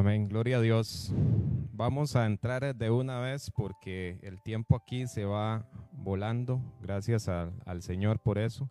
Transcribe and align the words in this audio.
Amén, 0.00 0.30
gloria 0.30 0.56
a 0.56 0.60
Dios. 0.62 1.12
Vamos 1.74 2.16
a 2.16 2.24
entrar 2.24 2.74
de 2.74 2.90
una 2.90 3.20
vez 3.20 3.50
porque 3.50 4.18
el 4.22 4.40
tiempo 4.40 4.74
aquí 4.74 5.06
se 5.06 5.26
va 5.26 5.68
volando. 5.92 6.58
Gracias 6.80 7.28
al 7.28 7.82
Señor 7.82 8.18
por 8.18 8.38
eso. 8.38 8.70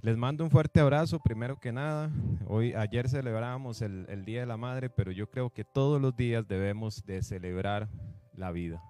Les 0.00 0.16
mando 0.16 0.44
un 0.44 0.50
fuerte 0.50 0.80
abrazo, 0.80 1.20
primero 1.20 1.60
que 1.60 1.72
nada. 1.72 2.10
Hoy, 2.46 2.72
ayer 2.72 3.06
celebrábamos 3.06 3.82
el, 3.82 4.06
el, 4.08 4.24
Día 4.24 4.40
de 4.40 4.46
la 4.46 4.56
Madre, 4.56 4.88
pero 4.88 5.12
yo 5.12 5.28
creo 5.28 5.50
que 5.50 5.64
todos 5.64 6.00
los 6.00 6.16
días 6.16 6.48
debemos 6.48 7.04
de 7.04 7.22
celebrar 7.22 7.90
la 8.32 8.50
vida. 8.50 8.82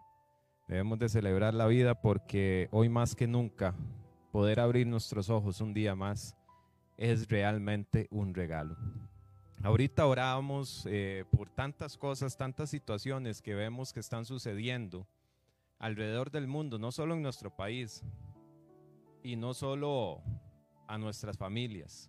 Debemos 0.69 1.01
de 1.01 1.09
celebrar 1.09 1.53
la 1.53 1.67
vida 1.67 2.01
porque 2.01 2.69
hoy 2.71 2.89
más 2.89 3.17
que 3.17 3.27
nunca 3.27 3.75
poder 4.31 4.61
abrir 4.61 4.87
nuestros 4.87 5.31
ojos 5.31 5.61
un 5.61 5.75
día 5.75 5.97
más 5.97 6.37
es 6.97 7.27
realmente 7.29 8.07
un 8.13 8.35
regalo. 8.35 8.77
Ahorita 9.63 10.07
orábamos 10.07 10.87
eh, 10.89 11.25
por 11.33 11.51
tantas 11.51 11.97
cosas, 11.97 12.37
tantas 12.37 12.71
situaciones 12.71 13.43
que 13.43 13.55
vemos 13.55 13.93
que 13.93 13.99
están 13.99 14.25
sucediendo 14.25 15.07
alrededor 15.81 16.31
del 16.31 16.47
mundo, 16.47 16.79
no 16.79 16.93
solo 16.93 17.15
en 17.15 17.23
nuestro 17.23 17.55
país 17.55 18.05
y 19.23 19.35
no 19.35 19.55
solo 19.55 20.23
a 20.87 20.97
nuestras 20.97 21.37
familias, 21.37 22.09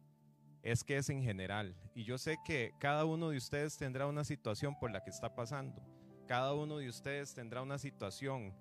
es 0.62 0.84
que 0.84 0.98
es 0.98 1.10
en 1.10 1.24
general. 1.24 1.76
Y 1.96 2.04
yo 2.04 2.20
sé 2.20 2.38
que 2.46 2.74
cada 2.80 3.06
uno 3.06 3.30
de 3.30 3.38
ustedes 3.38 3.78
tendrá 3.78 4.06
una 4.06 4.24
situación 4.24 4.78
por 4.80 4.92
la 4.92 5.04
que 5.04 5.10
está 5.10 5.34
pasando. 5.34 5.82
Cada 6.28 6.54
uno 6.54 6.78
de 6.78 6.88
ustedes 6.88 7.34
tendrá 7.34 7.64
una 7.64 7.80
situación 7.80 8.54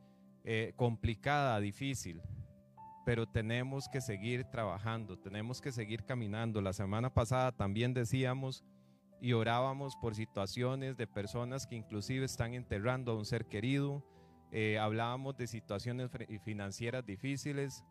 eh, 0.44 0.72
complicada, 0.76 1.60
difícil, 1.60 2.22
pero 3.04 3.26
tenemos 3.26 3.86
que 3.86 4.00
seguir 4.00 4.44
trabajando, 4.44 5.18
tenemos 5.18 5.60
que 5.60 5.72
seguir 5.72 6.04
caminando. 6.04 6.62
La 6.62 6.72
semana 6.72 7.12
pasada 7.12 7.52
también 7.52 7.92
decíamos 7.92 8.64
y 9.20 9.32
orábamos 9.32 9.96
por 9.96 10.14
situaciones 10.14 10.96
de 10.96 11.06
personas 11.06 11.66
que 11.66 11.76
inclusive 11.76 12.24
están 12.24 12.54
enterrando 12.54 13.12
a 13.12 13.16
un 13.16 13.24
ser 13.24 13.46
querido, 13.46 14.04
eh, 14.50 14.78
hablábamos 14.78 15.36
de 15.36 15.46
situaciones 15.46 16.10
financieras 16.44 17.04
difíciles, 17.04 17.84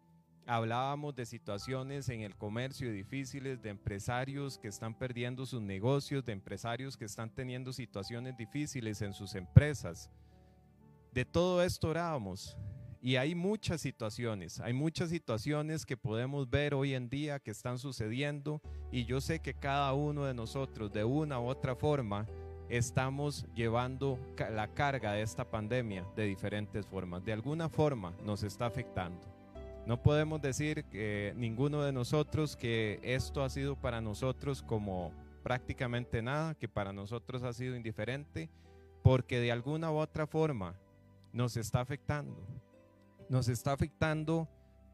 hablábamos 0.46 1.16
de 1.16 1.26
situaciones 1.26 2.08
en 2.10 2.22
el 2.22 2.36
comercio 2.36 2.92
difíciles, 2.92 3.62
de 3.62 3.70
empresarios 3.70 4.58
que 4.58 4.70
están 4.70 4.98
perdiendo 4.98 5.46
sus 5.46 5.62
negocios, 5.62 6.26
de 6.26 6.32
empresarios 6.32 6.96
que 6.96 7.06
están 7.06 7.30
teniendo 7.30 7.74
situaciones 7.74 8.36
difíciles 8.38 9.02
en 9.02 9.14
sus 9.14 9.36
empresas. 9.36 10.10
De 11.14 11.26
todo 11.26 11.62
esto 11.62 11.90
orábamos 11.90 12.58
y 13.02 13.16
hay 13.16 13.36
muchas 13.36 13.82
situaciones, 13.82 14.60
hay 14.60 14.74
muchas 14.74 15.10
situaciones 15.10 15.86
que 15.86 15.98
podemos 15.98 16.50
ver 16.50 16.74
hoy 16.74 16.94
en 16.94 17.10
día 17.10 17.40
que 17.40 17.52
están 17.52 17.78
sucediendo 17.78 18.62
y 18.92 19.06
yo 19.06 19.22
sé 19.22 19.40
que 19.40 19.54
cada 19.54 19.94
uno 19.94 20.26
de 20.26 20.34
nosotros 20.34 20.92
de 20.92 21.04
una 21.04 21.40
u 21.40 21.46
otra 21.46 21.76
forma 21.76 22.26
estamos 22.70 23.46
llevando 23.56 24.20
la 24.52 24.68
carga 24.74 25.14
de 25.14 25.22
esta 25.22 25.50
pandemia 25.50 26.06
de 26.16 26.26
diferentes 26.26 26.86
formas. 26.86 27.24
De 27.24 27.34
alguna 27.34 27.70
forma 27.70 28.14
nos 28.24 28.44
está 28.44 28.66
afectando. 28.66 29.22
No 29.86 30.02
podemos 30.02 30.42
decir 30.42 30.84
que 30.86 31.34
ninguno 31.38 31.82
de 31.84 31.94
nosotros 31.94 32.58
que 32.58 33.00
esto 33.04 33.44
ha 33.44 33.50
sido 33.50 33.76
para 33.76 34.02
nosotros 34.02 34.62
como 34.62 35.14
prácticamente 35.44 36.22
nada, 36.22 36.56
que 36.56 36.68
para 36.68 36.92
nosotros 36.92 37.44
ha 37.44 37.54
sido 37.54 37.76
indiferente, 37.76 38.50
porque 39.02 39.40
de 39.40 39.54
alguna 39.54 39.92
u 39.92 39.96
otra 39.96 40.28
forma 40.28 40.76
nos 41.32 41.56
está 41.56 41.80
afectando 41.80 42.36
nos 43.30 43.48
está 43.48 43.74
afectando 43.74 44.48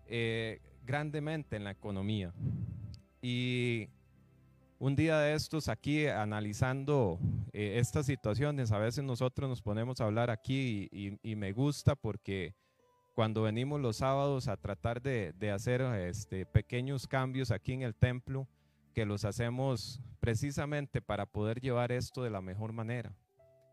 eh, 0.08 0.62
grandemente 0.86 1.56
en 1.56 1.64
la 1.64 1.72
economía. 1.72 2.34
Y 3.22 3.90
un 4.80 4.96
día 4.96 5.18
de 5.20 5.34
estos 5.34 5.70
aquí 5.70 6.08
analizando 6.08 7.20
eh, 7.54 7.80
estas 7.80 8.06
situaciones, 8.06 8.72
a 8.72 8.80
veces 8.80 9.04
nosotros 9.04 9.50
nos 9.50 9.62
ponemos 9.62 10.02
a 10.02 10.06
hablar 10.06 10.30
aquí 10.30 10.90
y, 10.92 11.36
me 11.36 11.54
gusta 11.54 11.96
porque 11.96 12.54
cuando 13.16 13.44
venimos 13.44 13.80
los 13.80 13.98
sábados 13.98 14.48
a 14.48 14.58
tratar 14.58 15.02
de, 15.02 15.52
hacer 15.52 15.82
este, 15.82 16.46
pequeños 16.46 17.08
cambios 17.08 17.52
aquí 17.52 17.74
en 17.74 17.84
el 17.84 17.96
templo, 17.96 18.48
que 18.94 19.06
los 19.06 19.24
hacemos 19.26 20.02
precisamente 20.20 21.02
para 21.02 21.26
poder 21.26 21.62
llevar 21.62 21.92
esto 21.92 22.24
de 22.24 22.30
la 22.30 22.42
mejor 22.42 22.74
manera. 22.74 23.16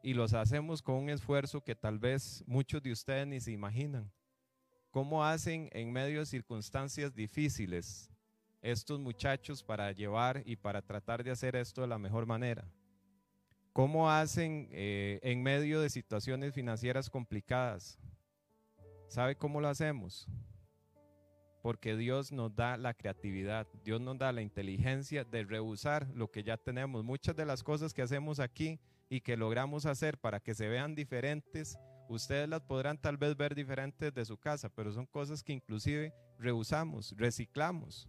Y 0.03 0.15
los 0.15 0.33
hacemos 0.33 0.81
con 0.81 0.95
un 0.95 1.11
esfuerzo 1.11 1.63
que 1.63 1.75
tal 1.75 1.99
vez 1.99 2.45
muchos 2.47 2.83
de 2.83 2.93
ustedes 2.93 3.27
ni 3.27 3.41
se 3.41 3.53
imaginan. 3.53 4.11
¿Cómo 4.91 5.25
hacen 5.25 5.69
en 5.73 5.93
medio 5.93 6.19
de 6.19 6.27
circunstancias 6.27 7.15
difíciles 7.15 8.11
estos 8.61 8.99
muchachos 8.99 9.63
para 9.63 9.93
llevar 9.93 10.43
y 10.45 10.57
para 10.57 10.83
tratar 10.83 11.23
de 11.23 11.31
hacer 11.31 11.55
esto 11.55 11.83
de 11.83 11.87
la 11.87 11.99
mejor 11.99 12.27
manera? 12.27 12.69
¿Cómo 13.73 14.11
hacen 14.11 14.69
eh, 14.73 15.21
en 15.23 15.45
medio 15.45 15.81
de 15.81 15.91
situaciones 15.91 16.53
financieras 16.53 17.09
complicadas? 17.09 18.01
¿Sabe 19.07 19.37
cómo 19.37 19.61
lo 19.61 19.69
hacemos? 19.69 20.27
Porque 21.63 21.97
Dios 21.97 22.33
nos 22.33 22.57
da 22.57 22.77
la 22.77 22.93
creatividad, 22.95 23.69
Dios 23.85 24.01
nos 24.01 24.19
da 24.19 24.33
la 24.33 24.43
inteligencia 24.43 25.23
de 25.23 25.45
rehusar 25.45 26.09
lo 26.15 26.33
que 26.33 26.43
ya 26.43 26.57
tenemos. 26.57 27.05
Muchas 27.05 27.37
de 27.37 27.47
las 27.47 27.63
cosas 27.63 27.95
que 27.95 28.03
hacemos 28.03 28.41
aquí 28.41 28.81
y 29.09 29.21
que 29.21 29.37
logramos 29.37 29.87
hacer 29.87 30.19
para 30.19 30.41
que 30.41 30.55
se 30.55 30.67
vean 30.67 30.97
diferentes 30.97 31.79
Ustedes 32.11 32.49
las 32.49 32.61
podrán 32.63 32.99
tal 32.99 33.17
vez 33.17 33.37
ver 33.37 33.55
diferentes 33.55 34.13
de 34.13 34.25
su 34.25 34.37
casa, 34.37 34.69
pero 34.69 34.91
son 34.91 35.07
cosas 35.07 35.45
que 35.45 35.53
inclusive 35.53 36.13
rehusamos, 36.41 37.15
reciclamos. 37.17 38.09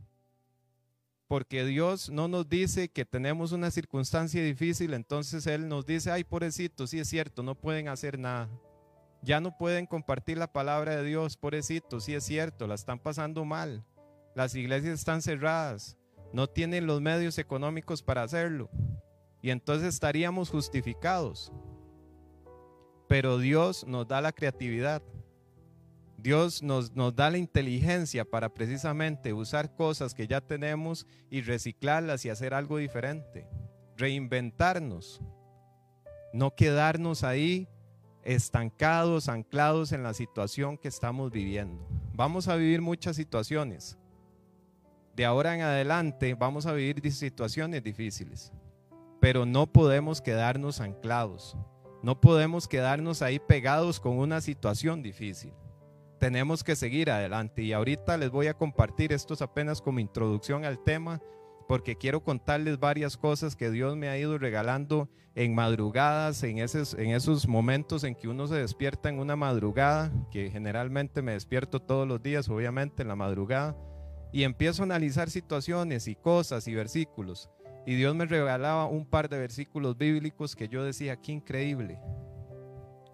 Porque 1.27 1.63
Dios 1.65 2.09
no 2.09 2.27
nos 2.27 2.49
dice 2.49 2.89
que 2.89 3.05
tenemos 3.05 3.51
una 3.51 3.69
circunstancia 3.69 4.43
difícil, 4.43 4.95
entonces 4.95 5.45
Él 5.45 5.67
nos 5.69 5.85
dice, 5.85 6.09
ay, 6.09 6.23
pobrecito, 6.23 6.87
sí 6.87 6.97
es 6.97 7.09
cierto, 7.09 7.43
no 7.43 7.53
pueden 7.53 7.89
hacer 7.89 8.17
nada. 8.17 8.49
Ya 9.21 9.39
no 9.39 9.55
pueden 9.55 9.85
compartir 9.85 10.39
la 10.39 10.51
palabra 10.51 10.95
de 10.95 11.03
Dios, 11.03 11.37
pobrecito, 11.37 11.99
sí 11.99 12.15
es 12.15 12.23
cierto, 12.23 12.65
la 12.65 12.73
están 12.73 12.97
pasando 12.97 13.45
mal. 13.45 13.85
Las 14.33 14.55
iglesias 14.55 14.97
están 14.97 15.21
cerradas, 15.21 15.95
no 16.33 16.47
tienen 16.47 16.87
los 16.87 17.01
medios 17.01 17.37
económicos 17.37 18.01
para 18.01 18.23
hacerlo. 18.23 18.67
Y 19.43 19.51
entonces 19.51 19.93
estaríamos 19.93 20.49
justificados 20.49 21.53
pero 23.11 23.39
Dios 23.39 23.85
nos 23.85 24.07
da 24.07 24.21
la 24.21 24.31
creatividad. 24.31 25.01
Dios 26.17 26.63
nos, 26.63 26.95
nos, 26.95 27.13
da 27.13 27.29
la 27.29 27.39
inteligencia 27.39 28.23
para 28.23 28.47
precisamente 28.47 29.33
usar 29.33 29.75
cosas 29.75 30.13
que 30.13 30.27
ya 30.27 30.39
tenemos 30.39 31.05
y 31.29 31.41
reciclarlas 31.41 32.23
y 32.23 32.29
hacer 32.29 32.53
algo 32.53 32.77
diferente. 32.77 33.49
Reinventarnos. 33.97 35.19
No 36.31 36.55
quedarnos 36.55 37.25
ahí 37.25 37.67
estancados, 38.23 39.27
anclados 39.27 39.91
en 39.91 40.03
la 40.03 40.13
situación 40.13 40.77
que 40.77 40.87
estamos 40.87 41.31
viviendo. 41.31 41.85
Vamos 42.13 42.47
a 42.47 42.55
vivir 42.55 42.81
muchas 42.81 43.17
situaciones. 43.17 43.97
De 45.17 45.25
ahora 45.25 45.53
en 45.53 45.63
adelante 45.63 46.33
vamos 46.33 46.65
a 46.65 46.71
vivir 46.71 47.11
situaciones 47.11 47.83
difíciles. 47.83 48.53
Pero 49.19 49.45
no 49.45 49.67
podemos 49.67 50.21
quedarnos 50.21 50.79
anclados. 50.79 51.57
No 52.03 52.19
podemos 52.19 52.67
quedarnos 52.67 53.21
ahí 53.21 53.39
pegados 53.39 53.99
con 53.99 54.17
una 54.17 54.41
situación 54.41 55.03
difícil. 55.03 55.53
Tenemos 56.19 56.63
que 56.63 56.75
seguir 56.75 57.11
adelante 57.11 57.61
y 57.63 57.73
ahorita 57.73 58.17
les 58.17 58.29
voy 58.29 58.47
a 58.47 58.55
compartir 58.55 59.13
esto 59.13 59.35
apenas 59.43 59.81
como 59.81 59.99
introducción 59.99 60.65
al 60.65 60.83
tema 60.83 61.21
porque 61.67 61.95
quiero 61.95 62.21
contarles 62.21 62.79
varias 62.79 63.15
cosas 63.15 63.55
que 63.55 63.71
Dios 63.71 63.95
me 63.95 64.09
ha 64.09 64.17
ido 64.17 64.37
regalando 64.37 65.09
en 65.35 65.55
madrugadas, 65.55 66.43
en 66.43 66.57
esos, 66.57 66.93
en 66.95 67.11
esos 67.11 67.47
momentos 67.47 68.03
en 68.03 68.15
que 68.15 68.27
uno 68.27 68.47
se 68.47 68.55
despierta 68.55 69.07
en 69.07 69.19
una 69.19 69.37
madrugada, 69.37 70.11
que 70.31 70.49
generalmente 70.49 71.21
me 71.21 71.31
despierto 71.31 71.79
todos 71.79 72.05
los 72.05 72.21
días, 72.21 72.49
obviamente 72.49 73.03
en 73.03 73.07
la 73.07 73.15
madrugada, 73.15 73.77
y 74.33 74.43
empiezo 74.43 74.83
a 74.83 74.85
analizar 74.85 75.29
situaciones 75.29 76.07
y 76.07 76.15
cosas 76.15 76.67
y 76.67 76.75
versículos. 76.75 77.49
Y 77.85 77.95
Dios 77.95 78.15
me 78.15 78.25
regalaba 78.25 78.85
un 78.85 79.05
par 79.05 79.27
de 79.29 79.39
versículos 79.39 79.97
bíblicos 79.97 80.55
que 80.55 80.67
yo 80.67 80.83
decía, 80.83 81.15
qué 81.15 81.31
increíble. 81.31 81.99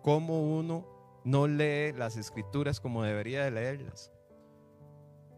Cómo 0.01 0.57
uno 0.57 0.85
no 1.23 1.47
lee 1.47 1.93
las 1.93 2.17
escrituras 2.17 2.79
como 2.79 3.03
debería 3.03 3.43
de 3.45 3.51
leerlas. 3.51 4.11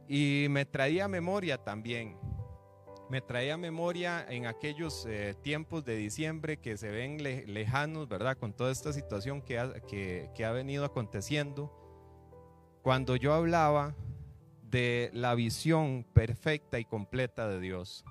Y 0.08 0.48
me 0.50 0.66
traía 0.66 1.08
memoria 1.08 1.58
también. 1.58 2.18
Me 3.10 3.22
traía 3.22 3.58
memoria 3.58 4.26
en 4.30 4.46
aquellos 4.46 5.06
eh, 5.08 5.36
tiempos 5.42 5.84
de 5.86 5.96
diciembre 5.96 6.58
que 6.58 6.78
se 6.78 6.90
ven 6.90 7.24
lejanos, 7.24 8.08
¿verdad? 8.08 8.38
Con 8.38 8.54
toda 8.54 8.72
esta 8.72 8.94
situación 8.94 9.42
que 9.42 10.30
que 10.36 10.46
ha 10.46 10.52
venido 10.52 10.86
aconteciendo. 10.86 11.72
Cuando 12.84 13.16
yo 13.16 13.34
hablaba 13.34 13.96
de 14.70 15.10
la 15.14 15.36
visión 15.36 16.06
perfecta 16.14 16.80
y 16.80 16.86
completa 16.86 17.48
de 17.48 17.60
Dios. 17.60 18.06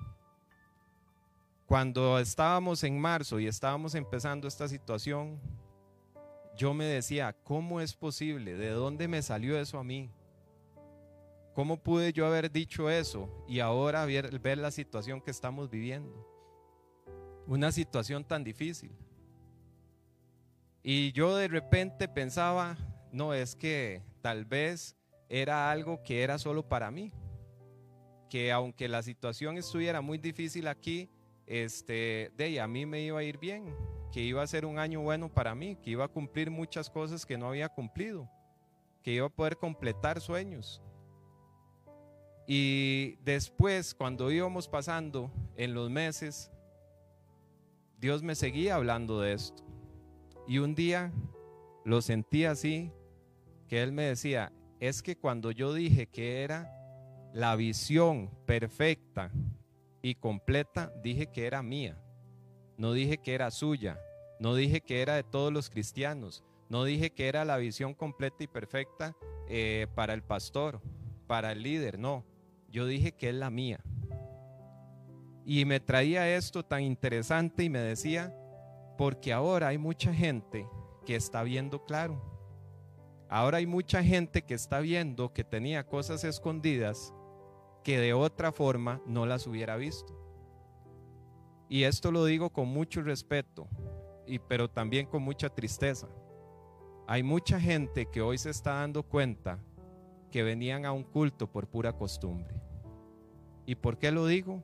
Cuando 1.69 2.17
estábamos 2.17 2.83
en 2.83 2.99
marzo 2.99 3.39
y 3.39 3.45
estábamos 3.45 3.93
empezando 3.93 4.47
esta 4.47 4.67
situación, 4.67 5.39
yo 6.57 6.73
me 6.73 6.85
decía, 6.85 7.35
¿cómo 7.43 7.79
es 7.79 7.93
posible? 7.93 8.55
¿De 8.55 8.71
dónde 8.71 9.07
me 9.07 9.21
salió 9.21 9.55
eso 9.59 9.77
a 9.77 9.83
mí? 9.83 10.09
¿Cómo 11.53 11.77
pude 11.77 12.11
yo 12.11 12.25
haber 12.25 12.51
dicho 12.51 12.89
eso 12.89 13.29
y 13.47 13.59
ahora 13.59 14.03
ver, 14.05 14.57
la 14.57 14.71
situación 14.71 15.21
que 15.21 15.29
estamos 15.29 15.69
viviendo? 15.69 16.11
Una 17.45 17.71
situación 17.71 18.23
tan 18.23 18.43
difícil. 18.43 18.89
Y 20.81 21.11
yo 21.11 21.35
de 21.35 21.49
repente 21.49 22.07
pensaba, 22.07 22.77
no, 23.11 23.35
es 23.35 23.55
que 23.55 24.01
tal 24.21 24.43
vez 24.43 24.95
era 25.29 25.69
algo 25.69 26.01
que 26.01 26.23
era 26.23 26.39
solo 26.39 26.67
para 26.67 26.89
mí. 26.89 27.11
Que 28.27 28.51
aunque 28.51 28.87
la 28.87 29.03
situación 29.03 29.57
estuviera 29.57 30.01
muy 30.01 30.17
difícil 30.17 30.67
aquí, 30.67 31.11
este, 31.49 32.31
de 32.37 32.61
a 32.61 32.67
mí 32.67 32.85
me 32.85 33.01
iba 33.01 33.19
a 33.19 33.23
ir 33.23 33.39
bien, 33.39 33.75
que 34.11 34.21
iba 34.21 34.43
a 34.43 34.47
ser 34.47 34.65
un 34.65 34.77
año 34.77 35.01
bueno 35.01 35.33
para 35.33 35.55
mí, 35.55 35.75
que 35.77 35.89
iba 35.89 36.05
a 36.05 36.07
cumplir 36.07 36.51
muchas 36.51 36.91
cosas 36.91 37.25
que 37.25 37.39
no 37.39 37.47
había 37.49 37.67
cumplido, 37.69 38.29
que 39.01 39.13
iba 39.13 39.25
a 39.25 39.29
poder 39.29 39.57
completar 39.57 40.21
sueños. 40.21 40.81
Y 42.45 43.15
después, 43.25 43.95
cuando 43.95 44.31
íbamos 44.31 44.67
pasando 44.67 45.31
en 45.55 45.73
los 45.73 45.89
meses, 45.89 46.51
Dios 47.99 48.21
me 48.21 48.35
seguía 48.35 48.75
hablando 48.75 49.19
de 49.19 49.33
esto. 49.33 49.63
Y 50.47 50.59
un 50.59 50.75
día 50.75 51.11
lo 51.83 52.01
sentí 52.03 52.45
así, 52.45 52.91
que 53.67 53.81
Él 53.81 53.91
me 53.91 54.03
decía, 54.03 54.51
es 54.79 55.01
que 55.01 55.17
cuando 55.17 55.49
yo 55.49 55.73
dije 55.73 56.07
que 56.07 56.43
era 56.43 56.75
la 57.33 57.55
visión 57.55 58.29
perfecta 58.45 59.31
y 60.01 60.15
completa, 60.15 60.93
dije 61.03 61.27
que 61.27 61.45
era 61.45 61.61
mía. 61.61 62.01
No 62.77 62.93
dije 62.93 63.17
que 63.17 63.33
era 63.33 63.51
suya. 63.51 63.99
No 64.39 64.55
dije 64.55 64.81
que 64.81 65.01
era 65.01 65.15
de 65.15 65.23
todos 65.23 65.51
los 65.51 65.69
cristianos. 65.69 66.43
No 66.69 66.83
dije 66.83 67.11
que 67.11 67.27
era 67.27 67.43
la 67.45 67.57
visión 67.57 67.93
completa 67.93 68.43
y 68.43 68.47
perfecta 68.47 69.15
eh, 69.47 69.87
para 69.95 70.13
el 70.13 70.23
pastor, 70.23 70.81
para 71.27 71.51
el 71.51 71.63
líder. 71.63 71.99
No, 71.99 72.23
yo 72.69 72.85
dije 72.85 73.11
que 73.11 73.29
es 73.29 73.35
la 73.35 73.49
mía. 73.49 73.83
Y 75.45 75.65
me 75.65 75.79
traía 75.79 76.35
esto 76.35 76.63
tan 76.63 76.83
interesante 76.83 77.63
y 77.63 77.69
me 77.69 77.79
decía, 77.79 78.33
porque 78.97 79.33
ahora 79.33 79.69
hay 79.69 79.77
mucha 79.77 80.13
gente 80.13 80.67
que 81.05 81.15
está 81.15 81.43
viendo 81.43 81.83
claro. 81.83 82.21
Ahora 83.29 83.57
hay 83.57 83.65
mucha 83.65 84.03
gente 84.03 84.43
que 84.43 84.53
está 84.53 84.79
viendo 84.79 85.33
que 85.33 85.43
tenía 85.43 85.85
cosas 85.85 86.23
escondidas 86.23 87.13
que 87.89 87.99
de 87.99 88.13
otra 88.13 88.51
forma 88.51 89.01
no 89.07 89.25
las 89.25 89.47
hubiera 89.47 89.75
visto. 89.75 90.13
Y 91.69 91.85
esto 91.85 92.11
lo 92.11 92.23
digo 92.23 92.51
con 92.51 92.67
mucho 92.67 93.01
respeto, 93.01 93.67
y, 94.27 94.37
pero 94.37 94.69
también 94.69 95.07
con 95.07 95.23
mucha 95.23 95.49
tristeza. 95.49 96.07
Hay 97.07 97.23
mucha 97.23 97.59
gente 97.59 98.05
que 98.05 98.21
hoy 98.21 98.37
se 98.37 98.51
está 98.51 98.73
dando 98.73 99.01
cuenta 99.01 99.57
que 100.29 100.43
venían 100.43 100.85
a 100.85 100.91
un 100.91 101.01
culto 101.01 101.51
por 101.51 101.65
pura 101.65 101.93
costumbre. 101.93 102.53
¿Y 103.65 103.73
por 103.73 103.97
qué 103.97 104.11
lo 104.11 104.27
digo? 104.27 104.63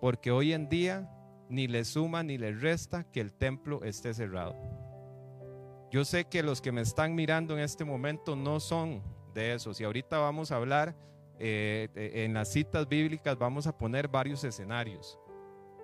Porque 0.00 0.30
hoy 0.30 0.54
en 0.54 0.70
día 0.70 1.14
ni 1.50 1.66
le 1.66 1.84
suma 1.84 2.22
ni 2.22 2.38
le 2.38 2.52
resta 2.52 3.04
que 3.04 3.20
el 3.20 3.34
templo 3.34 3.84
esté 3.84 4.14
cerrado. 4.14 4.56
Yo 5.90 6.06
sé 6.06 6.24
que 6.24 6.42
los 6.42 6.62
que 6.62 6.72
me 6.72 6.80
están 6.80 7.14
mirando 7.14 7.58
en 7.58 7.62
este 7.62 7.84
momento 7.84 8.36
no 8.36 8.58
son 8.58 9.02
de 9.34 9.52
esos 9.52 9.82
y 9.82 9.84
ahorita 9.84 10.16
vamos 10.16 10.50
a 10.50 10.56
hablar 10.56 10.96
eh, 11.38 11.88
en 11.94 12.34
las 12.34 12.52
citas 12.52 12.88
bíblicas, 12.88 13.38
vamos 13.38 13.66
a 13.66 13.76
poner 13.76 14.08
varios 14.08 14.44
escenarios. 14.44 15.18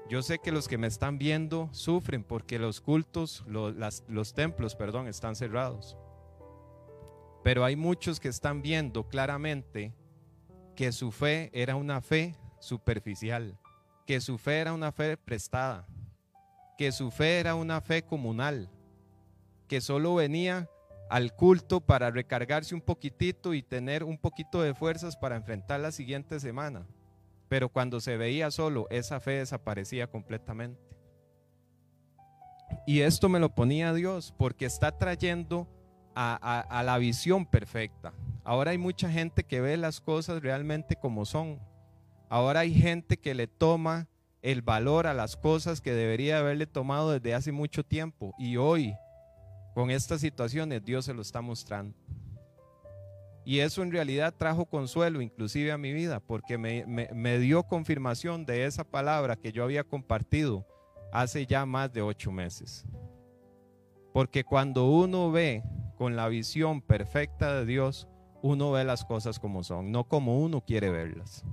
Yo 0.09 0.23
sé 0.23 0.39
que 0.39 0.51
los 0.51 0.67
que 0.67 0.79
me 0.79 0.89
están 0.89 1.19
viendo 1.19 1.69
sufren 1.73 2.25
porque 2.25 2.59
los 2.59 2.81
cultos, 2.81 3.45
los, 3.47 4.03
los 4.09 4.35
templos, 4.35 4.75
perdón, 4.75 5.07
están 5.07 5.37
cerrados. 5.37 5.97
Pero 7.45 7.65
hay 7.65 7.77
muchos 7.77 8.19
que 8.19 8.29
están 8.29 8.61
viendo 8.61 9.09
claramente 9.09 9.95
que 10.75 10.93
su 10.93 11.13
fe 11.13 11.51
era 11.53 11.77
una 11.77 12.01
fe 12.01 12.35
superficial, 12.59 13.59
que 14.07 14.21
su 14.21 14.37
fe 14.37 14.59
era 14.59 14.73
una 14.73 14.93
fe 14.93 15.17
prestada, 15.17 15.87
que 16.77 16.91
su 16.91 17.11
fe 17.11 17.39
era 17.39 17.55
una 17.55 17.81
fe 17.81 18.03
comunal, 18.03 18.69
que 19.69 19.81
solo 19.81 20.17
venía 20.17 20.69
al 21.11 21.35
culto 21.35 21.81
para 21.81 22.11
recargarse 22.13 22.73
un 22.73 22.81
poquitito 22.81 23.53
y 23.53 23.63
tener 23.63 24.05
un 24.05 24.17
poquito 24.17 24.63
de 24.63 24.75
fuerzas 24.75 25.17
para 25.17 25.35
enfrentar 25.35 25.81
la 25.81 25.91
siguiente 25.91 26.39
semana. 26.39 26.87
Pero 27.49 27.69
cuando 27.69 28.01
se 28.01 28.17
veía 28.17 28.53
solo, 28.53 28.87
esa 28.91 29.19
fe 29.19 29.33
desaparecía 29.33 30.07
completamente. 30.07 30.81
Y 32.87 33.01
esto 33.01 33.29
me 33.29 33.41
lo 33.41 33.53
ponía 33.53 33.93
Dios 33.93 34.33
porque 34.39 34.67
está 34.67 34.97
trayendo 34.99 35.67
a, 36.15 36.61
a, 36.61 36.83
la 36.85 36.97
visión 36.99 37.45
perfecta. 37.45 38.13
Ahora 38.45 38.71
hay 38.71 38.79
mucha 38.79 39.11
gente 39.11 39.43
que 39.43 39.61
ve 39.61 39.77
las 39.77 40.01
cosas 40.01 40.41
realmente 40.41 40.95
como 40.95 41.25
son. 41.25 41.59
Ahora 42.29 42.61
hay 42.61 42.73
gente 42.73 43.17
que 43.17 43.35
le 43.35 43.49
toma 43.49 44.07
el 44.43 44.63
valor 44.63 45.09
a 45.09 45.15
las 45.15 45.37
cosas 45.37 45.81
que 45.81 45.93
debería 45.93 46.39
haberle 46.39 46.69
tomado 46.69 47.11
desde 47.11 47.35
hace 47.35 47.51
mucho 47.51 47.85
tiempo. 47.85 48.33
Y 48.39 48.59
hoy, 48.59 48.95
con 49.75 49.91
estas 49.91 50.21
situaciones, 50.21 50.85
Dios 50.85 51.05
se 51.05 51.15
lo 51.15 51.23
está 51.23 51.41
mostrando. 51.41 51.97
Y 53.45 53.61
eso 53.61 53.83
en 53.83 53.91
realidad 53.91 54.35
trajo 54.37 54.67
consuelo 54.67 55.21
inclusive 55.21 55.73
a 55.73 55.79
mi 55.79 55.93
vida, 55.93 56.21
porque 56.21 56.59
me, 56.59 57.39
dio 57.39 57.63
confirmación 57.63 58.45
de 58.45 58.67
esa 58.67 58.85
palabra 58.85 59.37
que 59.37 59.53
yo 59.53 59.65
había 59.65 59.85
compartido 59.85 60.67
hace 61.13 61.47
ya 61.47 61.65
más 61.67 61.93
de 61.93 62.03
ocho 62.03 62.31
meses. 62.31 62.85
Porque 64.13 64.45
cuando 64.45 64.91
uno 64.91 65.31
ve 65.31 65.63
con 65.97 66.17
la 66.17 66.29
visión 66.29 66.83
perfecta 66.83 67.55
de 67.55 67.67
Dios, 67.67 68.09
uno 68.43 68.73
ve 68.73 68.85
las 68.85 69.05
cosas 69.05 69.39
como 69.39 69.65
son, 69.65 69.91
no 69.91 70.05
como 70.05 70.41
uno 70.41 70.61
quiere 70.61 70.91
verlas. 70.91 71.45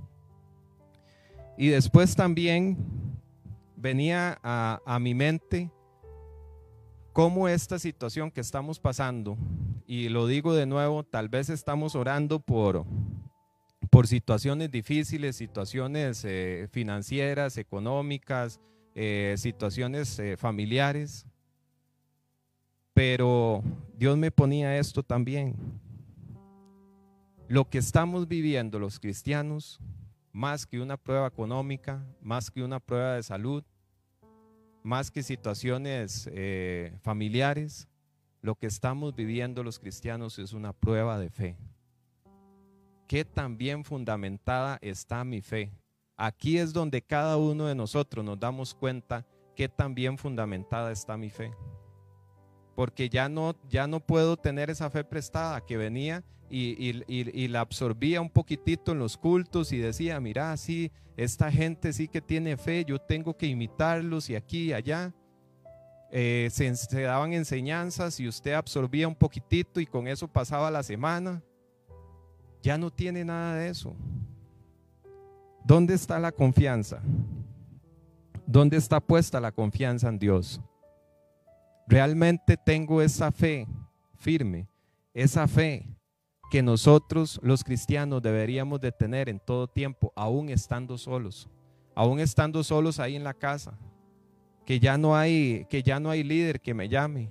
Y 1.56 1.68
después 1.68 2.14
también 2.14 2.76
venía 3.76 4.38
a, 4.42 4.80
a 4.84 4.98
mi 4.98 5.14
mente 5.14 5.70
cómo 7.18 7.48
esta 7.48 7.80
situación 7.80 8.30
que 8.30 8.40
estamos 8.40 8.78
pasando, 8.78 9.36
y 9.88 10.08
lo 10.08 10.28
digo 10.28 10.54
de 10.54 10.66
nuevo, 10.66 11.02
tal 11.02 11.28
vez 11.28 11.50
estamos 11.50 11.96
orando 11.96 12.38
por, 12.38 12.86
por 13.90 14.06
situaciones 14.06 14.70
difíciles, 14.70 15.34
situaciones 15.34 16.24
eh, 16.24 16.68
financieras, 16.70 17.58
económicas, 17.58 18.60
eh, 18.94 19.34
situaciones 19.36 20.16
eh, 20.20 20.36
familiares, 20.36 21.26
pero 22.94 23.64
Dios 23.96 24.16
me 24.16 24.30
ponía 24.30 24.78
esto 24.78 25.02
también. 25.02 25.56
Lo 27.48 27.68
que 27.68 27.78
estamos 27.78 28.28
viviendo 28.28 28.78
los 28.78 29.00
cristianos, 29.00 29.80
más 30.30 30.66
que 30.66 30.80
una 30.80 30.96
prueba 30.96 31.26
económica, 31.26 32.00
más 32.22 32.48
que 32.48 32.62
una 32.62 32.78
prueba 32.78 33.14
de 33.14 33.24
salud, 33.24 33.64
más 34.82 35.10
que 35.10 35.22
situaciones 35.22 36.28
eh, 36.32 36.96
familiares, 37.02 37.88
lo 38.40 38.54
que 38.54 38.66
estamos 38.66 39.14
viviendo 39.14 39.62
los 39.62 39.78
cristianos 39.78 40.38
es 40.38 40.52
una 40.52 40.72
prueba 40.72 41.18
de 41.18 41.30
fe. 41.30 41.56
¿Qué 43.06 43.24
tan 43.24 43.56
bien 43.56 43.84
fundamentada 43.84 44.78
está 44.80 45.24
mi 45.24 45.40
fe? 45.40 45.72
Aquí 46.16 46.58
es 46.58 46.72
donde 46.72 47.02
cada 47.02 47.36
uno 47.36 47.66
de 47.66 47.74
nosotros 47.74 48.24
nos 48.24 48.38
damos 48.38 48.74
cuenta 48.74 49.26
qué 49.56 49.68
tan 49.68 49.94
bien 49.94 50.18
fundamentada 50.18 50.92
está 50.92 51.16
mi 51.16 51.30
fe. 51.30 51.52
Porque 52.74 53.08
ya 53.08 53.28
no, 53.28 53.56
ya 53.68 53.86
no 53.86 54.00
puedo 54.00 54.36
tener 54.36 54.70
esa 54.70 54.90
fe 54.90 55.04
prestada 55.04 55.64
que 55.64 55.76
venía 55.76 56.22
y, 56.50 57.48
la 57.48 57.60
absorbía 57.60 58.20
un 58.20 58.30
poquitito 58.30 58.92
en 58.92 58.98
los 58.98 59.16
cultos 59.16 59.72
y 59.72 59.78
decía, 59.78 60.20
mira, 60.20 60.56
sí, 60.56 60.90
esta 61.16 61.50
gente 61.50 61.92
sí 61.92 62.08
que 62.08 62.20
tiene 62.20 62.56
fe, 62.56 62.84
yo 62.86 62.98
tengo 62.98 63.36
que 63.36 63.46
imitarlos 63.46 64.30
y 64.30 64.36
aquí 64.36 64.64
y 64.64 64.72
allá. 64.72 65.14
Eh, 66.10 66.48
se, 66.50 66.74
se, 66.74 67.02
daban 67.02 67.34
enseñanzas 67.34 68.18
y 68.18 68.26
usted 68.28 68.54
absorbía 68.54 69.06
un 69.06 69.14
poquitito 69.14 69.78
y 69.78 69.86
con 69.86 70.08
eso 70.08 70.26
pasaba 70.26 70.70
la 70.70 70.82
semana. 70.82 71.42
Ya 72.62 72.78
no 72.78 72.90
tiene 72.90 73.24
nada 73.24 73.56
de 73.56 73.68
eso. 73.68 73.94
¿Dónde 75.64 75.94
está 75.94 76.18
la 76.18 76.32
confianza? 76.32 77.02
¿Dónde 78.46 78.78
está 78.78 79.00
puesta 79.00 79.38
la 79.38 79.52
confianza 79.52 80.08
en 80.08 80.18
Dios? 80.18 80.60
Realmente 81.86 82.56
tengo 82.56 83.02
esa 83.02 83.30
fe 83.30 83.66
firme, 84.16 84.66
esa 85.12 85.46
fe 85.46 85.86
que 86.50 86.62
nosotros 86.62 87.38
los 87.42 87.62
cristianos 87.62 88.22
deberíamos 88.22 88.80
de 88.80 88.92
tener 88.92 89.28
en 89.28 89.38
todo 89.38 89.68
tiempo, 89.68 90.12
aún 90.16 90.48
estando 90.48 90.96
solos, 90.96 91.48
aún 91.94 92.20
estando 92.20 92.64
solos 92.64 92.98
ahí 92.98 93.16
en 93.16 93.24
la 93.24 93.34
casa, 93.34 93.78
que 94.64 94.80
ya 94.80 94.96
no 94.96 95.16
hay, 95.16 95.66
que 95.68 95.82
ya 95.82 96.00
no 96.00 96.10
hay 96.10 96.22
líder 96.22 96.60
que 96.60 96.74
me 96.74 96.88
llame. 96.88 97.28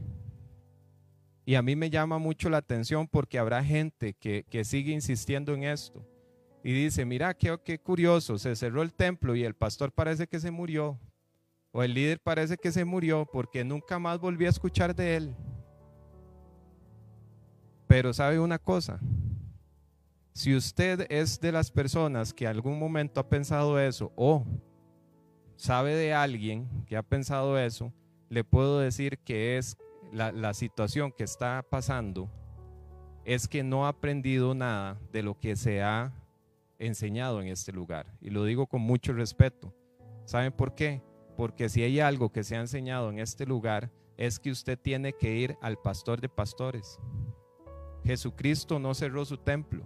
Y 1.45 1.55
a 1.55 1.61
mí 1.61 1.75
me 1.75 1.89
llama 1.89 2.17
mucho 2.17 2.49
la 2.49 2.57
atención 2.57 3.07
porque 3.07 3.39
habrá 3.39 3.63
gente 3.63 4.13
que, 4.13 4.43
sigue 4.65 4.91
insistiendo 4.91 5.53
en 5.53 5.63
esto 5.63 6.05
y 6.63 6.73
dice, 6.73 7.05
mira, 7.05 7.33
qué, 7.33 7.57
qué 7.63 7.79
curioso, 7.79 8.37
se 8.37 8.55
cerró 8.55 8.81
el 8.81 8.93
templo 8.93 9.35
y 9.35 9.43
el 9.43 9.53
pastor 9.53 9.91
parece 9.91 10.27
que 10.27 10.39
se 10.39 10.51
murió, 10.51 10.99
o 11.71 11.83
el 11.83 11.93
líder 11.93 12.19
parece 12.19 12.57
que 12.57 12.71
se 12.71 12.83
murió 12.83 13.25
porque 13.31 13.63
nunca 13.63 13.97
más 13.97 14.19
volví 14.19 14.45
a 14.45 14.49
escuchar 14.49 14.93
de 14.93 15.15
él. 15.15 15.35
Pero 17.87 18.13
sabe 18.13 18.39
una 18.39 18.59
cosa, 18.59 18.99
si 20.33 20.55
usted 20.55 21.07
es 21.09 21.39
de 21.39 21.51
las 21.51 21.71
personas 21.71 22.33
que 22.33 22.45
algún 22.45 22.77
momento 22.77 23.19
ha 23.19 23.27
pensado 23.27 23.79
eso 23.79 24.11
o 24.15 24.45
sabe 25.55 25.95
de 25.95 26.13
alguien 26.13 26.67
que 26.85 26.95
ha 26.95 27.01
pensado 27.01 27.57
eso, 27.57 27.91
le 28.29 28.43
puedo 28.43 28.79
decir 28.79 29.17
que 29.19 29.57
es 29.57 29.77
la, 30.11 30.53
situación 30.53 31.11
que 31.11 31.23
está 31.23 31.65
pasando 31.69 32.29
es 33.25 33.47
que 33.47 33.63
no 33.63 33.85
ha 33.85 33.89
aprendido 33.89 34.53
nada 34.53 34.99
de 35.11 35.23
lo 35.23 35.37
que 35.37 35.55
se 35.55 35.81
ha 35.81 36.13
enseñado 36.79 37.41
en 37.41 37.47
este 37.47 37.71
lugar. 37.71 38.05
Y 38.21 38.29
lo 38.29 38.45
digo 38.45 38.67
con 38.67 38.81
mucho 38.81 39.13
respeto. 39.13 39.73
¿Saben 40.25 40.53
por 40.53 40.75
qué? 40.75 41.01
Porque 41.35 41.67
si 41.67 41.83
hay 41.83 41.99
algo 41.99 42.31
que 42.31 42.43
se 42.43 42.55
ha 42.55 42.61
enseñado 42.61 43.09
en 43.09 43.19
este 43.19 43.45
lugar 43.45 43.91
es 44.17 44.39
que 44.39 44.51
usted 44.51 44.79
tiene 44.79 45.13
que 45.13 45.35
ir 45.35 45.57
al 45.61 45.77
pastor 45.77 46.21
de 46.21 46.29
pastores. 46.29 46.99
Jesucristo 48.07 48.79
no 48.79 48.93
cerró 48.93 49.25
su 49.25 49.35
templo. 49.35 49.83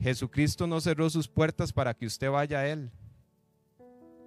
Jesucristo 0.00 0.66
no 0.66 0.80
cerró 0.80 1.08
sus 1.08 1.28
puertas 1.28 1.72
para 1.72 1.94
que 1.94 2.04
usted 2.04 2.28
vaya 2.28 2.58
a 2.58 2.66
Él. 2.66 2.90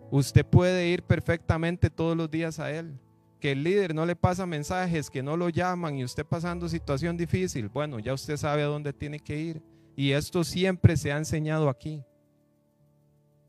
Usted 0.10 0.46
puede 0.46 0.88
ir 0.88 1.04
perfectamente 1.04 1.90
todos 1.90 2.16
los 2.16 2.32
días 2.32 2.60
a 2.60 2.72
Él. 2.72 2.98
Que 3.42 3.52
el 3.52 3.64
líder 3.64 3.94
no 3.94 4.06
le 4.06 4.16
pasa 4.16 4.46
mensajes, 4.46 5.10
que 5.10 5.22
no 5.22 5.36
lo 5.36 5.50
llaman 5.50 5.98
y 5.98 6.06
usted 6.06 6.26
pasando 6.26 6.70
situación 6.70 7.18
difícil. 7.18 7.68
Bueno, 7.68 8.00
ya 8.00 8.14
usted 8.14 8.38
sabe 8.38 8.64
a 8.64 8.68
dónde 8.68 8.94
tiene 8.94 9.20
que 9.20 9.38
ir. 9.38 9.62
Y 9.98 10.12
esto 10.12 10.46
siempre 10.46 10.96
se 10.96 11.12
ha 11.12 11.18
enseñado 11.18 11.68
aquí. 11.68 12.02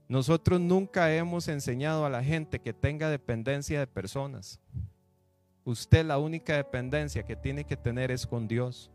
Nosotros 0.09 0.61
nunca 0.61 1.15
hemos 1.15 1.47
enseñado 1.47 2.05
a 2.05 2.11
la 2.11 2.25
gente 2.25 2.59
que 2.59 2.73
tenga 2.73 3.09
dependencia 3.09 3.79
de 3.79 3.87
personas. 3.87 4.59
Usted 5.65 6.05
la 6.05 6.19
única 6.19 6.57
dependencia 6.57 7.23
que 7.23 7.37
tiene 7.37 7.65
que 7.65 7.77
tener 7.77 8.11
es 8.11 8.27
con 8.27 8.49
Dios. 8.49 8.91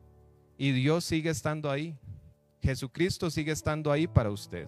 Y 0.60 0.74
Dios 0.74 1.06
sigue 1.06 1.30
estando 1.30 1.72
ahí. 1.72 1.98
Jesucristo 2.62 3.32
sigue 3.32 3.54
estando 3.54 3.94
ahí 3.94 4.08
para 4.08 4.30
usted. 4.30 4.68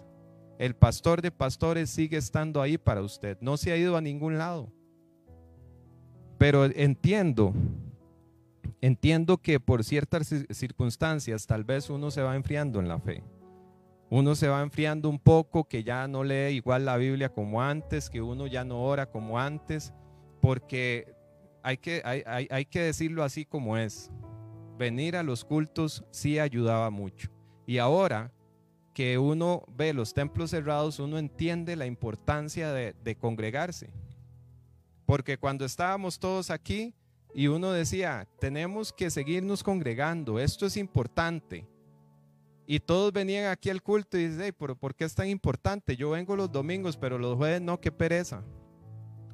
El 0.58 0.74
pastor 0.74 1.22
de 1.22 1.32
pastores 1.32 1.90
sigue 1.90 2.16
estando 2.16 2.62
ahí 2.62 2.78
para 2.78 3.02
usted. 3.02 3.38
No 3.42 3.58
se 3.58 3.74
ha 3.74 3.78
ido 3.78 3.98
a 3.98 4.02
ningún 4.02 4.38
lado. 4.38 4.72
Pero 6.38 6.64
entiendo, 6.64 7.54
entiendo 8.80 9.38
que 9.40 9.60
por 9.60 9.84
ciertas 9.84 10.34
circunstancias 10.52 11.46
tal 11.46 11.66
vez 11.66 11.90
uno 11.90 12.10
se 12.10 12.22
va 12.22 12.38
enfriando 12.38 12.80
en 12.80 12.88
la 12.88 12.98
fe. 12.98 13.22
Uno 14.10 14.36
se 14.36 14.48
va 14.48 14.62
enfriando 14.62 15.10
un 15.10 15.20
poco, 15.20 15.66
que 15.66 15.84
ya 15.84 16.08
no 16.08 16.24
lee 16.24 16.56
igual 16.56 16.86
la 16.86 16.96
Biblia 16.96 17.30
como 17.30 17.62
antes, 17.62 18.10
que 18.10 18.22
uno 18.22 18.48
ya 18.48 18.64
no 18.64 18.82
ora 18.82 19.08
como 19.08 19.40
antes, 19.40 19.94
porque 20.40 21.14
hay 21.64 21.78
que, 21.78 22.02
hay, 22.06 22.48
hay 22.50 22.66
que 22.66 22.80
decirlo 22.80 23.24
así 23.24 23.46
como 23.46 23.76
es 23.78 24.10
venir 24.78 25.16
a 25.16 25.24
los 25.24 25.46
cultos 25.46 26.04
sí 26.12 26.40
ayudaba 26.40 26.90
mucho. 26.90 27.30
Y 27.66 27.78
ahora 27.78 28.32
que 28.94 29.18
uno 29.18 29.64
ve 29.70 29.94
los 29.94 30.14
templos 30.14 30.52
cerrados, 30.52 31.00
uno 31.00 31.18
entiende 31.18 31.76
la 31.76 31.86
importancia 31.86 32.72
de, 32.74 33.16
congregarse. 33.16 33.90
Porque 35.06 35.38
cuando 35.38 35.66
estábamos 35.66 36.20
todos 36.20 36.50
aquí 36.50 36.94
y 37.34 37.48
uno 37.48 37.72
decía, 37.72 38.28
tenemos 38.40 38.92
que 38.92 39.10
seguirnos 39.10 39.64
congregando, 39.64 40.40
esto 40.40 40.66
es 40.66 40.78
importante. 40.78 41.68
Y 42.68 42.80
todos 42.80 43.12
venían 43.12 43.50
aquí 43.52 43.70
al 43.70 43.82
culto 43.82 44.18
y 44.18 44.28
dicen, 44.28 44.56
pero 44.58 44.76
¿por 44.76 44.96
qué 44.96 45.06
es 45.06 45.16
tan 45.16 45.28
importante? 45.28 45.96
Yo 45.96 46.12
vengo 46.12 46.36
los 46.36 46.52
domingos, 46.52 46.96
pero 46.96 47.18
los 47.18 47.36
jueves 47.36 47.62
no, 47.62 47.80
qué 47.80 47.92
pereza. 47.92 48.44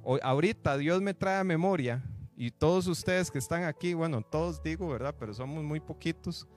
Hoy, 0.04 0.20
ahorita 0.24 0.78
Dios 0.78 1.02
me 1.02 1.14
trae 1.14 1.40
a 1.40 1.44
memoria 1.44 2.04
y 2.40 2.52
todos 2.52 2.86
ustedes 2.86 3.32
que 3.32 3.40
están 3.40 3.64
aquí, 3.64 3.96
bueno, 3.96 4.22
todos 4.22 4.62
digo, 4.62 4.88
¿verdad? 4.88 5.16
Pero 5.20 5.34
somos 5.34 5.64
muy 5.64 5.80
poquitos. 5.80 6.48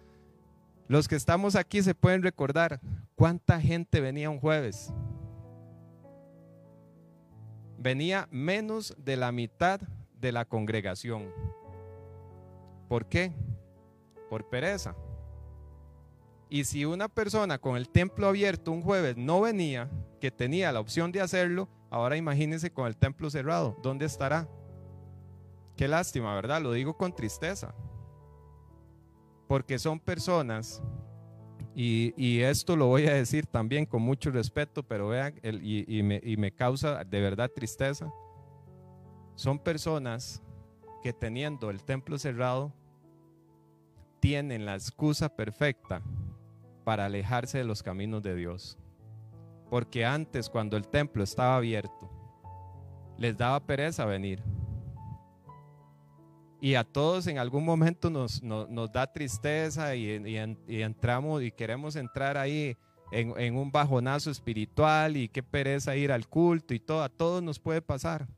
Los 0.87 1.09
que 1.09 1.17
estamos 1.17 1.57
aquí 1.57 1.83
se 1.83 1.95
pueden 1.95 2.23
recordar 2.23 2.83
cuánta 3.15 3.59
gente 3.59 4.03
venía 4.03 4.29
un 4.29 4.39
jueves. 4.39 4.93
Venía 7.79 8.29
menos 8.31 8.95
de 8.99 9.17
la 9.17 9.33
mitad 9.33 9.81
de 10.21 10.33
la 10.33 10.45
congregación. 10.45 11.31
¿Por 12.87 13.07
qué? 13.07 13.33
Por 14.29 14.51
pereza. 14.51 14.95
Y 16.51 16.65
si 16.65 16.85
una 16.85 17.09
persona 17.09 17.57
con 17.57 17.79
el 17.79 17.89
templo 17.89 18.29
abierto 18.29 18.71
un 18.71 18.83
jueves 18.83 19.17
no 19.17 19.41
venía, 19.41 19.89
que 20.21 20.31
tenía 20.31 20.73
la 20.73 20.81
opción 20.81 21.11
de 21.11 21.23
hacerlo, 21.23 21.71
ahora 21.89 22.19
imagínense 22.19 22.71
con 22.71 22.87
el 22.87 22.99
templo 22.99 23.31
cerrado, 23.31 23.79
¿dónde 23.83 24.05
estará? 24.05 24.47
Qué 25.81 25.89
lástima, 25.89 26.35
¿verdad? 26.35 26.61
Lo 26.61 26.73
digo 26.73 26.95
con 26.95 27.11
tristeza. 27.15 27.75
Porque 29.49 29.79
son 29.79 29.99
personas, 29.99 30.83
y, 31.75 32.43
esto 32.43 32.77
lo 32.77 32.89
voy 32.89 33.07
a 33.07 33.15
decir 33.15 33.47
también 33.47 33.87
con 33.87 34.03
mucho 34.03 34.31
respeto, 34.31 34.83
pero 34.83 35.09
vean, 35.09 35.41
y, 35.43 36.03
me, 36.03 36.21
y 36.23 36.37
me 36.37 36.53
causa 36.53 37.03
de 37.03 37.23
verdad 37.23 37.51
tristeza. 37.51 38.13
Son 39.37 39.59
personas 39.59 40.43
que 41.03 41.15
teniendo 41.15 41.71
el 41.71 41.83
templo 41.83 42.19
cerrado, 42.19 42.75
tienen 44.21 44.67
la 44.67 44.75
excusa 44.75 45.35
perfecta 45.35 46.03
para 46.85 47.07
alejarse 47.07 47.57
de 47.57 47.65
los 47.65 47.83
caminos 47.83 48.23
de 48.23 48.35
Dios. 48.35 48.77
Porque 49.71 50.05
antes, 50.05 50.51
cuando 50.51 50.77
el 50.77 50.87
templo 50.89 51.25
estaba 51.25 51.57
abierto, 51.57 52.11
les 53.17 53.35
daba 53.35 53.65
pereza 53.65 54.05
venir 54.05 54.45
y 56.61 56.75
a 56.75 56.85
todos 56.85 57.27
en 57.27 57.39
algún 57.39 57.65
momento 57.65 58.11
nos, 58.11 58.43
da 58.93 59.07
tristeza 59.13 59.97
y, 59.97 60.37
entramos 60.69 61.43
y 61.43 61.51
queremos 61.51 61.97
entrar 61.97 62.37
ahí 62.37 62.77
en, 63.11 63.57
un 63.57 63.73
bajonazo 63.73 64.31
espiritual 64.31 65.17
y 65.17 65.29
qué 65.29 65.43
pereza 65.43 65.97
ir 65.97 66.13
al 66.13 66.29
culto 66.29 66.75
y 66.75 66.81
todo, 66.81 67.03
a 67.03 67.09
todos 67.09 67.43
nos 67.43 67.59
puede 67.59 67.81
pasar. 67.81 68.29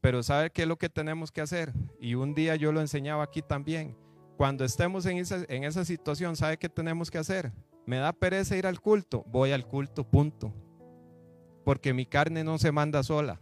Pero 0.00 0.22
¿sabe 0.22 0.50
qué 0.50 0.62
es 0.62 0.68
lo 0.68 0.76
que 0.76 0.88
tenemos 0.88 1.32
que 1.32 1.40
hacer? 1.40 1.72
Y 2.00 2.14
un 2.14 2.34
día 2.34 2.54
yo 2.54 2.70
lo 2.70 2.80
enseñaba 2.80 3.24
aquí 3.24 3.42
también. 3.42 3.96
Cuando 4.36 4.64
estemos 4.64 5.06
en 5.06 5.18
esa, 5.18 5.44
en 5.48 5.64
esa 5.64 5.84
situación, 5.84 6.36
¿sabe 6.36 6.58
qué 6.58 6.68
tenemos 6.68 7.10
que 7.10 7.18
hacer? 7.18 7.52
Me 7.86 7.96
da 7.96 8.12
pereza 8.12 8.56
ir 8.56 8.66
al 8.66 8.80
culto, 8.80 9.24
voy 9.26 9.50
al 9.50 9.66
culto, 9.66 10.04
punto. 10.04 10.52
Porque 11.64 11.92
mi 11.92 12.06
carne 12.06 12.44
no 12.44 12.58
se 12.58 12.70
manda 12.70 13.02
sola. 13.02 13.40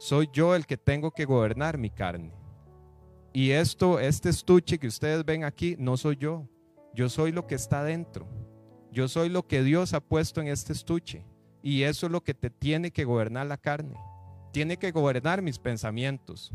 Soy 0.00 0.30
yo 0.32 0.54
el 0.54 0.64
que 0.64 0.78
tengo 0.78 1.10
que 1.10 1.26
gobernar 1.26 1.76
mi 1.76 1.90
carne. 1.90 2.32
Y 3.34 3.50
esto, 3.50 4.00
este 4.00 4.30
estuche 4.30 4.78
que 4.78 4.86
ustedes 4.86 5.26
ven 5.26 5.44
aquí, 5.44 5.76
no 5.78 5.98
soy 5.98 6.16
yo. 6.16 6.48
Yo 6.94 7.10
soy 7.10 7.32
lo 7.32 7.46
que 7.46 7.54
está 7.54 7.84
dentro. 7.84 8.26
Yo 8.90 9.08
soy 9.08 9.28
lo 9.28 9.46
que 9.46 9.62
Dios 9.62 9.92
ha 9.92 10.00
puesto 10.00 10.40
en 10.40 10.48
este 10.48 10.72
estuche. 10.72 11.26
Y 11.62 11.82
eso 11.82 12.06
es 12.06 12.12
lo 12.12 12.22
que 12.22 12.32
te 12.32 12.48
tiene 12.48 12.90
que 12.90 13.04
gobernar 13.04 13.46
la 13.46 13.58
carne. 13.58 13.94
Tiene 14.54 14.78
que 14.78 14.90
gobernar 14.90 15.42
mis 15.42 15.58
pensamientos. 15.58 16.50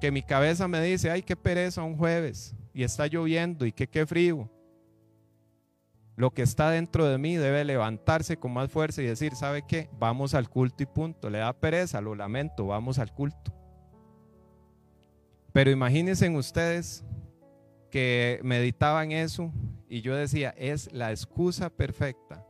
Que 0.00 0.10
mi 0.10 0.24
cabeza 0.24 0.66
me 0.66 0.82
dice, 0.82 1.12
ay, 1.12 1.22
qué 1.22 1.36
pereza 1.36 1.84
un 1.84 1.96
jueves. 1.96 2.56
Y 2.74 2.82
está 2.82 3.06
lloviendo 3.06 3.66
y 3.66 3.70
qué, 3.70 3.86
qué 3.86 4.04
frío. 4.04 4.50
Lo 6.20 6.32
que 6.32 6.42
está 6.42 6.68
dentro 6.68 7.06
de 7.06 7.16
mí 7.16 7.36
debe 7.36 7.64
levantarse 7.64 8.36
con 8.36 8.52
más 8.52 8.70
fuerza 8.70 9.00
y 9.00 9.06
decir, 9.06 9.34
¿sabe 9.34 9.62
qué? 9.66 9.88
Vamos 9.98 10.34
al 10.34 10.50
culto 10.50 10.82
y 10.82 10.86
punto. 10.86 11.30
Le 11.30 11.38
da 11.38 11.54
pereza, 11.54 12.02
lo 12.02 12.14
lamento, 12.14 12.66
vamos 12.66 12.98
al 12.98 13.10
culto. 13.10 13.54
Pero 15.54 15.70
imagínense 15.70 16.28
ustedes 16.28 17.06
que 17.90 18.38
meditaban 18.42 19.12
eso 19.12 19.50
y 19.88 20.02
yo 20.02 20.14
decía, 20.14 20.50
es 20.58 20.92
la 20.92 21.10
excusa 21.10 21.70
perfecta 21.70 22.44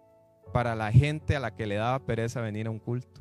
para 0.53 0.75
la 0.75 0.91
gente 0.91 1.37
a 1.37 1.41
la 1.41 1.55
que 1.55 1.69
le 1.69 1.77
daba 1.77 2.05
pereza 2.05 2.41
venir 2.41 2.67
a 2.67 2.71
un 2.71 2.81
culto. 2.81 3.21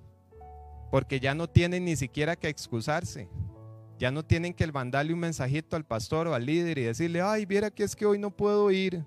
Porque 0.89 1.20
ya 1.20 1.36
no 1.36 1.48
tienen 1.48 1.86
ni 1.86 1.96
siquiera 1.96 2.36
que 2.36 2.50
excusarse. 2.50 3.29
Ya 4.00 4.10
no 4.10 4.25
tienen 4.25 4.56
que 4.56 4.65
mandarle 4.72 5.13
un 5.13 5.20
mensajito 5.20 5.75
al 5.75 5.86
pastor 5.86 6.27
o 6.27 6.34
al 6.34 6.48
líder 6.48 6.79
y 6.79 6.86
decirle, 6.86 7.22
ay, 7.22 7.46
viera 7.46 7.70
que 7.70 7.84
es 7.84 7.96
que 7.96 8.08
hoy 8.08 8.18
no 8.18 8.32
puedo 8.32 8.72
ir. 8.72 9.06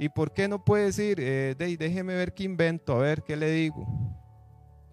¿Y 0.00 0.08
por 0.08 0.32
qué 0.32 0.48
no 0.48 0.64
puede 0.64 0.86
decir, 0.86 1.18
eh, 1.20 1.54
déjeme 1.58 2.14
ver 2.14 2.32
qué 2.32 2.44
invento, 2.44 2.96
a 2.96 3.00
ver 3.00 3.22
qué 3.22 3.36
le 3.36 3.50
digo? 3.50 3.86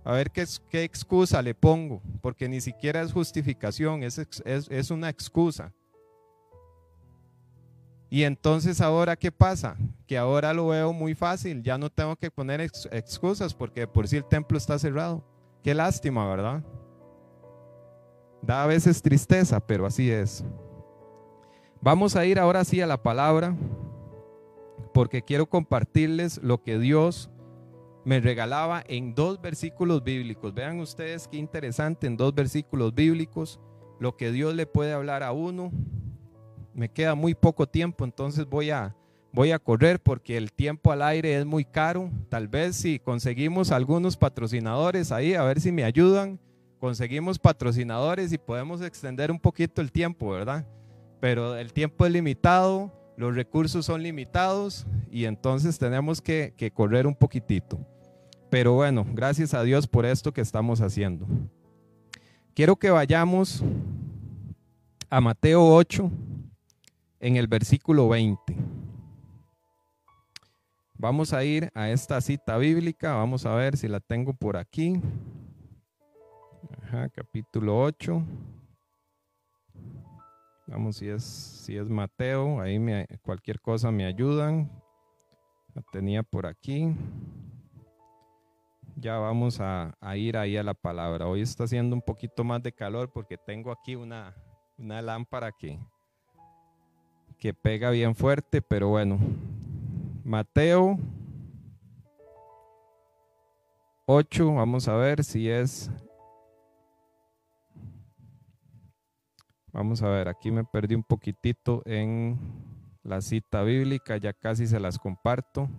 A 0.03 0.11
ver 0.11 0.29
qué, 0.31 0.43
excusa 0.83 1.41
le 1.41 1.55
pongo, 1.55 2.01
porque 2.21 2.49
ni 2.49 2.59
siquiera 2.59 3.01
es 3.01 3.13
justificación, 3.13 4.03
es, 4.03 4.19
es, 4.43 4.91
una 4.91 5.07
excusa. 5.07 5.71
Y 8.09 8.23
entonces 8.23 8.81
ahora, 8.81 9.15
¿qué 9.15 9.31
pasa? 9.31 9.77
Que 10.07 10.17
ahora 10.17 10.53
lo 10.53 10.67
veo 10.67 10.91
muy 10.91 11.15
fácil, 11.15 11.63
ya 11.63 11.77
no 11.77 11.89
tengo 11.89 12.17
que 12.17 12.29
poner 12.29 12.59
excusas 12.59 13.53
porque 13.53 13.87
por 13.87 14.09
si 14.09 14.17
el 14.17 14.25
templo 14.25 14.57
está 14.57 14.77
cerrado. 14.77 15.23
Qué 15.63 15.73
lástima, 15.73 16.27
¿verdad? 16.27 16.65
Da 18.41 18.63
a 18.63 18.67
veces 18.67 19.01
tristeza, 19.01 19.61
pero 19.61 19.85
así 19.85 20.11
es. 20.11 20.43
Vamos 21.79 22.17
a 22.17 22.25
ir 22.25 22.37
ahora 22.37 22.65
sí 22.65 22.81
a 22.81 22.87
la 22.87 23.01
palabra 23.01 23.55
porque 24.93 25.21
quiero 25.21 25.47
compartirles 25.47 26.39
lo 26.43 26.63
que 26.63 26.79
Dios 26.79 27.29
me 28.05 28.19
regalaba 28.19 28.83
en 28.87 29.15
dos 29.15 29.41
versículos 29.41 30.03
bíblicos. 30.03 30.53
Vean 30.53 30.79
ustedes 30.79 31.27
qué 31.27 31.37
interesante 31.37 32.07
en 32.07 32.17
dos 32.17 32.33
versículos 32.33 32.93
bíblicos 32.93 33.59
lo 33.99 34.15
que 34.15 34.31
Dios 34.31 34.55
le 34.55 34.65
puede 34.65 34.93
hablar 34.93 35.23
a 35.23 35.31
uno. 35.31 35.71
Me 36.73 36.89
queda 36.89 37.15
muy 37.15 37.35
poco 37.35 37.67
tiempo, 37.67 38.05
entonces 38.05 38.45
voy 38.45 38.69
a 38.69 38.95
voy 39.33 39.51
a 39.51 39.59
correr 39.59 39.99
porque 39.99 40.37
el 40.37 40.51
tiempo 40.51 40.91
al 40.91 41.01
aire 41.01 41.37
es 41.37 41.45
muy 41.45 41.65
caro. 41.65 42.09
Tal 42.29 42.47
vez 42.47 42.75
si 42.75 42.99
conseguimos 42.99 43.71
algunos 43.71 44.15
patrocinadores 44.15 45.11
ahí, 45.11 45.33
a 45.33 45.43
ver 45.43 45.59
si 45.59 45.71
me 45.71 45.83
ayudan 45.83 46.39
conseguimos 46.79 47.39
patrocinadores 47.39 48.31
y 48.31 48.37
podemos 48.37 48.81
extender 48.81 49.31
un 49.31 49.39
poquito 49.39 49.81
el 49.81 49.91
tiempo, 49.91 50.29
¿verdad? 50.29 50.65
Pero 51.19 51.55
el 51.55 51.73
tiempo 51.73 52.05
es 52.05 52.11
limitado, 52.11 52.91
los 53.17 53.35
recursos 53.35 53.85
son 53.85 54.03
limitados 54.03 54.85
y 55.11 55.25
entonces 55.25 55.77
tenemos 55.79 56.21
que, 56.21 56.53
correr 56.73 57.07
un 57.07 57.15
poquitito. 57.15 57.79
Pero 58.49 58.73
bueno, 58.73 59.05
gracias 59.11 59.53
a 59.55 59.63
Dios 59.63 59.87
por 59.87 60.05
esto 60.05 60.31
que 60.31 60.39
estamos 60.39 60.79
haciendo. 60.81 61.25
Quiero 62.53 62.75
que 62.75 62.91
vayamos 62.91 63.63
a 65.09 65.19
Mateo 65.19 65.67
8 65.67 66.11
en 67.19 67.35
el 67.35 67.47
versículo 67.47 68.07
20. 68.07 68.55
Vamos 70.93 71.33
a 71.33 71.43
ir 71.43 71.71
a 71.73 71.89
esta 71.89 72.21
cita 72.21 72.57
bíblica, 72.57 73.15
vamos 73.15 73.45
a 73.45 73.55
ver 73.55 73.77
si 73.77 73.87
la 73.87 73.99
tengo 73.99 74.33
por 74.33 74.57
aquí. 74.57 75.01
Ajá, 76.83 77.09
capítulo 77.09 77.81
8. 77.81 78.23
Vamos 80.67 80.97
si 80.97 81.07
es 81.07 81.23
si 81.23 81.77
es 81.77 81.89
Mateo, 81.89 82.59
ahí 82.59 82.77
me, 82.77 83.07
cualquier 83.21 83.61
cosa 83.61 83.91
me 83.91 84.05
ayudan. 84.05 84.69
La 85.73 85.81
tenía 85.91 86.23
por 86.23 86.45
aquí. 86.45 86.93
Ya 88.95 89.17
vamos 89.17 89.59
a, 89.61 89.95
ir 90.15 90.37
ahí 90.37 90.57
a 90.57 90.63
la 90.63 90.73
palabra. 90.73 91.27
Hoy 91.27 91.41
está 91.41 91.65
haciendo 91.65 91.95
un 91.95 92.01
poquito 92.01 92.43
más 92.43 92.63
de 92.63 92.71
calor 92.71 93.11
porque 93.11 93.37
tengo 93.37 93.71
aquí 93.71 93.95
una, 93.95 94.35
una 94.77 95.01
lámpara 95.01 95.51
que, 95.51 95.79
que 97.37 97.53
pega 97.53 97.91
bien 97.91 98.15
fuerte, 98.15 98.61
pero 98.61 98.89
bueno, 98.89 99.19
Mateo 100.23 100.97
8, 104.05 104.53
vamos 104.53 104.87
a 104.87 104.95
ver 104.95 105.23
si 105.23 105.49
es... 105.49 105.91
Vamos 109.77 110.01
a 110.01 110.09
ver, 110.09 110.27
aquí 110.27 110.49
me 110.49 110.63
perdí 110.63 110.95
un 110.95 111.03
poquitito 111.03 111.83
en 111.85 112.35
la 113.03 113.21
cita 113.21 113.61
bíblica, 113.61 114.17
ya 114.17 114.33
casi 114.33 114.65
se 114.65 114.79
las 114.79 114.97
comparto. 114.97 115.69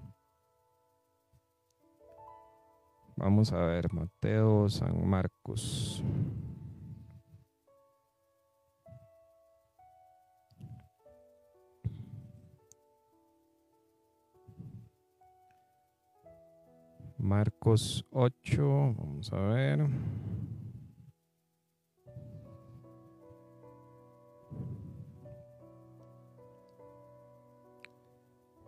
Vamos 3.16 3.52
a 3.52 3.58
ver, 3.58 3.92
Mateo, 3.92 4.68
San 4.68 5.04
Marcos. 5.04 6.00
Marcos 17.18 18.06
8, 18.12 18.94
vamos 18.96 19.32
a 19.32 19.40
ver. 19.40 19.88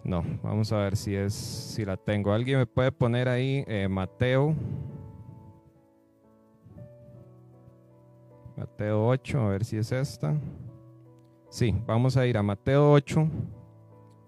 No, 0.02 0.24
vamos 0.42 0.72
a 0.72 0.78
ver 0.78 0.96
si 0.96 1.14
es, 1.14 1.34
si 1.34 1.84
la 1.84 1.96
tengo. 1.96 2.32
¿Alguien 2.32 2.58
me 2.58 2.66
puede 2.66 2.90
poner 2.90 3.28
ahí 3.28 3.64
eh, 3.66 3.86
Mateo? 3.88 4.54
Mateo 8.56 9.06
8, 9.06 9.40
a 9.40 9.48
ver 9.48 9.64
si 9.64 9.76
es 9.76 9.92
esta. 9.92 10.38
Sí, 11.48 11.74
vamos 11.86 12.16
a 12.16 12.26
ir 12.26 12.36
a 12.36 12.42
Mateo 12.42 12.92
8, 12.92 13.28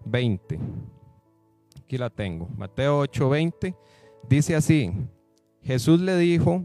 20. 0.05 0.59
Aquí 1.81 1.99
la 1.99 2.11
tengo. 2.11 2.49
Mateo 2.57 2.99
8, 2.99 3.29
20. 3.29 3.75
Dice 4.29 4.55
así, 4.55 4.93
Jesús 5.63 6.01
le 6.01 6.17
dijo 6.17 6.63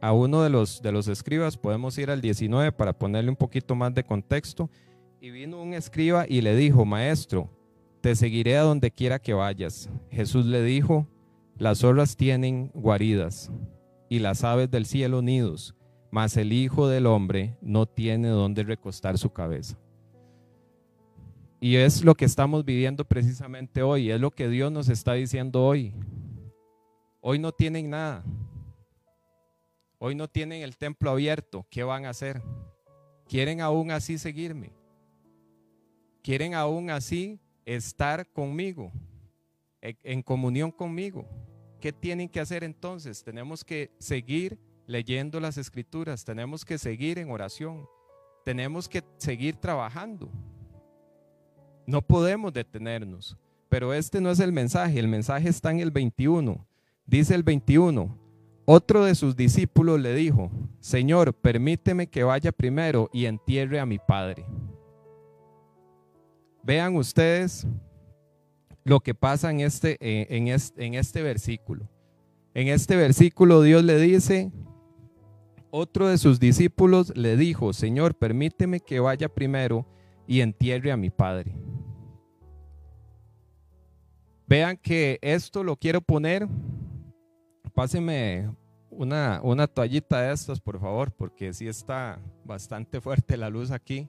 a 0.00 0.12
uno 0.12 0.42
de 0.42 0.50
los, 0.50 0.80
de 0.82 0.92
los 0.92 1.08
escribas, 1.08 1.56
podemos 1.56 1.98
ir 1.98 2.10
al 2.10 2.20
19 2.20 2.72
para 2.72 2.92
ponerle 2.92 3.30
un 3.30 3.36
poquito 3.36 3.74
más 3.74 3.94
de 3.94 4.04
contexto, 4.04 4.70
y 5.20 5.30
vino 5.30 5.60
un 5.60 5.74
escriba 5.74 6.26
y 6.28 6.40
le 6.40 6.54
dijo, 6.54 6.84
maestro, 6.84 7.50
te 8.08 8.16
seguiré 8.16 8.56
a 8.56 8.62
donde 8.62 8.90
quiera 8.90 9.18
que 9.18 9.34
vayas. 9.34 9.90
Jesús 10.10 10.46
le 10.46 10.62
dijo, 10.62 11.06
las 11.58 11.80
zorras 11.80 12.16
tienen 12.16 12.70
guaridas 12.72 13.52
y 14.08 14.20
las 14.20 14.44
aves 14.44 14.70
del 14.70 14.86
cielo 14.86 15.20
nidos, 15.20 15.74
mas 16.10 16.38
el 16.38 16.54
Hijo 16.54 16.88
del 16.88 17.04
Hombre 17.04 17.58
no 17.60 17.84
tiene 17.84 18.28
donde 18.28 18.62
recostar 18.62 19.18
su 19.18 19.28
cabeza. 19.28 19.78
Y 21.60 21.76
es 21.76 22.02
lo 22.02 22.14
que 22.14 22.24
estamos 22.24 22.64
viviendo 22.64 23.04
precisamente 23.04 23.82
hoy, 23.82 24.10
es 24.10 24.18
lo 24.18 24.30
que 24.30 24.48
Dios 24.48 24.72
nos 24.72 24.88
está 24.88 25.12
diciendo 25.12 25.62
hoy. 25.66 25.92
Hoy 27.20 27.38
no 27.38 27.52
tienen 27.52 27.90
nada. 27.90 28.24
Hoy 29.98 30.14
no 30.14 30.28
tienen 30.28 30.62
el 30.62 30.78
templo 30.78 31.10
abierto. 31.10 31.66
¿Qué 31.68 31.82
van 31.82 32.06
a 32.06 32.10
hacer? 32.10 32.40
¿Quieren 33.28 33.60
aún 33.60 33.90
así 33.90 34.16
seguirme? 34.16 34.72
¿Quieren 36.22 36.54
aún 36.54 36.88
así 36.88 37.38
estar 37.76 38.26
conmigo? 38.32 38.92
E, 39.80 39.96
en 40.02 40.22
comunión 40.22 40.70
conmigo. 40.70 41.28
¿Qué 41.80 41.92
tienen 41.92 42.28
que 42.28 42.40
hacer 42.40 42.64
entonces? 42.64 43.22
Tenemos 43.22 43.64
que 43.64 43.92
seguir 43.98 44.58
leyendo 44.86 45.38
las 45.38 45.58
escrituras. 45.58 46.24
Tenemos 46.24 46.64
que 46.64 46.78
seguir 46.78 47.18
en 47.18 47.30
oración. 47.30 47.86
Tenemos 48.44 48.88
que 48.88 49.02
seguir 49.18 49.56
trabajando. 49.56 50.30
No 51.86 52.02
podemos 52.02 52.52
detenernos. 52.52 53.36
Pero 53.68 53.92
este 53.92 54.20
no 54.20 54.30
es 54.30 54.40
el 54.40 54.52
mensaje. 54.52 54.98
El 54.98 55.08
mensaje 55.08 55.48
está 55.48 55.70
en 55.70 55.80
el 55.80 55.90
21. 55.90 56.66
Dice 57.06 57.34
el 57.34 57.42
21, 57.42 58.18
otro 58.66 59.04
de 59.04 59.14
sus 59.14 59.34
discípulos 59.34 59.98
le 59.98 60.14
dijo, 60.14 60.50
Señor, 60.80 61.32
permíteme 61.32 62.06
que 62.06 62.22
vaya 62.22 62.52
primero 62.52 63.08
y 63.14 63.24
entierre 63.24 63.80
a 63.80 63.86
mi 63.86 63.98
padre. 63.98 64.44
Vean 66.62 66.96
ustedes 66.96 67.66
lo 68.84 69.00
que 69.00 69.14
pasa 69.14 69.50
en 69.50 69.60
este, 69.60 69.96
en 70.00 70.48
este, 70.48 70.84
en 70.84 70.94
este 70.94 71.22
versículo. 71.22 71.88
En 72.54 72.68
este 72.68 72.96
versículo 72.96 73.62
Dios 73.62 73.84
le 73.84 73.98
dice, 73.98 74.50
otro 75.70 76.08
de 76.08 76.18
sus 76.18 76.40
discípulos 76.40 77.12
le 77.16 77.36
dijo, 77.36 77.72
Señor, 77.72 78.14
permíteme 78.14 78.80
que 78.80 79.00
vaya 79.00 79.28
primero 79.28 79.86
y 80.26 80.40
entierre 80.40 80.90
a 80.90 80.96
mi 80.96 81.10
padre. 81.10 81.54
Vean 84.46 84.76
que 84.76 85.18
esto 85.20 85.62
lo 85.62 85.76
quiero 85.76 86.00
poner 86.00 86.48
páseme 87.78 88.50
una, 88.90 89.40
una 89.44 89.68
toallita 89.68 90.20
de 90.20 90.32
estas, 90.32 90.60
por 90.60 90.80
favor, 90.80 91.12
porque 91.12 91.54
sí 91.54 91.68
está 91.68 92.20
bastante 92.44 93.00
fuerte 93.00 93.36
la 93.36 93.48
luz 93.48 93.70
aquí. 93.70 94.08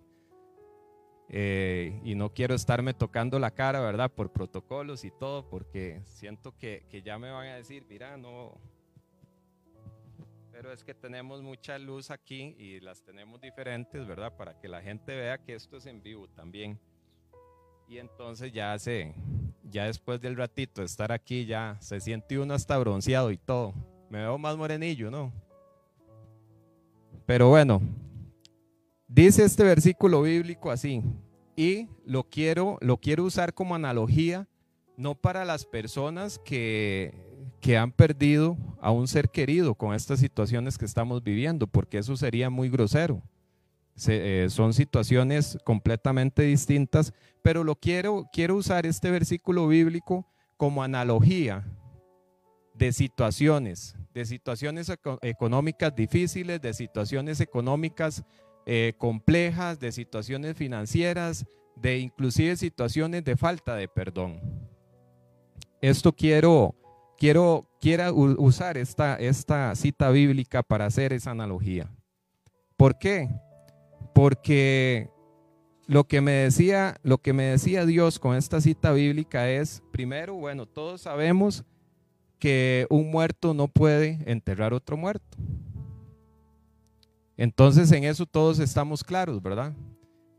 Eh, 1.32 2.02
y 2.04 2.16
no 2.16 2.34
quiero 2.34 2.56
estarme 2.56 2.96
tocando 2.96 3.38
la 3.38 3.52
cara, 3.52 3.80
¿verdad? 3.82 4.12
Por 4.12 4.32
protocolos 4.32 5.06
y 5.06 5.12
todo, 5.12 5.48
porque 5.48 6.02
siento 6.06 6.58
que, 6.58 6.86
que 6.90 7.04
ya 7.04 7.20
me 7.20 7.30
van 7.30 7.48
a 7.48 7.56
decir, 7.56 7.86
mira, 7.88 8.18
no. 8.18 8.60
Pero 10.52 10.74
es 10.74 10.84
que 10.84 10.96
tenemos 10.96 11.44
mucha 11.44 11.78
luz 11.78 12.10
aquí 12.10 12.56
y 12.58 12.80
las 12.80 13.04
tenemos 13.04 13.40
diferentes, 13.40 14.06
¿verdad? 14.08 14.36
Para 14.36 14.60
que 14.60 14.68
la 14.68 14.82
gente 14.82 15.16
vea 15.16 15.38
que 15.38 15.54
esto 15.54 15.78
es 15.78 15.86
en 15.86 16.02
vivo 16.02 16.28
también. 16.30 16.80
Y 17.88 18.00
entonces 18.00 18.52
ya 18.52 18.78
se, 18.78 19.14
ya 19.64 19.86
después 19.86 20.20
del 20.20 20.36
ratito 20.36 20.82
de 20.82 20.86
estar 20.86 21.12
aquí, 21.12 21.46
ya 21.46 21.78
se 21.80 22.00
siente 22.00 22.40
uno 22.40 22.56
hasta 22.56 22.78
bronceado 22.78 23.32
y 23.32 23.38
todo. 23.38 23.74
Me 24.10 24.20
veo 24.20 24.38
más 24.38 24.58
morenillo, 24.58 25.12
¿no? 25.12 25.32
Pero 27.26 27.50
bueno, 27.50 27.80
dice 29.10 29.44
este 29.44 29.64
versículo 29.64 30.22
bíblico 30.22 30.72
así, 30.72 31.04
y 31.58 31.90
lo 32.06 32.24
quiero, 32.24 32.78
lo 32.80 32.98
quiero 32.98 33.26
usar 33.26 33.54
como 33.54 33.76
analogía, 33.76 34.48
no 34.96 35.16
para 35.16 35.44
las 35.44 35.66
personas 35.66 36.40
que, 36.40 37.14
que 37.60 37.78
han 37.78 37.92
perdido 37.92 38.58
a 38.80 38.92
un 38.92 39.10
ser 39.10 39.30
querido 39.30 39.76
con 39.76 39.94
estas 39.94 40.20
situaciones 40.20 40.78
que 40.78 40.86
estamos 40.86 41.22
viviendo, 41.22 41.68
porque 41.68 41.98
eso 41.98 42.16
sería 42.16 42.50
muy 42.50 42.70
grosero. 42.70 43.22
Eh, 44.08 44.48
son 44.50 44.74
situaciones 44.74 45.58
completamente 45.66 46.44
distintas, 46.44 47.14
pero 47.42 47.66
lo 47.66 47.76
quiero, 47.76 48.30
quiero 48.32 48.56
usar 48.56 48.86
este 48.86 49.12
versículo 49.12 49.68
bíblico 49.68 50.26
como 50.56 50.84
analogía 50.84 51.66
de 52.74 52.94
situaciones, 52.94 53.96
de 54.14 54.26
situaciones 54.26 54.90
económicas 55.22 55.94
difíciles, 55.94 56.62
de 56.62 56.74
situaciones 56.74 57.42
económicas 57.42 58.24
eh, 58.72 58.94
complejas, 59.00 59.80
de 59.80 59.92
situaciones 59.92 60.56
financieras, 60.56 61.48
de 61.76 61.98
inclusive 61.98 62.56
situaciones 62.56 63.24
de 63.24 63.36
falta 63.36 63.76
de 63.76 63.88
perdón. 63.88 64.40
Esto 65.82 66.14
quiero, 66.14 66.76
quiero, 67.18 67.68
quiero 67.82 68.14
usar 68.14 68.78
esta, 68.78 69.16
esta 69.16 69.74
cita 69.74 70.12
bíblica 70.12 70.62
para 70.62 70.86
hacer 70.86 71.14
esa 71.14 71.32
analogía. 71.32 71.92
¿Por 72.78 73.00
qué? 73.00 73.28
Porque 74.14 75.10
lo 75.88 76.04
que 76.04 76.22
me 76.22 76.34
decía, 76.34 76.98
lo 77.02 77.18
que 77.18 77.34
me 77.34 77.46
decía 77.46 77.88
Dios 77.88 78.20
con 78.20 78.36
esta 78.36 78.62
cita 78.62 78.92
bíblica 78.92 79.50
es, 79.50 79.82
primero, 79.92 80.36
bueno, 80.36 80.68
todos 80.68 81.02
sabemos 81.02 81.66
que 82.38 82.86
un 82.92 83.10
muerto 83.10 83.56
no 83.56 83.68
puede 83.68 84.20
enterrar 84.28 84.76
otro 84.76 84.96
muerto. 84.96 85.40
Entonces 87.40 87.90
en 87.94 88.04
eso 88.04 88.26
todos 88.26 88.60
estamos 88.60 89.02
claros, 89.02 89.42
¿verdad? 89.42 89.74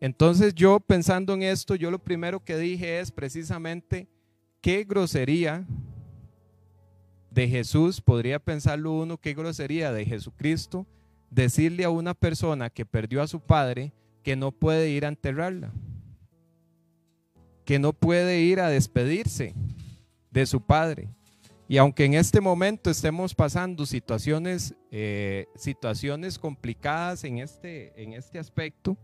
Entonces 0.01 0.55
yo 0.55 0.79
pensando 0.81 1.33
en 1.33 1.43
esto, 1.43 1.75
yo 1.75 1.91
lo 1.91 1.99
primero 1.99 2.45
que 2.45 2.59
dije 2.59 3.01
es 3.01 3.11
precisamente 3.11 4.07
qué 4.61 4.85
grosería 4.85 5.65
de 7.31 7.49
Jesús, 7.49 8.03
podría 8.03 8.39
pensarlo 8.39 8.93
uno, 8.93 9.17
qué 9.17 9.33
grosería 9.33 9.93
de 9.93 10.05
Jesucristo 10.05 10.87
decirle 11.31 11.85
a 11.85 11.91
una 11.91 12.13
persona 12.13 12.69
que 12.69 12.85
perdió 12.85 13.23
a 13.23 13.29
su 13.29 13.41
padre 13.41 13.95
que 14.23 14.37
no 14.37 14.53
puede 14.53 14.91
ir 14.91 15.07
a 15.07 15.09
enterrarla, 15.09 15.73
que 17.65 17.79
no 17.79 17.95
puede 17.95 18.43
ir 18.43 18.61
a 18.61 18.69
despedirse 18.69 19.55
de 20.31 20.45
su 20.45 20.61
padre. 20.61 21.09
Y 21.71 21.79
aunque 21.79 22.05
en 22.05 22.15
este 22.15 22.41
momento 22.41 22.91
estemos 22.91 23.33
pasando 23.33 23.87
situaciones, 23.87 24.75
eh, 24.91 25.47
situaciones 25.55 26.37
complicadas 26.37 27.23
en 27.23 27.39
este, 27.39 27.93
en 27.95 28.13
este 28.13 28.41
aspecto, 28.41 28.97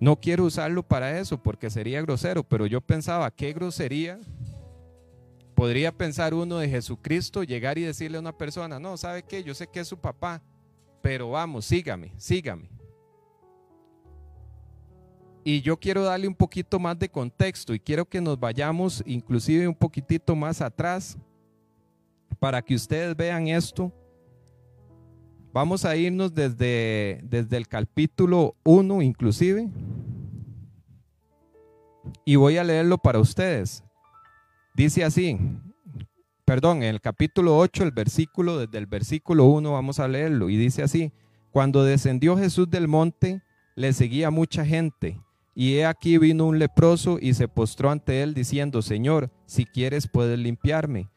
no 0.00 0.18
quiero 0.18 0.46
usarlo 0.46 0.82
para 0.82 1.20
eso 1.20 1.40
porque 1.40 1.70
sería 1.70 2.02
grosero, 2.02 2.42
pero 2.42 2.66
yo 2.66 2.80
pensaba, 2.80 3.30
qué 3.30 3.52
grosería 3.52 4.18
podría 5.54 5.96
pensar 5.96 6.34
uno 6.34 6.58
de 6.58 6.68
Jesucristo 6.68 7.44
llegar 7.44 7.78
y 7.78 7.82
decirle 7.82 8.16
a 8.16 8.20
una 8.20 8.36
persona, 8.36 8.80
no, 8.80 8.96
¿sabe 8.96 9.22
qué? 9.22 9.44
Yo 9.44 9.54
sé 9.54 9.68
que 9.68 9.78
es 9.78 9.86
su 9.86 9.98
papá, 9.98 10.42
pero 11.02 11.30
vamos, 11.30 11.66
sígame, 11.66 12.12
sígame. 12.16 12.68
Y 15.44 15.60
yo 15.60 15.76
quiero 15.76 16.04
darle 16.04 16.28
un 16.28 16.34
poquito 16.34 16.78
más 16.78 16.96
de 16.98 17.08
contexto 17.08 17.74
y 17.74 17.80
quiero 17.80 18.04
que 18.04 18.20
nos 18.20 18.38
vayamos 18.38 19.02
inclusive 19.06 19.66
un 19.66 19.74
poquitito 19.74 20.36
más 20.36 20.60
atrás 20.60 21.18
para 22.38 22.62
que 22.62 22.76
ustedes 22.76 23.16
vean 23.16 23.48
esto. 23.48 23.92
Vamos 25.52 25.84
a 25.84 25.96
irnos 25.96 26.32
desde, 26.32 27.20
desde 27.24 27.56
el 27.56 27.66
capítulo 27.66 28.54
1 28.62 29.02
inclusive. 29.02 29.68
Y 32.24 32.36
voy 32.36 32.56
a 32.56 32.64
leerlo 32.64 32.96
para 32.98 33.18
ustedes. 33.18 33.82
Dice 34.74 35.04
así, 35.04 35.38
perdón, 36.44 36.84
en 36.84 36.94
el 36.94 37.00
capítulo 37.00 37.58
8, 37.58 37.82
el 37.82 37.90
versículo, 37.90 38.58
desde 38.58 38.78
el 38.78 38.86
versículo 38.86 39.46
1 39.46 39.72
vamos 39.72 39.98
a 39.98 40.06
leerlo. 40.06 40.50
Y 40.50 40.56
dice 40.56 40.84
así, 40.84 41.12
cuando 41.50 41.82
descendió 41.82 42.36
Jesús 42.38 42.70
del 42.70 42.86
monte, 42.86 43.42
le 43.74 43.92
seguía 43.92 44.30
mucha 44.30 44.64
gente 44.64 45.20
y 45.54 45.74
he 45.74 45.86
aquí 45.86 46.18
vino 46.18 46.46
un 46.46 46.58
leproso 46.58 47.18
y 47.20 47.34
se 47.34 47.48
postró 47.48 47.90
ante 47.90 48.22
él 48.22 48.34
diciendo, 48.34 48.80
Señor, 48.80 49.30
si 49.46 49.66
quieres 49.66 50.08
puedes 50.08 50.38
limpiarme. 50.38 51.10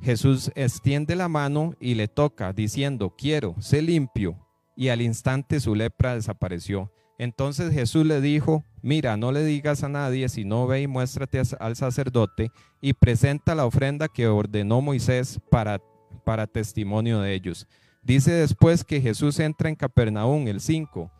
Jesús 0.00 0.50
extiende 0.54 1.16
la 1.16 1.28
mano 1.28 1.74
y 1.80 1.94
le 1.94 2.08
toca, 2.08 2.52
diciendo, 2.52 3.14
quiero, 3.16 3.54
sé 3.60 3.82
limpio. 3.82 4.36
Y 4.74 4.88
al 4.88 5.00
instante 5.00 5.60
su 5.60 5.74
lepra 5.74 6.14
desapareció. 6.14 6.90
Entonces 7.18 7.72
Jesús 7.72 8.04
le 8.04 8.20
dijo, 8.20 8.64
mira, 8.82 9.16
no 9.16 9.32
le 9.32 9.44
digas 9.44 9.84
a 9.84 9.88
nadie, 9.88 10.28
sino 10.28 10.66
ve 10.66 10.82
y 10.82 10.86
muéstrate 10.86 11.40
al 11.60 11.76
sacerdote 11.76 12.50
y 12.80 12.94
presenta 12.94 13.54
la 13.54 13.64
ofrenda 13.64 14.08
que 14.08 14.26
ordenó 14.26 14.80
Moisés 14.80 15.40
para, 15.50 15.80
para 16.24 16.46
testimonio 16.46 17.20
de 17.20 17.34
ellos. 17.34 17.68
Dice 18.02 18.32
después 18.32 18.82
que 18.82 19.00
Jesús 19.00 19.38
entra 19.38 19.68
en 19.68 19.76
Capernaum, 19.76 20.48
el 20.48 20.60
5. 20.60 21.12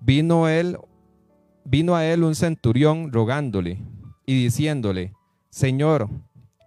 Vino 0.00 0.48
él 0.48 0.76
vino 1.66 1.96
a 1.96 2.06
él 2.06 2.22
un 2.22 2.34
centurión 2.34 3.12
rogándole 3.12 3.78
y 4.24 4.42
diciéndole, 4.44 5.12
Señor, 5.50 6.08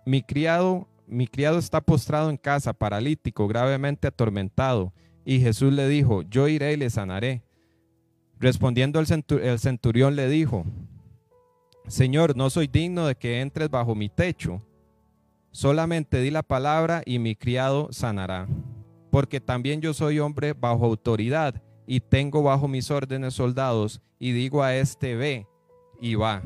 mi 0.05 0.21
criado, 0.21 0.87
mi 1.07 1.27
criado 1.27 1.57
está 1.57 1.81
postrado 1.81 2.29
en 2.29 2.37
casa, 2.37 2.73
paralítico, 2.73 3.47
gravemente 3.47 4.07
atormentado. 4.07 4.93
Y 5.25 5.39
Jesús 5.39 5.71
le 5.73 5.87
dijo, 5.87 6.23
yo 6.23 6.47
iré 6.47 6.73
y 6.73 6.77
le 6.77 6.89
sanaré. 6.89 7.43
Respondiendo 8.39 8.99
el, 8.99 9.59
centurión 9.59 10.15
le 10.15 10.29
dijo, 10.29 10.65
Señor, 11.87 12.35
no 12.35 12.49
soy 12.49 12.67
digno 12.67 13.05
de 13.05 13.15
que 13.15 13.41
entres 13.41 13.69
bajo 13.69 13.95
mi 13.95 14.09
techo. 14.09 14.61
Solamente 15.51 16.21
di 16.21 16.31
la 16.31 16.43
palabra 16.43 17.03
y 17.05 17.19
mi 17.19 17.35
criado 17.35 17.89
sanará. 17.91 18.47
Porque 19.11 19.39
también 19.41 19.81
yo 19.81 19.93
soy 19.93 20.19
hombre 20.19 20.53
bajo 20.53 20.85
autoridad 20.85 21.61
y 21.91 22.01
tengo 22.01 22.43
bajo 22.43 22.67
mis 22.67 22.91
órdenes 22.91 23.33
soldados 23.33 23.99
y 24.19 24.31
digo 24.31 24.61
a 24.61 24.75
este 24.75 25.15
ve 25.15 25.47
y 25.99 26.13
va. 26.13 26.43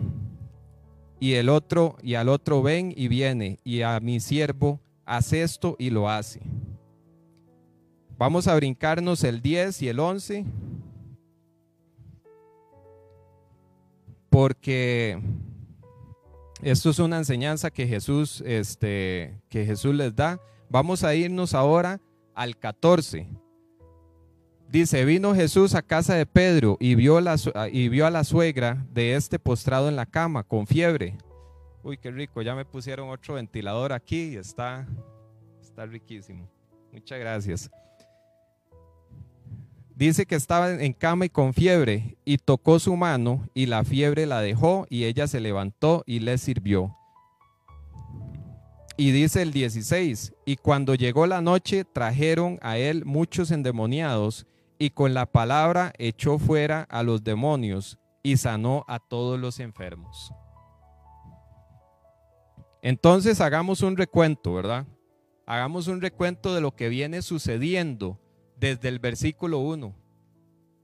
Y 1.20 1.34
el 1.34 1.50
otro 1.50 1.98
y 2.02 2.16
al 2.16 2.30
otro 2.30 2.62
ven 2.62 2.94
y 2.96 3.10
viene 3.10 3.60
y 3.66 3.82
a 3.82 4.00
mi 4.00 4.22
siervo 4.22 4.80
hace 5.06 5.44
esto 5.44 5.76
y 5.78 5.90
lo 5.90 6.10
hace. 6.10 6.40
Vamos 8.18 8.48
a 8.48 8.56
brincarnos 8.56 9.22
el 9.26 9.42
10 9.42 9.82
y 9.82 9.90
el 9.90 10.00
11 10.00 10.46
porque 14.30 15.22
esto 16.62 16.90
es 16.90 17.00
una 17.00 17.18
enseñanza 17.18 17.70
que 17.70 17.86
Jesús 17.86 18.42
este 18.46 19.42
que 19.50 19.66
Jesús 19.66 19.94
les 19.94 20.16
da. 20.16 20.40
Vamos 20.70 21.04
a 21.04 21.14
irnos 21.16 21.54
ahora 21.54 22.00
al 22.34 22.56
14 22.58 23.43
Dice, 24.74 25.06
vino 25.06 25.36
Jesús 25.36 25.76
a 25.76 25.84
casa 25.84 26.16
de 26.16 26.26
Pedro 26.26 26.78
y 26.80 26.96
vio, 26.96 27.18
a 27.18 27.22
la 27.22 28.24
suegra 28.24 28.84
de 28.92 29.14
este 29.14 29.38
postrado 29.38 29.88
en 29.88 29.96
la 29.96 30.08
cama 30.08 30.42
con 30.42 30.66
fiebre. 30.66 31.16
Uy, 31.84 31.96
qué 31.96 32.10
rico, 32.10 32.42
ya 32.42 32.56
me 32.56 32.66
pusieron 32.66 33.12
otro 33.12 33.36
ventilador 33.36 33.94
aquí 33.94 34.36
está, 34.36 34.88
está 35.62 35.86
riquísimo. 35.86 36.50
Muchas 36.92 37.20
gracias. 37.20 37.70
Dice 39.96 40.26
que 40.26 40.34
estaba 40.34 40.72
en 40.72 40.94
cama 40.94 41.26
y 41.26 41.30
con 41.30 41.54
fiebre 41.54 42.18
y 42.26 42.40
tocó 42.40 42.80
su 42.80 42.96
mano 42.96 43.48
y 43.54 43.68
la 43.68 43.84
fiebre 43.84 44.26
la 44.26 44.42
dejó 44.42 44.88
y 44.90 45.04
ella 45.04 45.28
se 45.28 45.40
levantó 45.40 46.02
y 46.08 46.18
le 46.20 46.40
sirvió. 46.40 46.98
Y 48.98 49.12
dice 49.12 49.44
el 49.44 49.52
16, 49.52 50.34
y 50.46 50.56
cuando 50.56 50.96
llegó 50.96 51.28
la 51.28 51.42
noche 51.42 51.86
trajeron 51.86 52.58
a 52.64 52.80
él 52.80 53.06
muchos 53.06 53.52
endemoniados 53.52 54.48
y 54.78 54.92
con 54.92 55.14
la 55.14 55.26
palabra 55.26 55.94
echó 55.98 56.40
fuera 56.40 56.84
a 56.90 57.04
los 57.04 57.24
demonios 57.24 57.98
y 58.22 58.38
sanó 58.38 58.86
a 58.88 59.00
todos 59.00 59.40
los 59.40 59.60
enfermos. 59.60 60.34
Entonces 62.82 63.40
hagamos 63.42 63.82
un 63.82 63.96
recuento, 63.96 64.54
¿verdad? 64.54 64.86
Hagamos 65.46 65.88
un 65.88 66.02
recuento 66.02 66.54
de 66.54 66.62
lo 66.62 66.76
que 66.76 66.90
viene 66.90 67.22
sucediendo 67.22 68.20
desde 68.58 68.90
el 68.90 69.00
versículo 69.00 69.60
1. 69.60 69.96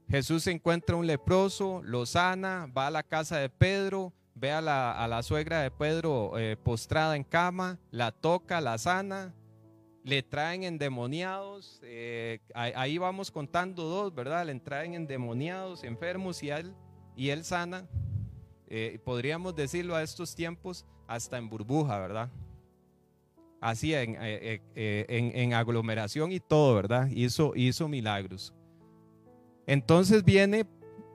Jesús 0.08 0.46
encuentra 0.46 0.96
un 0.96 1.06
leproso, 1.06 1.82
lo 1.84 2.04
sana, 2.04 2.68
va 2.76 2.88
a 2.88 2.90
la 2.90 3.02
casa 3.02 3.38
de 3.38 3.48
Pedro, 3.48 4.12
ve 4.34 4.50
a 4.50 4.60
la, 4.60 5.22
suegra 5.22 5.60
de 5.60 5.70
Pedro 5.70 6.38
eh, 6.38 6.56
postrada 6.56 7.16
en 7.16 7.24
cama, 7.24 7.78
la 7.90 8.10
toca, 8.10 8.60
la 8.60 8.78
sana, 8.78 9.34
le 10.10 10.24
traen 10.24 10.64
endemoniados, 10.64 11.78
eh, 11.84 12.40
ahí 12.52 12.98
vamos 12.98 13.30
contando 13.30 13.84
dos, 13.84 14.12
¿verdad? 14.12 14.44
Le 14.44 14.58
traen 14.58 14.94
endemoniados, 14.94 15.84
enfermos 15.84 16.42
y 16.42 16.50
él, 16.50 16.74
y 17.14 17.28
él 17.28 17.44
sana. 17.44 17.88
Eh, 18.66 18.98
podríamos 19.04 19.54
decirlo 19.54 19.94
a 19.94 20.02
estos 20.02 20.34
tiempos 20.34 20.84
hasta 21.06 21.38
en 21.38 21.48
burbuja, 21.48 22.00
¿verdad? 22.00 22.28
Así 23.60 23.94
en, 23.94 24.16
eh, 24.18 24.60
en, 24.74 25.54
aglomeración 25.54 26.32
y 26.32 26.40
todo, 26.40 26.74
¿verdad? 26.74 27.06
Hizo, 27.12 27.52
hizo 27.54 27.86
milagros. 27.86 28.52
Entonces 29.64 30.24
viene 30.24 30.66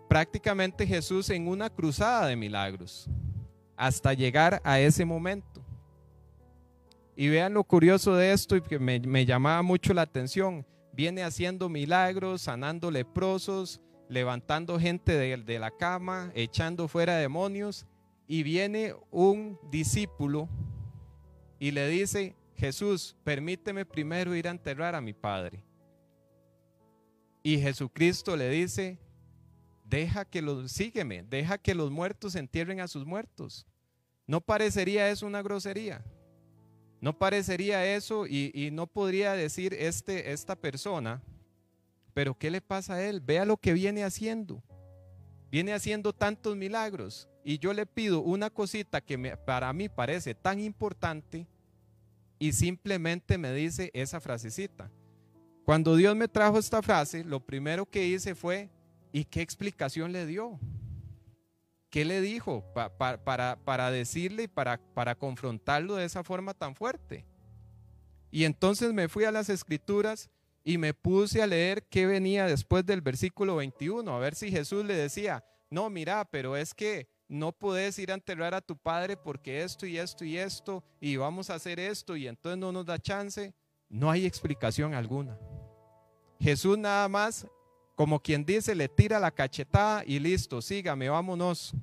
prácticamente 0.08 0.88
Jesús 0.88 1.29
en 1.31 1.49
una 1.49 1.69
cruzada 1.69 2.27
de 2.27 2.38
milagros 2.38 3.10
hasta 3.75 4.13
llegar 4.13 4.62
a 4.63 4.79
ese 4.79 5.03
momento. 5.03 5.64
Y 7.15 7.30
vean 7.30 7.54
lo 7.54 7.63
curioso 7.63 8.15
de 8.15 8.34
esto 8.34 8.58
y 8.58 8.62
que 8.62 8.78
me, 8.78 9.25
llamaba 9.25 9.62
mucho 9.62 9.93
la 9.93 10.01
atención. 10.01 10.65
Viene 10.91 11.23
haciendo 11.23 11.69
milagros, 11.69 12.41
sanando 12.41 12.91
leprosos, 12.91 13.82
levantando 14.10 14.80
gente 14.80 15.13
de, 15.13 15.60
la 15.60 15.71
cama, 15.71 16.32
echando 16.36 16.88
fuera 16.88 17.15
demonios. 17.15 17.86
Y 18.28 18.43
viene 18.43 18.95
un 19.12 19.58
discípulo 19.71 20.49
y 21.60 21.71
le 21.71 21.88
dice, 21.88 22.36
Jesús, 22.56 23.15
permíteme 23.23 23.86
primero 23.86 24.36
ir 24.36 24.47
a 24.47 24.51
enterrar 24.51 24.95
a 24.95 25.01
mi 25.01 25.13
padre. 25.13 25.63
Y 27.43 27.60
Jesucristo 27.60 28.36
le 28.36 28.49
dice, 28.49 28.97
deja 29.86 30.25
que 30.25 30.41
los, 30.41 30.71
sígueme, 30.71 31.23
deja 31.23 31.58
que 31.58 31.75
los 31.75 31.91
muertos 31.91 32.36
entierren 32.36 32.82
a 32.82 32.88
sus 32.88 33.06
muertos. 33.06 33.65
¿No 34.28 34.41
parecería 34.41 35.10
eso 35.10 35.28
una 35.28 35.43
grosería? 35.43 36.04
No 37.05 37.15
parecería 37.15 37.85
eso 37.95 38.25
y, 38.25 38.71
no 38.73 38.87
podría 38.87 39.33
decir 39.33 39.75
este, 39.75 40.31
esta 40.31 40.55
persona, 40.55 41.21
pero 42.15 42.35
¿qué 42.35 42.49
le 42.49 42.61
pasa 42.61 42.95
a 42.95 43.03
él? 43.03 43.21
Vea 43.21 43.45
lo 43.45 43.57
que 43.57 43.73
viene 43.73 44.03
haciendo. 44.03 44.63
Viene 45.51 45.73
haciendo 45.73 46.13
tantos 46.13 46.57
milagros 46.57 47.29
y 47.43 47.59
yo 47.59 47.73
le 47.73 47.85
pido 47.85 48.21
una 48.21 48.49
cosita 48.49 49.01
que 49.01 49.37
para 49.37 49.71
mí 49.71 49.87
parece 49.87 50.33
tan 50.33 50.59
importante 50.59 51.45
y 52.39 52.53
simplemente 52.53 53.37
me 53.37 53.53
dice 53.53 53.91
esa 53.93 54.19
frasecita. 54.19 54.89
Cuando 55.63 55.95
Dios 55.95 56.15
me 56.15 56.27
trajo 56.27 56.57
esta 56.57 56.81
frase, 56.81 57.23
lo 57.23 57.39
primero 57.39 57.85
que 57.85 58.07
hice 58.07 58.33
fue, 58.33 58.71
¿y 59.11 59.25
qué 59.25 59.43
explicación 59.43 60.11
le 60.11 60.25
dio? 60.25 60.59
¿Qué 61.95 62.03
le 62.03 62.19
dijo 62.19 62.62
para, 62.73 63.55
para, 63.63 63.89
decirle 63.89 64.43
y 64.43 64.47
para, 64.49 64.81
para 64.93 65.15
confrontarlo 65.15 65.95
de 65.95 66.03
esa 66.03 66.25
forma 66.25 66.53
tan 66.53 66.75
fuerte? 66.75 67.25
Y 68.31 68.43
entonces 68.43 68.91
me 68.91 69.08
fui 69.08 69.23
a 69.23 69.31
las 69.31 69.47
escrituras 69.47 70.29
y 70.65 70.77
me 70.77 70.93
puse 70.93 71.41
a 71.41 71.47
leer 71.47 71.88
qué 71.88 72.05
venía 72.05 72.47
después 72.47 72.86
del 72.86 72.99
versículo 72.99 73.55
21, 73.55 74.13
a 74.13 74.19
ver 74.19 74.36
si 74.36 74.51
Jesús 74.51 74.84
le 74.84 74.93
decía, 74.93 75.45
no, 75.69 75.89
mira, 75.89 76.25
pero 76.25 76.58
es 76.58 76.73
que 76.73 77.08
no 77.29 77.53
puedes 77.53 77.97
ir 77.97 78.12
a 78.12 78.15
enterrar 78.15 78.53
a 78.55 78.60
tu 78.60 78.75
padre 78.75 79.15
porque 79.15 79.63
esto 79.63 79.86
y 79.86 79.97
esto 79.97 80.25
y 80.25 80.38
esto, 80.38 80.84
y 80.99 81.15
vamos 81.15 81.49
a 81.49 81.53
hacer 81.53 81.79
esto, 81.79 82.17
y 82.17 82.27
entonces 82.27 82.58
no 82.58 82.73
nos 82.73 82.86
da 82.86 82.99
chance. 82.99 83.53
No 83.88 84.12
hay 84.12 84.25
explicación 84.25 84.93
alguna. 84.93 85.39
Jesús 86.41 86.77
nada 86.77 87.08
más, 87.08 87.47
como 87.95 88.19
quien 88.19 88.45
dice, 88.45 88.75
le 88.75 88.89
tira 88.89 89.19
la 89.19 89.31
cachetada 89.31 90.03
y 90.05 90.19
listo, 90.19 90.62
sígame, 90.62 91.10
vámonos. 91.10 91.73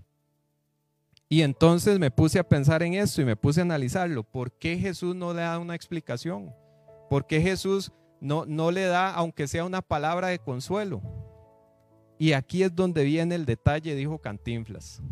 Y 1.29 1.41
entonces 1.41 1.99
me 1.99 2.11
puse 2.11 2.39
a 2.39 2.47
pensar 2.47 2.83
en 2.83 2.93
esto 2.93 3.23
y 3.23 3.25
me 3.25 3.37
puse 3.37 3.61
a 3.61 3.65
analizarlo. 3.65 4.23
¿Por 4.23 4.53
qué 4.53 4.77
Jesús 4.77 5.17
no 5.17 5.33
le 5.33 5.41
da 5.41 5.59
una 5.59 5.75
explicación? 5.75 6.55
¿Por 7.09 7.27
qué 7.27 7.41
Jesús 7.41 7.91
no, 8.21 8.45
no 8.45 8.71
le 8.71 8.85
da, 8.85 9.15
aunque 9.15 9.49
sea 9.49 9.65
una 9.65 9.81
palabra 9.81 10.29
de 10.29 10.39
consuelo? 10.39 11.01
Y 12.19 12.35
aquí 12.35 12.63
es 12.63 12.75
donde 12.75 13.03
viene 13.05 13.35
el 13.35 13.47
detalle, 13.47 13.95
dijo 13.95 14.19
Cantinflas. 14.19 15.03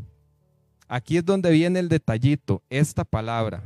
Aquí 0.87 1.17
es 1.17 1.25
donde 1.25 1.51
viene 1.51 1.79
el 1.79 1.89
detallito, 1.89 2.63
esta 2.69 3.05
palabra. 3.05 3.63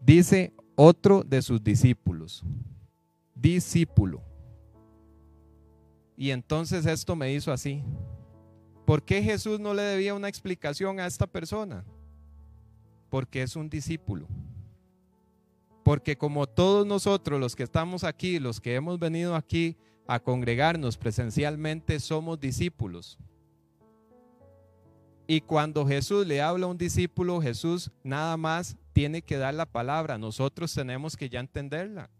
Dice 0.00 0.54
otro 0.76 1.22
de 1.22 1.42
sus 1.42 1.62
discípulos, 1.62 2.42
discípulo. 3.34 4.29
Y 6.20 6.32
entonces 6.32 6.84
esto 6.84 7.16
me 7.16 7.32
hizo 7.32 7.50
así. 7.50 7.82
¿Por 8.84 9.02
qué 9.02 9.22
Jesús 9.22 9.58
no 9.58 9.72
le 9.72 9.80
debía 9.80 10.12
una 10.12 10.28
explicación 10.28 11.00
a 11.00 11.06
esta 11.06 11.26
persona? 11.26 11.82
Porque 13.08 13.40
es 13.40 13.56
un 13.56 13.70
discípulo. 13.70 14.28
Porque 15.82 16.18
como 16.18 16.46
todos 16.46 16.86
nosotros 16.86 17.40
los 17.40 17.56
que 17.56 17.62
estamos 17.62 18.04
aquí, 18.04 18.38
los 18.38 18.60
que 18.60 18.74
hemos 18.74 18.98
venido 18.98 19.34
aquí 19.34 19.78
a 20.06 20.20
congregarnos 20.20 20.98
presencialmente, 20.98 21.98
somos 21.98 22.38
discípulos. 22.38 23.16
Y 25.26 25.40
cuando 25.40 25.86
Jesús 25.86 26.26
le 26.26 26.42
habla 26.42 26.66
a 26.66 26.68
un 26.68 26.76
discípulo, 26.76 27.40
Jesús 27.40 27.90
nada 28.04 28.36
más 28.36 28.76
tiene 28.92 29.22
que 29.22 29.38
dar 29.38 29.54
la 29.54 29.64
palabra. 29.64 30.18
Nosotros 30.18 30.74
tenemos 30.74 31.16
que 31.16 31.30
ya 31.30 31.40
entenderla. 31.40 32.10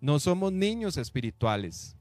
No 0.00 0.18
somos 0.18 0.50
niños 0.50 0.96
espirituales. 0.96 1.94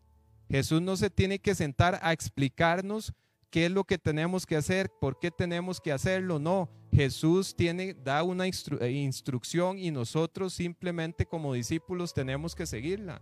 Jesús 0.51 0.81
no 0.81 0.97
se 0.97 1.09
tiene 1.09 1.39
que 1.39 1.55
sentar 1.55 1.97
a 2.03 2.11
explicarnos 2.11 3.13
qué 3.49 3.67
es 3.67 3.71
lo 3.71 3.85
que 3.85 3.97
tenemos 3.97 4.45
que 4.45 4.57
hacer, 4.57 4.91
por 4.99 5.17
qué 5.17 5.31
tenemos 5.31 5.79
que 5.79 5.93
hacerlo. 5.93 6.39
No, 6.39 6.69
Jesús 6.91 7.55
tiene, 7.55 7.93
da 7.93 8.21
una 8.23 8.45
eh, 8.45 8.91
instrucción 8.91 9.79
y 9.79 9.91
nosotros 9.91 10.53
simplemente 10.53 11.25
como 11.25 11.53
discípulos 11.53 12.13
tenemos 12.13 12.53
que 12.53 12.65
seguirla. 12.65 13.21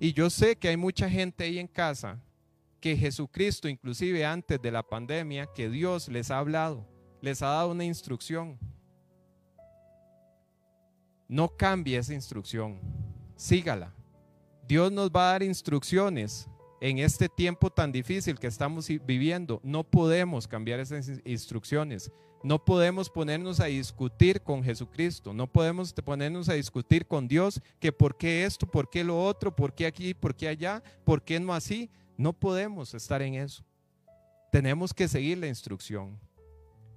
Y 0.00 0.14
yo 0.14 0.28
sé 0.30 0.56
que 0.56 0.66
hay 0.66 0.76
mucha 0.76 1.08
gente 1.08 1.44
ahí 1.44 1.60
en 1.60 1.68
casa 1.68 2.20
que 2.80 2.96
Jesucristo, 2.96 3.68
inclusive 3.68 4.26
antes 4.26 4.60
de 4.60 4.72
la 4.72 4.82
pandemia, 4.82 5.46
que 5.54 5.70
Dios 5.70 6.08
les 6.08 6.32
ha 6.32 6.38
hablado, 6.38 6.84
les 7.20 7.40
ha 7.40 7.46
dado 7.46 7.70
una 7.70 7.84
instrucción. 7.84 8.58
No 11.28 11.56
cambie 11.56 11.98
esa 11.98 12.14
instrucción, 12.14 12.80
sígala. 13.36 13.94
Dios 14.66 14.90
nos 14.90 15.08
va 15.10 15.28
a 15.28 15.32
dar 15.32 15.44
instrucciones 15.44 16.48
en 16.84 16.98
este 16.98 17.30
tiempo 17.30 17.70
tan 17.70 17.92
difícil 17.92 18.38
que 18.38 18.46
estamos 18.46 18.86
viviendo. 19.06 19.58
No 19.64 19.84
podemos 19.84 20.46
cambiar 20.46 20.80
esas 20.80 21.10
instrucciones. 21.24 22.12
No 22.42 22.62
podemos 22.62 23.08
ponernos 23.08 23.58
a 23.60 23.64
discutir 23.64 24.42
con 24.42 24.62
Jesucristo. 24.62 25.32
No 25.32 25.46
podemos 25.46 25.94
ponernos 25.94 26.50
a 26.50 26.52
discutir 26.52 27.06
con 27.06 27.26
Dios 27.26 27.62
que 27.80 27.90
por 27.90 28.18
qué 28.18 28.44
esto, 28.44 28.66
por 28.66 28.90
qué 28.90 29.02
lo 29.02 29.18
otro, 29.18 29.56
por 29.56 29.72
qué 29.74 29.86
aquí, 29.86 30.12
por 30.12 30.34
qué 30.36 30.46
allá, 30.46 30.82
por 31.04 31.22
qué 31.22 31.40
no 31.40 31.54
así. 31.54 31.88
No 32.18 32.34
podemos 32.34 32.92
estar 32.92 33.22
en 33.22 33.36
eso. 33.36 33.64
Tenemos 34.52 34.92
que 34.92 35.08
seguir 35.08 35.38
la 35.38 35.46
instrucción. 35.46 36.20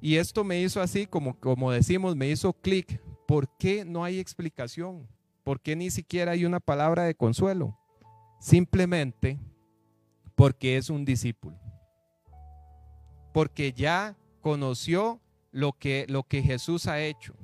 Y 0.01 0.17
esto 0.17 0.43
me 0.43 0.61
hizo 0.61 0.81
así, 0.81 1.07
como, 1.07 1.39
como 1.39 1.71
decimos, 1.71 2.13
me 2.13 2.29
hizo 2.29 2.51
clic. 2.51 3.01
¿Por 3.25 3.47
qué 3.57 3.85
no 3.85 4.03
hay 4.03 4.19
explicación? 4.19 5.07
¿Por 5.45 5.61
qué 5.61 5.77
ni 5.77 5.91
siquiera 5.91 6.33
hay 6.33 6.43
una 6.43 6.59
palabra 6.59 7.03
de 7.03 7.15
consuelo? 7.15 7.79
Simplemente 8.41 9.39
porque 10.37 10.77
es 10.77 10.89
un 10.89 11.03
discípulo. 11.03 11.59
Porque 13.33 13.73
ya 13.73 14.15
conoció 14.39 15.19
lo 15.51 15.73
que, 15.73 16.05
lo 16.07 16.23
que 16.23 16.41
Jesús 16.41 16.87
ha 16.87 17.01
hecho. 17.01 17.35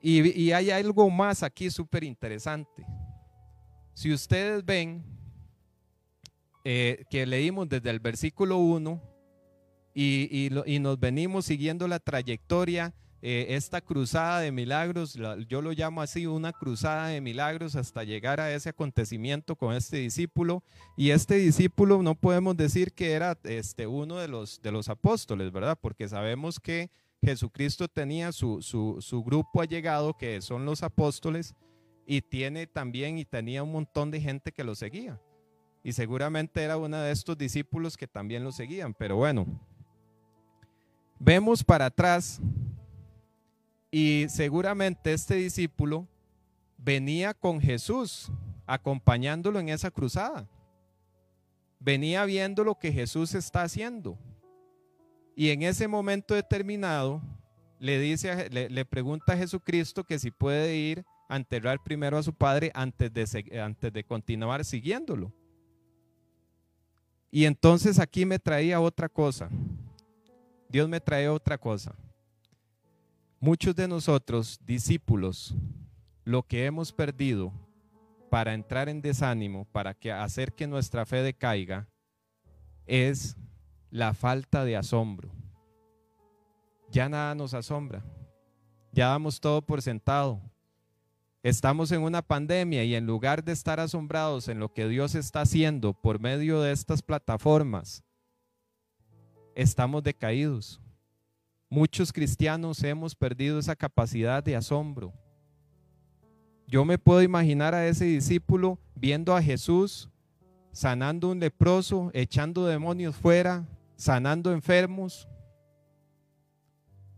Y, 0.00 0.36
y 0.40 0.50
hay 0.50 0.70
algo 0.70 1.08
más 1.10 1.44
aquí 1.44 1.70
súper 1.70 2.02
interesante. 2.02 2.84
Si 3.92 4.12
ustedes 4.12 4.64
ven, 4.64 5.04
eh, 6.64 7.04
que 7.08 7.24
leímos 7.24 7.68
desde 7.68 7.88
el 7.88 8.00
versículo 8.00 8.58
1 8.58 9.00
y, 9.94 10.48
nos 10.80 11.00
venimos 11.00 11.46
siguiendo 11.46 11.88
la 11.88 11.98
trayectoria, 11.98 12.94
eh, 13.22 13.48
esta 13.50 13.82
cruzada 13.82 14.40
de 14.40 14.50
milagros, 14.50 15.18
yo 15.46 15.60
lo 15.60 15.72
llamo 15.72 16.00
así, 16.00 16.26
una 16.26 16.52
cruzada 16.52 17.08
de 17.08 17.20
milagros 17.20 17.76
hasta 17.76 18.02
llegar 18.02 18.40
a 18.40 18.52
ese 18.52 18.70
acontecimiento 18.70 19.56
con 19.56 19.74
este 19.74 19.98
discípulo. 19.98 20.62
Y 20.96 21.10
este 21.10 21.34
discípulo 21.34 22.02
no 22.02 22.14
podemos 22.14 22.56
decir 22.56 22.92
que 22.92 23.12
era 23.12 23.38
este, 23.44 23.86
uno 23.86 24.16
de 24.16 24.28
los, 24.28 24.62
de 24.62 24.72
los 24.72 24.88
apóstoles, 24.88 25.52
¿verdad? 25.52 25.78
Porque 25.80 26.08
sabemos 26.08 26.58
que 26.58 26.90
Jesucristo 27.22 27.88
tenía 27.88 28.32
su, 28.32 28.62
su, 28.62 28.96
su 29.00 29.22
grupo 29.22 29.60
allegado, 29.60 30.16
que 30.16 30.40
son 30.40 30.64
los 30.64 30.82
apóstoles, 30.82 31.54
y 32.06 32.22
tiene 32.22 32.66
también 32.66 33.18
y 33.18 33.26
tenía 33.26 33.62
un 33.62 33.72
montón 33.72 34.10
de 34.10 34.20
gente 34.22 34.50
que 34.50 34.64
lo 34.64 34.74
seguía. 34.74 35.20
Y 35.84 35.92
seguramente 35.92 36.62
era 36.62 36.78
uno 36.78 36.96
de 36.96 37.12
estos 37.12 37.36
discípulos 37.36 37.96
que 37.96 38.06
también 38.06 38.44
lo 38.44 38.52
seguían. 38.52 38.94
Pero 38.94 39.16
bueno, 39.16 39.46
vemos 41.18 41.62
para 41.62 41.86
atrás 41.86 42.40
y 43.90 44.26
seguramente 44.28 45.12
este 45.12 45.34
discípulo 45.34 46.06
venía 46.78 47.34
con 47.34 47.60
Jesús, 47.60 48.30
acompañándolo 48.66 49.58
en 49.58 49.68
esa 49.68 49.90
cruzada. 49.90 50.48
Venía 51.80 52.24
viendo 52.24 52.62
lo 52.62 52.78
que 52.78 52.92
Jesús 52.92 53.34
está 53.34 53.62
haciendo. 53.62 54.18
Y 55.34 55.50
en 55.50 55.62
ese 55.62 55.88
momento 55.88 56.34
determinado 56.34 57.22
le 57.78 57.98
dice, 57.98 58.48
le, 58.50 58.84
pregunta 58.84 59.32
a 59.32 59.36
Jesucristo 59.36 60.04
que 60.04 60.18
si 60.18 60.30
puede 60.30 60.76
ir 60.76 61.04
a 61.28 61.36
enterrar 61.36 61.82
primero 61.82 62.18
a 62.18 62.22
su 62.22 62.34
padre 62.34 62.70
antes 62.74 63.12
de, 63.12 63.60
antes 63.60 63.92
de 63.92 64.04
continuar 64.04 64.64
siguiéndolo. 64.64 65.32
Y 67.30 67.44
entonces 67.44 67.98
aquí 67.98 68.26
me 68.26 68.38
traía 68.38 68.80
otra 68.80 69.08
cosa. 69.08 69.48
Dios 70.68 70.88
me 70.88 71.00
trae 71.00 71.28
otra 71.28 71.56
cosa. 71.56 71.94
Muchos 73.42 73.74
de 73.74 73.88
nosotros, 73.88 74.60
discípulos, 74.66 75.54
lo 76.24 76.42
que 76.42 76.66
hemos 76.66 76.92
perdido 76.92 77.50
para 78.28 78.52
entrar 78.52 78.90
en 78.90 79.00
desánimo, 79.00 79.64
para 79.72 79.94
que 79.94 80.12
hacer 80.12 80.52
que 80.52 80.66
nuestra 80.66 81.06
fe 81.06 81.22
decaiga, 81.22 81.88
es 82.86 83.38
la 83.90 84.12
falta 84.12 84.62
de 84.66 84.76
asombro. 84.76 85.30
Ya 86.90 87.08
nada 87.08 87.34
nos 87.34 87.54
asombra. 87.54 88.04
Ya 88.92 89.08
damos 89.08 89.40
todo 89.40 89.62
por 89.62 89.80
sentado. 89.80 90.38
Estamos 91.42 91.92
en 91.92 92.02
una 92.02 92.20
pandemia 92.20 92.84
y 92.84 92.94
en 92.94 93.06
lugar 93.06 93.42
de 93.42 93.52
estar 93.52 93.80
asombrados 93.80 94.48
en 94.48 94.58
lo 94.58 94.70
que 94.70 94.86
Dios 94.86 95.14
está 95.14 95.40
haciendo 95.40 95.94
por 95.94 96.20
medio 96.20 96.60
de 96.60 96.72
estas 96.72 97.00
plataformas, 97.00 98.04
estamos 99.54 100.02
decaídos. 100.02 100.78
Muchos 101.72 102.12
cristianos 102.12 102.82
hemos 102.82 103.14
perdido 103.14 103.60
esa 103.60 103.76
capacidad 103.76 104.42
de 104.42 104.56
asombro. 104.56 105.12
Yo 106.66 106.84
me 106.84 106.98
puedo 106.98 107.22
imaginar 107.22 107.76
a 107.76 107.86
ese 107.86 108.06
discípulo 108.06 108.80
viendo 108.96 109.36
a 109.36 109.42
Jesús 109.42 110.10
sanando 110.72 111.30
un 111.30 111.38
leproso, 111.38 112.10
echando 112.12 112.66
demonios 112.66 113.14
fuera, 113.14 113.68
sanando 113.94 114.52
enfermos. 114.52 115.28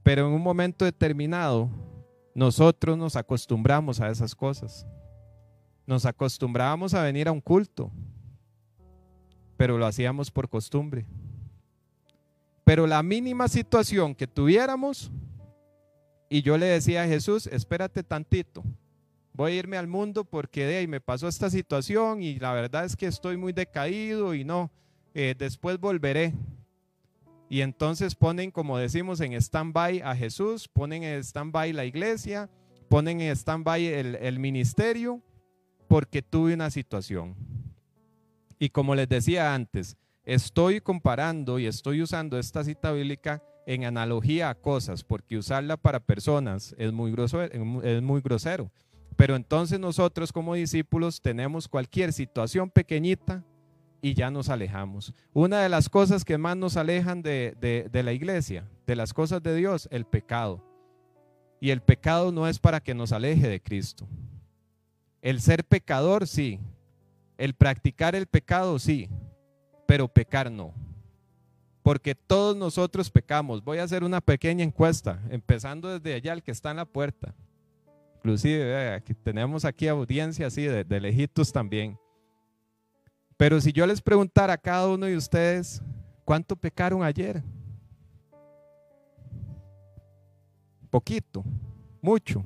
Pero 0.02 0.26
en 0.26 0.34
un 0.34 0.42
momento 0.42 0.84
determinado 0.84 1.70
nosotros 2.34 2.98
nos 2.98 3.16
acostumbramos 3.16 4.00
a 4.00 4.10
esas 4.10 4.34
cosas. 4.34 4.86
Nos 5.86 6.04
acostumbrábamos 6.04 6.92
a 6.92 7.02
venir 7.02 7.26
a 7.26 7.32
un 7.32 7.40
culto, 7.40 7.90
pero 9.56 9.78
lo 9.78 9.86
hacíamos 9.86 10.30
por 10.30 10.48
costumbre. 10.50 11.06
Pero 12.64 12.86
la 12.86 13.02
mínima 13.02 13.48
situación 13.48 14.14
que 14.14 14.26
tuviéramos, 14.26 15.10
y 16.28 16.42
yo 16.42 16.56
le 16.56 16.66
decía 16.66 17.02
a 17.02 17.06
Jesús, 17.06 17.46
espérate 17.46 18.02
tantito, 18.02 18.62
voy 19.32 19.52
a 19.52 19.56
irme 19.56 19.76
al 19.76 19.88
mundo 19.88 20.24
porque 20.24 20.64
de 20.66 20.78
ahí 20.78 20.86
me 20.86 21.00
pasó 21.00 21.28
esta 21.28 21.50
situación 21.50 22.22
y 22.22 22.38
la 22.38 22.52
verdad 22.52 22.84
es 22.84 22.96
que 22.96 23.06
estoy 23.06 23.36
muy 23.36 23.52
decaído 23.52 24.34
y 24.34 24.44
no, 24.44 24.70
eh, 25.14 25.34
después 25.36 25.78
volveré. 25.78 26.34
Y 27.48 27.60
entonces 27.60 28.14
ponen, 28.14 28.50
como 28.50 28.78
decimos, 28.78 29.20
en 29.20 29.34
stand-by 29.34 30.00
a 30.00 30.16
Jesús, 30.16 30.68
ponen 30.68 31.02
en 31.02 31.22
stand-by 31.22 31.74
la 31.74 31.84
iglesia, 31.84 32.48
ponen 32.88 33.20
en 33.20 33.36
stand-by 33.36 33.86
el, 33.86 34.14
el 34.14 34.38
ministerio 34.38 35.20
porque 35.86 36.22
tuve 36.22 36.54
una 36.54 36.70
situación. 36.70 37.34
Y 38.58 38.70
como 38.70 38.94
les 38.94 39.08
decía 39.08 39.54
antes, 39.54 39.98
estoy 40.24 40.80
comparando 40.80 41.58
y 41.58 41.66
estoy 41.66 42.02
usando 42.02 42.38
esta 42.38 42.64
cita 42.64 42.92
bíblica 42.92 43.42
en 43.66 43.84
analogía 43.84 44.50
a 44.50 44.54
cosas, 44.54 45.04
porque 45.04 45.38
usarla 45.38 45.76
para 45.76 46.00
personas 46.00 46.74
es 46.78 46.92
muy 46.92 47.12
grosero. 47.12 47.82
Es 47.82 48.02
muy 48.02 48.20
grosero. 48.20 48.70
Pero 49.16 49.36
entonces 49.36 49.78
nosotros 49.78 50.32
como 50.32 50.54
discípulos 50.54 51.20
tenemos 51.20 51.68
cualquier 51.68 52.12
situación 52.12 52.70
pequeñita 52.70 53.44
y 54.00 54.14
ya 54.14 54.30
nos 54.30 54.48
alejamos. 54.48 55.14
Una 55.32 55.62
de 55.62 55.68
las 55.68 55.88
cosas 55.88 56.24
que 56.24 56.38
más 56.38 56.56
nos 56.56 56.76
alejan 56.76 57.22
de, 57.22 57.54
de, 57.90 58.02
la 58.02 58.12
iglesia, 58.12 58.68
de 58.86 58.96
las 58.96 59.14
cosas 59.14 59.42
de 59.42 59.54
Dios, 59.54 59.86
el 59.92 60.04
pecado. 60.06 60.64
Y 61.60 61.70
el 61.70 61.82
pecado 61.82 62.32
no 62.32 62.48
es 62.48 62.58
para 62.58 62.80
que 62.80 62.94
nos 62.94 63.12
aleje 63.12 63.48
de 63.48 63.62
Cristo. 63.62 64.08
El 65.20 65.40
ser 65.40 65.62
pecador, 65.62 66.26
sí. 66.26 66.58
El 67.38 67.54
practicar 67.54 68.16
el 68.16 68.26
pecado, 68.26 68.80
sí. 68.80 69.08
Pero 69.92 70.08
pecar 70.08 70.50
no 70.50 70.72
porque 71.82 72.14
todos 72.14 72.56
nosotros 72.56 73.10
pecamos. 73.10 73.62
Voy 73.62 73.76
a 73.76 73.82
hacer 73.82 74.02
una 74.04 74.22
pequeña 74.22 74.64
encuesta, 74.64 75.20
empezando 75.28 75.98
desde 75.98 76.14
allá, 76.14 76.32
el 76.32 76.42
que 76.42 76.50
está 76.50 76.70
en 76.70 76.78
la 76.78 76.86
puerta. 76.86 77.34
Inclusive, 78.16 78.94
aquí, 78.94 79.12
tenemos 79.12 79.66
aquí 79.66 79.88
audiencia 79.88 80.46
así 80.46 80.62
de, 80.62 80.82
de 80.82 80.98
lejitos 80.98 81.52
también. 81.52 81.98
Pero 83.36 83.60
si 83.60 83.70
yo 83.70 83.86
les 83.86 84.00
preguntara 84.00 84.54
a 84.54 84.56
cada 84.56 84.88
uno 84.88 85.04
de 85.04 85.14
ustedes, 85.14 85.82
¿cuánto 86.24 86.56
pecaron 86.56 87.02
ayer? 87.02 87.42
Poquito, 90.88 91.44
mucho. 92.00 92.42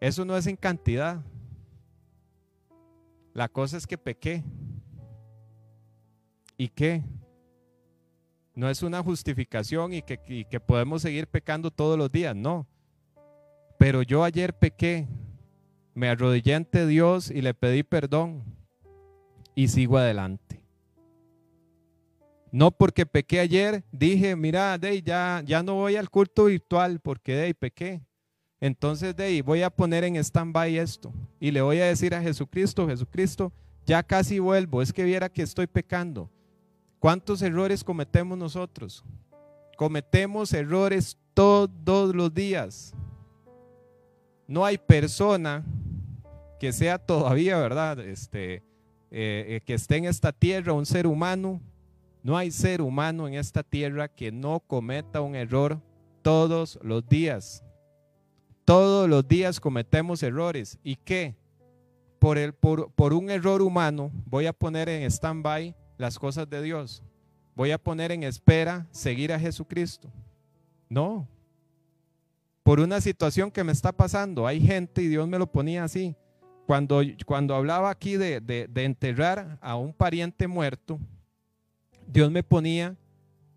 Eso 0.00 0.24
no 0.24 0.34
es 0.34 0.46
en 0.46 0.56
cantidad. 0.56 1.20
La 3.34 3.50
cosa 3.50 3.76
es 3.76 3.86
que 3.86 3.98
pequé. 3.98 4.42
¿Y 6.56 6.68
qué? 6.68 7.02
No 8.54 8.70
es 8.70 8.82
una 8.82 9.02
justificación 9.02 9.92
y 9.92 10.02
que, 10.02 10.46
que 10.48 10.60
podemos 10.60 11.02
seguir 11.02 11.26
pecando 11.26 11.70
todos 11.70 11.98
los 11.98 12.10
días, 12.10 12.36
no. 12.36 12.66
Pero 13.78 14.02
yo 14.02 14.22
ayer 14.22 14.56
pequé, 14.56 15.08
me 15.94 16.08
arrodillé 16.08 16.54
ante 16.54 16.86
Dios 16.86 17.30
y 17.30 17.42
le 17.42 17.54
pedí 17.54 17.82
perdón 17.82 18.44
y 19.54 19.68
sigo 19.68 19.98
adelante. 19.98 20.62
No 22.52 22.70
porque 22.70 23.04
pequé 23.04 23.40
ayer, 23.40 23.84
dije, 23.90 24.36
mira, 24.36 24.78
Dey, 24.78 25.02
ya, 25.02 25.42
ya 25.44 25.64
no 25.64 25.74
voy 25.74 25.96
al 25.96 26.08
culto 26.08 26.44
virtual 26.44 27.00
porque 27.00 27.34
Dey, 27.34 27.52
pequé. 27.52 28.00
Entonces, 28.60 29.16
Dey, 29.16 29.40
voy 29.40 29.62
a 29.62 29.70
poner 29.70 30.04
en 30.04 30.14
stand-by 30.14 30.78
esto 30.78 31.12
y 31.40 31.50
le 31.50 31.60
voy 31.62 31.80
a 31.80 31.86
decir 31.86 32.14
a 32.14 32.22
Jesucristo, 32.22 32.86
Jesucristo, 32.86 33.52
ya 33.84 34.04
casi 34.04 34.38
vuelvo, 34.38 34.82
es 34.82 34.92
que 34.92 35.02
viera 35.02 35.28
que 35.28 35.42
estoy 35.42 35.66
pecando. 35.66 36.30
¿Cuántos 37.04 37.42
errores 37.42 37.84
cometemos 37.84 38.38
nosotros? 38.38 39.04
Cometemos 39.76 40.54
errores 40.54 41.18
todos 41.34 42.14
los 42.14 42.32
días. 42.32 42.94
No 44.46 44.64
hay 44.64 44.78
persona 44.78 45.62
que 46.58 46.72
sea 46.72 46.96
todavía, 46.96 47.58
¿verdad? 47.58 48.00
Este, 48.00 48.54
eh, 48.54 48.62
eh, 49.10 49.60
que 49.66 49.74
esté 49.74 49.98
en 49.98 50.06
esta 50.06 50.32
tierra, 50.32 50.72
un 50.72 50.86
ser 50.86 51.06
humano. 51.06 51.60
No 52.22 52.38
hay 52.38 52.50
ser 52.50 52.80
humano 52.80 53.28
en 53.28 53.34
esta 53.34 53.62
tierra 53.62 54.08
que 54.08 54.32
no 54.32 54.60
cometa 54.60 55.20
un 55.20 55.34
error 55.34 55.82
todos 56.22 56.78
los 56.82 57.06
días. 57.06 57.62
Todos 58.64 59.10
los 59.10 59.28
días 59.28 59.60
cometemos 59.60 60.22
errores. 60.22 60.78
¿Y 60.82 60.96
qué? 60.96 61.36
Por, 62.18 62.38
el, 62.38 62.54
por, 62.54 62.90
por 62.92 63.12
un 63.12 63.28
error 63.28 63.60
humano 63.60 64.10
voy 64.24 64.46
a 64.46 64.54
poner 64.54 64.88
en 64.88 65.02
stand-by 65.10 65.76
las 65.98 66.18
cosas 66.18 66.48
de 66.48 66.62
Dios. 66.62 67.02
Voy 67.54 67.70
a 67.70 67.78
poner 67.78 68.12
en 68.12 68.24
espera 68.24 68.86
seguir 68.90 69.32
a 69.32 69.38
Jesucristo. 69.38 70.08
No. 70.88 71.28
Por 72.62 72.80
una 72.80 73.00
situación 73.00 73.50
que 73.50 73.64
me 73.64 73.72
está 73.72 73.92
pasando. 73.92 74.46
Hay 74.46 74.60
gente, 74.60 75.02
y 75.02 75.08
Dios 75.08 75.28
me 75.28 75.38
lo 75.38 75.50
ponía 75.50 75.84
así. 75.84 76.16
Cuando, 76.66 77.02
cuando 77.26 77.54
hablaba 77.54 77.90
aquí 77.90 78.16
de, 78.16 78.40
de 78.40 78.84
enterrar 78.84 79.58
a 79.60 79.76
un 79.76 79.92
pariente 79.92 80.46
muerto, 80.48 80.98
Dios 82.06 82.30
me 82.30 82.42
ponía 82.42 82.96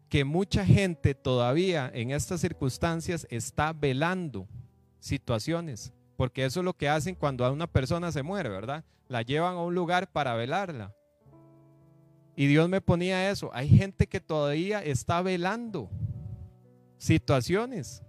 que 0.10 0.24
mucha 0.24 0.66
gente 0.66 1.16
todavía 1.16 1.92
en 1.94 2.12
estas 2.12 2.42
circunstancias 2.42 3.28
está 3.30 3.74
velando 3.74 4.48
situaciones, 5.00 5.94
porque 6.16 6.46
eso 6.46 6.62
es 6.62 6.66
lo 6.66 6.74
que 6.74 6.90
hacen 6.90 7.16
cuando 7.16 7.46
a 7.46 7.52
una 7.52 7.68
persona 7.68 8.12
se 8.12 8.24
muere, 8.24 8.50
¿verdad? 8.50 8.84
La 9.08 9.22
llevan 9.22 9.56
a 9.56 9.62
un 9.62 9.76
lugar 9.76 10.12
para 10.12 10.36
velarla. 10.36 10.94
Y 12.38 12.46
Dios 12.46 12.70
me 12.70 12.80
ponía 12.80 13.32
eso. 13.32 13.50
Hay 13.52 13.68
gente 13.68 14.08
que 14.08 14.22
todavía 14.22 14.84
está 14.84 15.24
velando 15.24 15.90
situaciones 17.00 18.04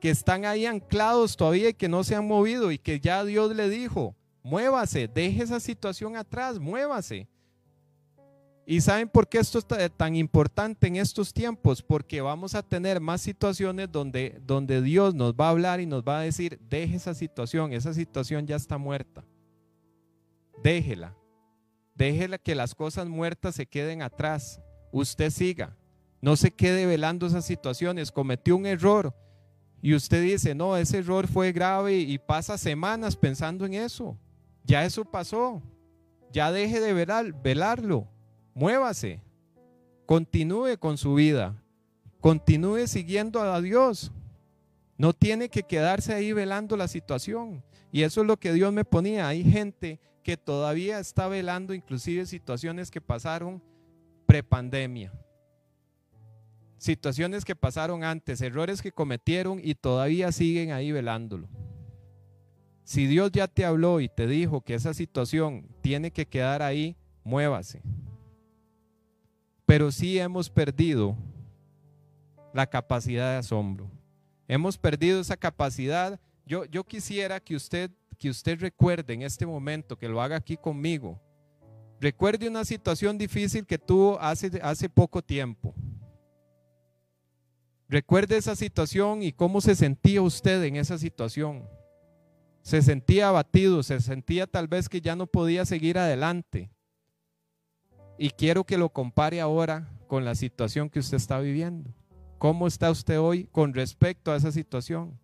que 0.00 0.10
están 0.10 0.44
ahí 0.44 0.66
anclados 0.66 1.36
todavía 1.36 1.70
y 1.70 1.74
que 1.74 1.88
no 1.88 2.04
se 2.04 2.14
han 2.14 2.26
movido 2.26 2.72
y 2.72 2.78
que 2.78 3.00
ya 3.00 3.24
Dios 3.24 3.54
le 3.54 3.70
dijo, 3.70 4.14
muévase, 4.42 5.08
deje 5.08 5.44
esa 5.44 5.60
situación 5.60 6.16
atrás, 6.16 6.58
muévase. 6.58 7.28
¿Y 8.66 8.80
saben 8.80 9.08
por 9.08 9.28
qué 9.28 9.38
esto 9.38 9.60
es 9.78 9.92
tan 9.92 10.14
importante 10.16 10.88
en 10.88 10.96
estos 10.96 11.32
tiempos? 11.32 11.82
Porque 11.82 12.20
vamos 12.20 12.54
a 12.54 12.62
tener 12.62 13.00
más 13.00 13.22
situaciones 13.22 13.90
donde, 13.90 14.40
donde 14.44 14.82
Dios 14.82 15.14
nos 15.14 15.34
va 15.34 15.46
a 15.46 15.50
hablar 15.50 15.80
y 15.80 15.86
nos 15.86 16.02
va 16.02 16.18
a 16.18 16.22
decir, 16.22 16.58
deje 16.68 16.96
esa 16.96 17.14
situación, 17.14 17.72
esa 17.72 17.94
situación 17.94 18.46
ya 18.46 18.56
está 18.56 18.76
muerta. 18.76 19.24
Déjela. 20.62 21.16
Déjela 22.02 22.36
que 22.36 22.56
las 22.56 22.74
cosas 22.74 23.08
muertas 23.08 23.54
se 23.54 23.66
queden 23.66 24.02
atrás. 24.02 24.60
Usted 24.90 25.30
siga. 25.30 25.76
No 26.20 26.34
se 26.34 26.50
quede 26.50 26.84
velando 26.84 27.28
esas 27.28 27.44
situaciones. 27.44 28.10
Cometió 28.10 28.56
un 28.56 28.66
error 28.66 29.14
y 29.80 29.94
usted 29.94 30.20
dice, 30.20 30.52
no, 30.52 30.76
ese 30.76 30.98
error 30.98 31.28
fue 31.28 31.52
grave 31.52 31.98
y 31.98 32.18
pasa 32.18 32.58
semanas 32.58 33.14
pensando 33.14 33.64
en 33.66 33.74
eso. 33.74 34.18
Ya 34.64 34.84
eso 34.84 35.04
pasó. 35.04 35.62
Ya 36.32 36.50
deje 36.50 36.80
de 36.80 36.92
velar, 36.92 37.40
velarlo. 37.40 38.08
Muévase. 38.52 39.20
Continúe 40.04 40.78
con 40.80 40.98
su 40.98 41.14
vida. 41.14 41.54
Continúe 42.20 42.88
siguiendo 42.88 43.40
a 43.40 43.60
Dios. 43.60 44.10
No 44.98 45.12
tiene 45.12 45.48
que 45.48 45.62
quedarse 45.62 46.12
ahí 46.14 46.32
velando 46.32 46.76
la 46.76 46.88
situación. 46.88 47.62
Y 47.92 48.02
eso 48.02 48.22
es 48.22 48.26
lo 48.26 48.38
que 48.38 48.52
Dios 48.52 48.72
me 48.72 48.84
ponía. 48.84 49.28
Hay 49.28 49.44
gente 49.44 50.00
que 50.22 50.36
todavía 50.36 50.98
está 50.98 51.28
velando 51.28 51.74
inclusive 51.74 52.26
situaciones 52.26 52.90
que 52.90 53.00
pasaron 53.00 53.62
prepandemia. 54.26 55.12
Situaciones 56.78 57.44
que 57.44 57.54
pasaron 57.54 58.02
antes, 58.02 58.40
errores 58.40 58.82
que 58.82 58.92
cometieron 58.92 59.60
y 59.62 59.74
todavía 59.74 60.32
siguen 60.32 60.72
ahí 60.72 60.90
velándolo. 60.90 61.48
Si 62.84 63.06
Dios 63.06 63.30
ya 63.32 63.46
te 63.46 63.64
habló 63.64 64.00
y 64.00 64.08
te 64.08 64.26
dijo 64.26 64.60
que 64.60 64.74
esa 64.74 64.92
situación 64.92 65.68
tiene 65.80 66.10
que 66.10 66.26
quedar 66.26 66.62
ahí, 66.62 66.96
muévase. 67.22 67.82
Pero 69.66 69.92
sí 69.92 70.18
hemos 70.18 70.50
perdido 70.50 71.16
la 72.52 72.66
capacidad 72.66 73.32
de 73.32 73.38
asombro. 73.38 73.90
Hemos 74.48 74.76
perdido 74.76 75.20
esa 75.20 75.36
capacidad. 75.36 76.20
Yo, 76.44 76.64
yo 76.64 76.84
quisiera 76.84 77.40
que 77.40 77.54
usted 77.54 77.90
que 78.22 78.30
usted 78.30 78.60
recuerde 78.60 79.14
en 79.14 79.22
este 79.22 79.44
momento, 79.44 79.98
que 79.98 80.08
lo 80.08 80.22
haga 80.22 80.36
aquí 80.36 80.56
conmigo. 80.56 81.20
Recuerde 82.00 82.46
una 82.46 82.64
situación 82.64 83.18
difícil 83.18 83.66
que 83.66 83.78
tuvo 83.78 84.16
hace, 84.20 84.60
hace 84.62 84.88
poco 84.88 85.22
tiempo. 85.22 85.74
Recuerde 87.88 88.36
esa 88.36 88.54
situación 88.54 89.24
y 89.24 89.32
cómo 89.32 89.60
se 89.60 89.74
sentía 89.74 90.22
usted 90.22 90.62
en 90.62 90.76
esa 90.76 90.98
situación. 90.98 91.68
Se 92.62 92.80
sentía 92.80 93.26
abatido, 93.26 93.82
se 93.82 94.00
sentía 94.00 94.46
tal 94.46 94.68
vez 94.68 94.88
que 94.88 95.00
ya 95.00 95.16
no 95.16 95.26
podía 95.26 95.66
seguir 95.66 95.98
adelante. 95.98 96.70
Y 98.18 98.30
quiero 98.30 98.62
que 98.62 98.78
lo 98.78 98.90
compare 98.90 99.40
ahora 99.40 99.90
con 100.06 100.24
la 100.24 100.36
situación 100.36 100.90
que 100.90 101.00
usted 101.00 101.16
está 101.16 101.40
viviendo. 101.40 101.92
¿Cómo 102.38 102.68
está 102.68 102.88
usted 102.92 103.18
hoy 103.18 103.48
con 103.50 103.74
respecto 103.74 104.30
a 104.30 104.36
esa 104.36 104.52
situación? 104.52 105.18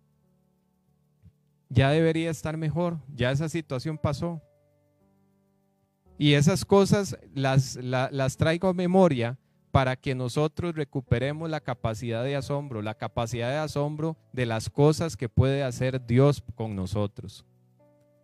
Ya 1.69 1.91
debería 1.91 2.31
estar 2.31 2.57
mejor, 2.57 2.99
ya 3.15 3.31
esa 3.31 3.47
situación 3.47 3.97
pasó. 3.97 4.41
Y 6.17 6.33
esas 6.33 6.65
cosas 6.65 7.17
las, 7.33 7.77
las, 7.77 8.35
traigo 8.35 8.67
a 8.67 8.73
memoria 8.73 9.37
para 9.71 9.95
que 9.95 10.15
nosotros 10.15 10.75
recuperemos 10.75 11.49
la 11.49 11.61
capacidad 11.61 12.23
de 12.23 12.35
asombro, 12.35 12.81
la 12.81 12.95
capacidad 12.95 13.49
de 13.51 13.57
asombro 13.57 14.17
de 14.33 14.45
las 14.45 14.69
cosas 14.69 15.15
que 15.15 15.29
puede 15.29 15.63
hacer 15.63 16.05
Dios 16.05 16.43
con 16.55 16.75
nosotros. 16.75 17.45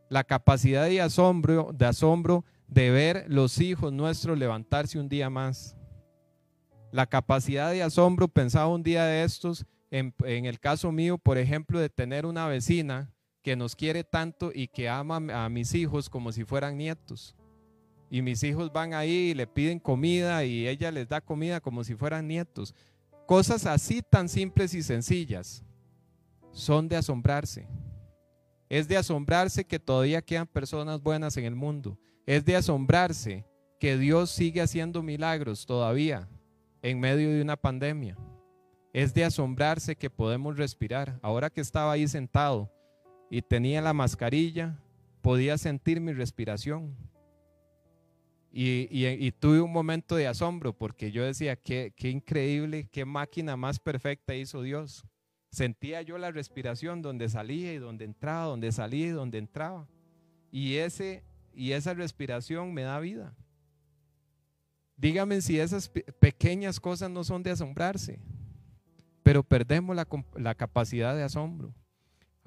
La 0.10 0.24
capacidad 0.24 0.86
de 0.86 1.02
asombro, 1.02 1.72
de 1.74 1.86
asombro 1.86 2.44
de 2.68 2.90
ver 2.90 3.26
los 3.30 3.62
hijos 3.62 3.94
nuestros 3.94 4.38
levantarse 4.38 5.00
un 5.00 5.08
día 5.08 5.30
más. 5.30 5.78
La 6.92 7.06
capacidad 7.06 7.72
de 7.72 7.84
asombro, 7.84 8.28
pensaba 8.28 8.68
un 8.68 8.84
día 8.84 9.06
de 9.06 9.24
estos, 9.24 9.66
en, 9.92 10.14
en, 10.26 10.46
el 10.46 10.60
caso 10.60 10.92
mío, 10.92 11.18
por 11.18 11.38
ejemplo, 11.38 11.80
de 11.80 11.90
tener 11.90 12.26
una 12.26 12.48
vecina 12.48 13.15
que 13.46 13.56
nos 13.56 13.76
quiere 13.76 14.04
tanto 14.04 14.50
y 14.52 14.68
que 14.68 14.90
ama 14.90 15.18
a 15.18 15.50
mis 15.50 15.76
hijos 15.76 16.10
como 16.10 16.32
si 16.32 16.44
fueran 16.44 16.78
nietos. 16.78 17.36
Y 18.10 18.24
mis 18.24 18.42
hijos 18.42 18.74
van 18.74 18.96
ahí 18.96 19.30
y 19.30 19.34
le 19.36 19.46
piden 19.46 19.78
comida 19.78 20.44
y 20.44 20.68
ella 20.68 20.90
les 20.90 21.08
da 21.08 21.22
comida 21.22 21.62
como 21.62 21.84
si 21.84 21.94
fueran 21.94 22.28
nietos. 22.28 22.74
Cosas 23.28 23.68
así 23.68 24.02
tan 24.02 24.30
simples 24.30 24.74
y 24.74 24.82
sencillas 24.82 25.64
son 26.54 26.88
de 26.88 26.96
asombrarse. 26.96 27.68
Es 28.68 28.88
de 28.88 28.98
asombrarse 28.98 29.64
que 29.64 29.78
todavía 29.78 30.24
quedan 30.24 30.48
personas 30.48 31.00
buenas 31.00 31.38
en 31.38 31.46
el 31.46 31.54
mundo. 31.54 32.00
Es 32.26 32.46
de 32.46 32.56
asombrarse 32.56 33.46
que 33.80 33.96
Dios 33.96 34.32
sigue 34.32 34.62
haciendo 34.62 35.04
milagros 35.04 35.68
todavía 35.68 36.28
en 36.82 37.00
medio 37.00 37.30
de 37.30 37.44
una 37.44 37.58
pandemia. 37.58 38.18
Es 38.92 39.14
de 39.14 39.24
asombrarse 39.24 39.96
que 39.96 40.10
podemos 40.10 40.58
respirar. 40.58 41.20
Ahora 41.22 41.52
que 41.52 41.62
estaba 41.62 41.92
ahí 41.92 42.08
sentado 42.08 42.72
y 43.36 43.42
tenía 43.42 43.82
la 43.82 43.92
mascarilla, 43.92 44.80
podía 45.22 45.58
sentir 45.58 46.00
mi 46.00 46.14
respiración. 46.14 46.96
Y, 48.50 49.30
tuve 49.34 49.60
un 49.60 49.74
momento 49.74 50.16
de 50.16 50.26
asombro 50.26 50.72
porque 50.72 51.12
yo 51.12 51.22
decía, 51.22 51.58
qué, 51.58 51.94
increíble, 52.00 52.88
qué 52.90 53.04
máquina 53.04 53.58
más 53.58 53.78
perfecta 53.78 54.34
hizo 54.36 54.62
Dios. 54.62 55.04
Sentía 55.52 56.02
yo 56.02 56.18
la 56.18 56.32
respiración 56.32 57.02
donde 57.02 57.28
salía 57.28 57.74
y 57.74 57.78
donde 57.78 58.06
entraba, 58.06 58.46
donde 58.46 58.72
salía 58.72 59.08
y 59.08 59.10
donde 59.10 59.40
entraba. 59.40 59.86
Y, 60.50 60.76
ese, 60.76 61.26
y 61.54 61.74
esa 61.74 61.94
respiración 61.94 62.74
me 62.74 62.84
da 62.84 63.02
vida. 63.02 63.36
Dígame 64.96 65.42
si 65.42 65.60
esas 65.60 65.90
pequeñas 65.90 66.80
cosas 66.80 67.12
no 67.12 67.26
son 67.26 67.44
de 67.44 67.52
asombrarse, 67.52 68.18
pero 69.24 69.44
perdemos 69.44 69.94
la 70.38 70.56
capacidad 70.56 71.14
de 71.14 71.24
asombro. 71.24 71.74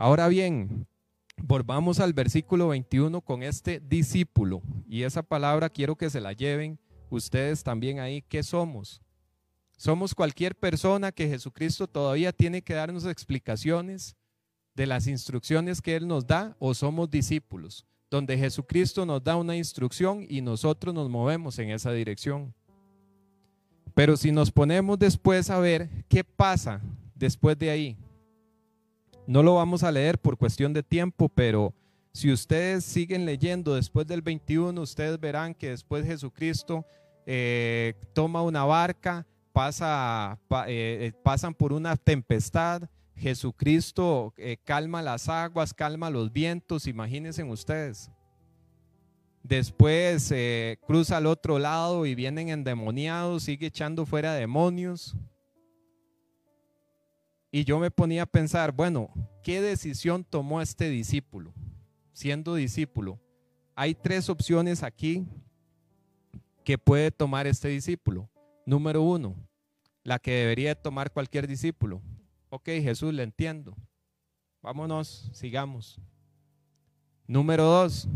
Ahora 0.01 0.29
bien, 0.29 0.87
volvamos 1.43 1.99
al 1.99 2.13
versículo 2.13 2.69
21 2.69 3.21
con 3.21 3.43
este 3.43 3.81
discípulo. 3.81 4.63
Y 4.89 5.03
esa 5.03 5.25
palabra 5.25 5.69
quiero 5.69 5.97
que 5.97 6.09
se 6.09 6.21
la 6.21 6.33
lleven 6.33 6.79
ustedes 7.11 7.65
también 7.65 7.99
ahí. 7.99 8.23
¿Qué 8.23 8.45
somos? 8.45 9.03
Somos 9.77 10.15
cualquier 10.15 10.55
persona 10.55 11.11
que 11.11 11.27
Jesucristo 11.27 11.89
todavía 11.89 12.33
tiene 12.33 12.63
que 12.63 12.75
darnos 12.75 13.07
explicaciones 13.07 14.15
de 14.77 14.87
las 14.87 15.09
instrucciones 15.09 15.83
que 15.83 15.97
Él 15.97 16.07
nos 16.07 16.25
da 16.25 16.55
o 16.61 16.75
somos 16.75 17.11
discípulos, 17.11 17.85
donde 18.09 18.39
Jesucristo 18.39 19.05
nos 19.05 19.25
da 19.25 19.35
una 19.35 19.57
instrucción 19.57 20.25
y 20.29 20.43
nosotros 20.43 20.95
nos 20.95 21.11
movemos 21.11 21.59
en 21.59 21.71
esa 21.71 21.91
dirección. 21.91 22.55
Pero 23.95 24.17
si 24.17 24.31
nos 24.31 24.53
ponemos 24.53 24.97
después 24.97 25.51
a 25.51 25.59
ver 25.59 25.91
qué 26.09 26.23
pasa 26.23 26.81
después 27.17 27.59
de 27.59 27.71
ahí, 27.71 27.97
no 29.29 29.43
lo 29.43 29.57
vamos 29.57 29.83
a 29.83 29.93
leer 29.93 30.19
por 30.19 30.39
cuestión 30.39 30.73
de 30.73 30.83
tiempo, 30.83 31.29
pero 31.29 31.75
si 32.13 32.33
ustedes 32.33 32.83
siguen 32.83 33.27
leyendo 33.27 33.75
después 33.75 34.07
del 34.07 34.23
21, 34.23 34.81
ustedes 34.81 35.21
verán 35.21 35.55
que 35.55 35.69
después 35.69 36.07
Jesucristo 36.07 36.87
eh, 37.27 37.93
toma 38.15 38.41
una 38.41 38.65
barca, 38.65 39.27
pasa, 39.53 40.39
eh, 40.67 40.67
eh, 40.67 41.13
pasan 41.23 41.53
por 41.53 41.75
una 41.75 41.95
tempestad, 41.97 42.85
Jesucristo 43.17 44.33
calma 44.65 45.03
las 45.03 45.29
aguas, 45.29 45.75
calma 45.75 46.09
los 46.09 46.33
vientos, 46.33 46.87
imagínense 46.87 47.45
ustedes. 47.45 48.11
Después 49.43 50.33
cruza 50.87 51.19
al 51.19 51.27
otro 51.27 51.59
lado 51.59 52.07
y 52.07 52.15
vienen 52.15 52.49
endemoniados, 52.49 53.43
sigue 53.43 53.67
echando 53.67 54.07
fuera 54.07 54.33
demonios. 54.33 55.15
Y 57.51 57.65
yo 57.65 57.79
me 57.79 57.91
ponía 57.91 58.25
a 58.25 58.27
pensar, 58.27 58.73
bueno, 58.73 59.11
¿qué 59.43 59.61
decisión 59.61 60.25
tomó 60.25 60.61
este 60.61 60.91
discípulo? 60.91 61.55
Siendo 62.13 62.55
discípulo, 62.55 63.19
hay 63.75 63.95
tres 63.95 64.29
opciones 64.29 64.83
aquí 64.83 65.27
que 66.65 66.77
puede 66.77 67.11
tomar 67.11 67.47
este 67.47 67.69
discípulo. 67.69 68.29
Número 68.67 69.03
uno, 69.03 69.35
la 70.03 70.19
que 70.19 70.33
debería 70.33 70.75
tomar 70.75 71.11
cualquier 71.11 71.47
discípulo. 71.47 72.03
Ok, 72.51 72.67
Jesús, 72.67 73.15
le 73.15 73.23
entiendo. 73.23 73.75
Vámonos, 74.61 75.31
sigamos. 75.33 75.99
Número 77.27 77.65
dos, 77.65 78.09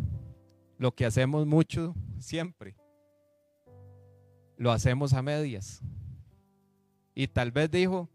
lo 0.79 0.95
que 0.95 1.07
hacemos 1.07 1.47
mucho 1.47 1.95
siempre. 2.19 2.77
Lo 4.57 4.73
hacemos 4.73 5.13
a 5.13 5.23
medias. 5.23 5.81
Y 7.15 7.29
tal 7.29 7.53
vez 7.53 7.71
dijo, 7.71 8.09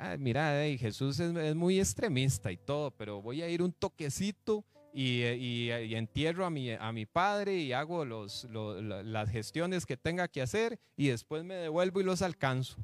ah, 0.00 0.16
mira, 0.18 0.64
Jesús 0.78 1.20
es, 1.20 1.54
muy 1.54 1.78
extremista 1.78 2.50
y 2.50 2.56
todo, 2.56 2.90
pero 2.90 3.20
voy 3.20 3.42
a 3.42 3.48
ir 3.48 3.62
un 3.62 3.72
toquecito 3.72 4.64
y, 4.92 5.70
entierro 5.94 6.44
a 6.44 6.50
mi, 6.50 6.72
a 6.72 6.92
mi 6.92 7.06
padre 7.06 7.56
y 7.58 7.72
hago 7.72 8.04
los, 8.04 8.48
las 8.50 9.30
gestiones 9.30 9.86
que 9.86 9.96
tenga 9.96 10.28
que 10.28 10.42
hacer 10.42 10.78
y 10.96 11.08
después 11.08 11.44
me 11.44 11.54
devuelvo 11.54 12.00
y 12.00 12.04
los 12.04 12.22
alcanzo. 12.22 12.76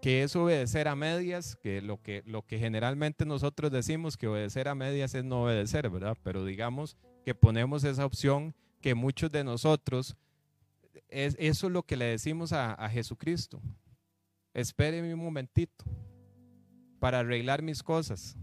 Que 0.00 0.24
es 0.24 0.34
obedecer 0.34 0.88
a 0.88 0.96
medias, 0.96 1.54
que 1.54 1.80
lo 1.80 2.02
que, 2.02 2.24
lo 2.26 2.42
que 2.42 2.58
generalmente 2.58 3.24
nosotros 3.24 3.70
decimos 3.70 4.16
que 4.16 4.26
obedecer 4.26 4.66
a 4.66 4.74
medias 4.74 5.14
es 5.14 5.22
no 5.22 5.44
obedecer, 5.44 5.88
¿verdad? 5.90 6.16
Pero 6.24 6.44
digamos 6.44 6.96
que 7.24 7.36
ponemos 7.36 7.84
esa 7.84 8.04
opción 8.04 8.52
que 8.80 8.96
muchos 8.96 9.30
de 9.30 9.44
nosotros, 9.44 10.16
es, 11.08 11.36
eso 11.38 11.68
es 11.68 11.72
lo 11.72 11.84
que 11.84 11.96
le 11.96 12.06
decimos 12.06 12.52
a, 12.52 12.72
a 12.72 12.88
Jesucristo 12.88 13.62
espéreme 14.54 15.14
un 15.14 15.20
momentito 15.20 15.84
para 16.98 17.20
arreglar 17.20 17.62
mis 17.62 17.82
cosas 17.82 18.36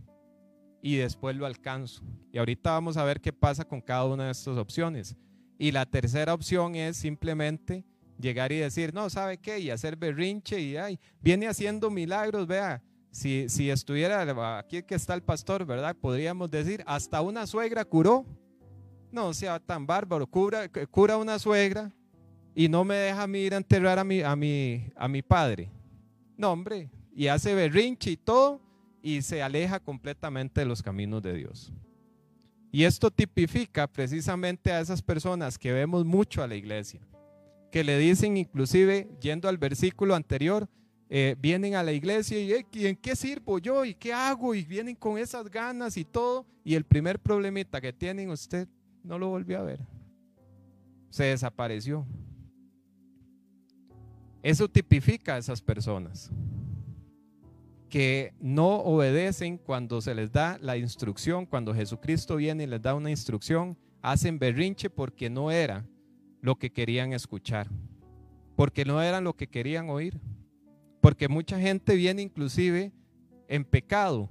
y 0.82 0.97
después 0.97 1.36
lo 1.36 1.45
alcanzo. 1.45 2.03
Y 2.32 2.38
ahorita 2.38 2.72
vamos 2.72 2.97
a 2.97 3.03
ver 3.03 3.22
qué 3.22 3.34
pasa 3.34 3.66
con 3.66 3.82
cada 3.82 4.05
una 4.05 4.26
de 4.26 4.32
estas 4.32 4.57
opciones. 4.57 5.16
Y 5.57 5.72
la 5.72 5.86
tercera 5.86 6.34
opción 6.34 6.76
es 6.76 6.97
simplemente 6.97 7.84
llegar 8.20 8.51
y 8.51 8.57
decir, 8.57 8.93
no, 8.93 9.10
¿sabe 9.10 9.38
qué? 9.38 9.60
Y 9.60 9.70
hacer 9.70 9.95
berrinche 9.95 10.60
y 10.60 10.78
ay, 10.78 10.99
viene 11.22 11.47
haciendo 11.47 11.89
milagros, 11.89 12.47
vea. 12.47 12.84
Si, 13.12 13.49
si 13.49 13.72
estuviera 13.72 14.60
aquí 14.60 14.84
que 14.84 14.93
está 14.93 15.16
el 15.16 15.24
pastor, 15.24 15.66
¿verdad? 15.66 15.95
Podríamos 15.99 16.51
decir, 16.51 16.84
hasta 16.86 17.22
una 17.22 17.47
suegra 17.47 17.84
curó. 17.84 18.26
No 19.12 19.34
sea 19.34 19.60
tan 19.60 19.88
bárbaro, 19.88 20.28
cura, 20.28 20.70
cura 20.91 21.18
una 21.18 21.39
suegra 21.39 21.91
y 22.53 22.70
no 22.70 22.84
me 22.84 22.95
deja 22.95 23.24
a 23.24 23.38
ir 23.38 23.53
a 23.55 23.57
enterrar 23.57 23.97
a 23.97 24.03
mi, 24.03 24.22
a 24.22 24.36
mi, 24.36 24.88
a 24.95 25.07
mi 25.07 25.24
padre. 25.24 25.72
No, 26.39 26.53
hombre, 26.53 26.89
y 27.13 27.27
hace 27.27 27.53
berrinche 27.53 28.11
y 28.11 28.15
todo 28.15 28.61
y 29.01 29.21
se 29.23 29.43
aleja 29.43 29.81
completamente 29.81 30.61
de 30.61 30.65
los 30.65 30.81
caminos 30.81 31.21
de 31.21 31.33
Dios. 31.33 31.73
Y 32.71 32.85
esto 32.85 33.11
tipifica 33.11 33.87
precisamente 33.87 34.71
a 34.71 34.79
esas 34.79 35.01
personas 35.01 35.57
que 35.57 35.73
vemos 35.73 36.05
mucho 36.05 36.41
a 36.41 36.47
la 36.47 36.55
iglesia, 36.55 37.01
que 37.73 37.83
le 37.83 37.97
dicen 37.97 38.37
inclusive, 38.37 39.09
yendo 39.19 39.49
al 39.49 39.57
versículo 39.57 40.15
anterior, 40.15 40.69
eh, 41.09 41.35
vienen 41.37 41.75
a 41.75 41.83
la 41.83 41.91
iglesia 41.91 42.39
y, 42.39 42.65
¿y 42.71 42.85
en 42.87 42.95
qué 42.95 43.17
sirvo 43.17 43.59
yo? 43.59 43.83
¿Y 43.83 43.93
qué 43.93 44.13
hago? 44.13 44.55
Y 44.55 44.63
vienen 44.63 44.95
con 44.95 45.17
esas 45.17 45.49
ganas 45.49 45.97
y 45.97 46.05
todo. 46.05 46.45
Y 46.63 46.75
el 46.75 46.85
primer 46.85 47.19
problemita 47.19 47.81
que 47.81 47.91
tienen 47.91 48.29
usted 48.29 48.65
no 49.03 49.19
lo 49.19 49.27
volvió 49.27 49.59
a 49.59 49.63
ver. 49.63 49.81
Se 51.09 51.25
desapareció. 51.25 52.05
Eso 54.41 54.69
tipifica 54.69 55.35
a 55.35 55.37
esas 55.37 55.61
personas 55.61 56.31
que 57.89 58.33
no 58.39 58.77
obedecen 58.77 59.57
cuando 59.57 59.99
se 59.99 60.13
les 60.13 60.31
da 60.31 60.57
la 60.61 60.77
instrucción, 60.77 61.45
cuando 61.45 61.73
Jesucristo 61.73 62.35
viene 62.35 62.63
y 62.63 62.67
les 62.67 62.81
da 62.81 62.93
una 62.93 63.09
instrucción, 63.09 63.77
hacen 64.01 64.39
berrinche 64.39 64.89
porque 64.89 65.29
no 65.29 65.51
era 65.51 65.85
lo 66.41 66.55
que 66.55 66.71
querían 66.71 67.13
escuchar, 67.13 67.67
porque 68.55 68.85
no 68.85 69.01
era 69.01 69.21
lo 69.21 69.35
que 69.35 69.47
querían 69.47 69.89
oír, 69.89 70.19
porque 71.01 71.27
mucha 71.27 71.59
gente 71.59 71.95
viene 71.95 72.21
inclusive 72.21 72.93
en 73.47 73.65
pecado 73.65 74.29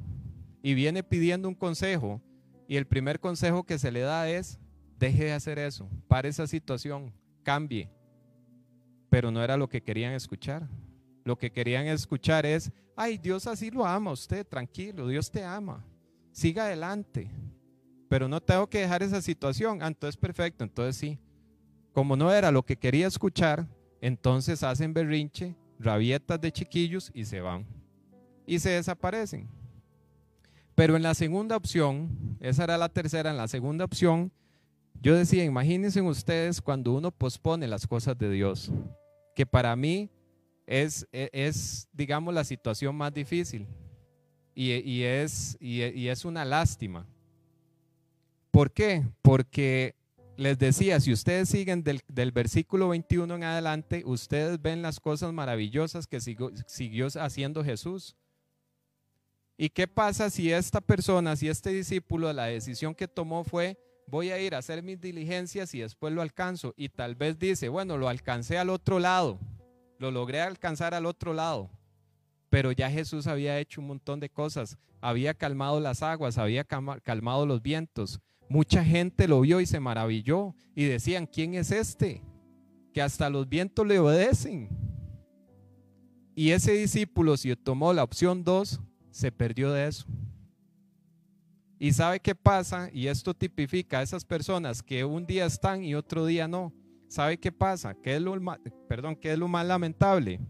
y 0.63 0.75
viene 0.75 1.03
pidiendo 1.03 1.49
un 1.49 1.55
consejo 1.55 2.23
y 2.69 2.77
el 2.77 2.87
primer 2.87 3.19
consejo 3.19 3.65
que 3.65 3.79
se 3.79 3.91
le 3.91 4.01
da 4.01 4.31
es, 4.31 4.59
deje 4.99 5.25
de 5.25 5.33
hacer 5.33 5.59
eso, 5.59 5.89
para 6.07 6.29
esa 6.29 6.47
situación, 6.47 7.13
cambie, 7.43 7.91
pero 9.11 9.31
no 9.31 9.43
era 9.43 9.57
lo 9.57 9.69
que 9.69 9.83
querían 9.83 10.13
escuchar. 10.13 10.69
Lo 11.25 11.37
que 11.37 11.51
querían 11.51 11.87
escuchar 11.87 12.47
es, 12.47 12.73
ay, 12.97 13.19
Dios 13.19 13.47
así 13.47 13.71
lo 13.71 13.85
ama 13.87 14.13
usted, 14.13 14.47
tranquilo, 14.47 15.09
Dios 15.09 15.31
te 15.31 15.45
ama, 15.45 15.85
siga 16.33 16.65
adelante, 16.65 17.31
pero 18.09 18.29
no 18.29 18.41
tengo 18.41 18.67
que 18.69 18.81
dejar 18.81 19.03
esa 19.03 19.21
situación, 19.21 19.83
ah, 19.83 19.89
entonces 19.89 20.17
perfecto, 20.17 20.65
entonces 20.65 20.97
sí. 20.97 21.19
Como 21.93 22.17
no 22.17 22.33
era 22.33 22.51
lo 22.51 22.65
que 22.65 22.77
quería 22.77 23.07
escuchar, 23.07 23.67
entonces 24.01 24.63
hacen 24.63 24.95
berrinche, 24.95 25.55
rabietas 25.79 26.41
de 26.41 26.53
chiquillos 26.53 27.11
y 27.13 27.25
se 27.25 27.41
van. 27.41 27.67
Y 28.47 28.59
se 28.61 28.71
desaparecen. 28.71 29.49
Pero 30.75 30.97
en 30.97 31.03
la 31.03 31.15
segunda 31.15 31.57
opción, 31.57 32.37
esa 32.41 32.65
era 32.65 32.79
la 32.79 32.89
tercera, 32.89 33.31
en 33.31 33.37
la 33.37 33.49
segunda 33.49 33.85
opción, 33.85 34.33
yo 35.01 35.15
decía, 35.15 35.45
imagínense 35.45 36.01
ustedes 36.01 36.61
cuando 36.61 36.93
uno 36.93 37.11
pospone 37.11 37.69
las 37.69 37.87
cosas 37.87 38.19
de 38.19 38.31
Dios, 38.31 38.71
que 39.35 39.47
para 39.47 39.75
mí 39.77 40.11
es, 40.67 41.07
e, 41.13 41.31
es 41.33 41.89
digamos, 41.93 42.35
la 42.35 42.45
situación 42.45 42.97
más 42.97 43.13
difícil 43.15 43.67
y, 44.55 45.03
es, 45.05 45.57
y, 45.61 46.09
es 46.09 46.25
una 46.25 46.45
lástima. 46.45 47.07
¿Por 48.51 48.73
qué? 48.73 49.07
Porque 49.23 49.95
les 50.37 50.59
decía, 50.59 50.99
si 50.99 51.13
ustedes 51.13 51.49
siguen 51.49 51.85
del, 51.85 52.33
versículo 52.33 52.89
21 52.89 53.37
en 53.37 53.45
adelante, 53.45 54.03
ustedes 54.05 54.61
ven 54.61 54.83
las 54.83 54.99
cosas 54.99 55.33
maravillosas 55.33 56.09
que 56.09 56.21
siguió 56.21 57.07
haciendo 57.21 57.63
Jesús. 57.63 58.17
¿Y 59.57 59.69
qué 59.69 59.87
pasa 59.87 60.29
si 60.29 60.53
esta 60.53 60.81
persona, 60.81 61.37
si 61.37 61.49
este 61.49 61.71
discípulo, 61.71 62.33
la 62.33 62.47
decisión 62.47 62.97
que 62.97 63.07
tomó 63.07 63.45
fue, 63.45 63.79
voy 64.11 64.31
a 64.31 64.41
ir 64.41 64.55
a 64.55 64.59
hacer 64.59 64.83
mis 64.83 65.01
diligencias 65.01 65.75
y 65.75 65.81
después 65.81 66.13
lo 66.13 66.23
alcanzo? 66.23 66.75
Y 66.77 66.89
tal 66.89 67.15
vez 67.15 67.39
dice, 67.39 67.69
bueno, 67.69 67.97
lo 67.97 68.09
alcancé 68.09 68.59
al 68.59 68.71
otro 68.71 68.99
lado, 68.99 69.39
lo 69.99 70.11
logré 70.11 70.41
alcanzar 70.41 70.95
al 70.95 71.07
otro 71.07 71.35
lado. 71.35 71.71
Pero 72.51 72.73
ya 72.73 72.91
Jesús 72.91 73.27
había 73.27 73.59
hecho 73.59 73.81
un 73.81 73.89
montón 73.89 74.21
de 74.21 74.31
cosas. 74.31 74.79
Había 75.01 75.35
calmado 75.35 75.81
las 75.81 76.03
aguas, 76.03 76.39
había 76.39 76.65
calmado 76.65 77.47
los 77.47 77.63
vientos. 77.63 78.21
Mucha 78.49 78.83
gente 78.83 79.29
lo 79.29 79.43
vio 79.43 79.61
y 79.61 79.67
se 79.67 79.81
maravilló 79.81 80.55
y 80.75 80.85
decían, 80.85 81.27
¿quién 81.27 81.55
es 81.55 81.71
este? 81.71 82.23
Que 82.95 83.03
hasta 83.03 83.29
los 83.29 83.49
vientos 83.49 83.87
le 83.87 83.99
obedecen. 83.99 84.71
Y 86.35 86.53
ese 86.53 86.73
discípulo, 86.73 87.37
si 87.37 87.55
tomó 87.57 87.93
la 87.93 88.05
opción 88.05 88.45
2, 88.45 88.81
se 89.11 89.33
perdió 89.33 89.73
de 89.73 89.89
eso. 89.89 90.07
¿Y 91.79 91.93
sabe 91.93 92.19
qué 92.19 92.35
pasa? 92.35 92.91
Y 92.93 93.07
esto 93.07 93.35
tipifica 93.35 94.01
a 94.01 94.03
esas 94.03 94.25
personas 94.25 94.83
que 94.83 95.05
un 95.05 95.27
día 95.27 95.47
están 95.47 95.85
y 95.85 95.95
otro 95.95 96.27
día 96.27 96.49
no. 96.49 96.73
¿Sabe 97.07 97.39
qué 97.39 97.53
pasa? 97.53 97.95
¿Qué 97.95 98.17
es 98.17 98.23
lo, 98.23 98.37
perdón, 98.89 99.17
¿qué 99.17 99.33
es 99.33 99.39
lo 99.39 99.49
más 99.49 99.65
lamentable? 99.65 100.41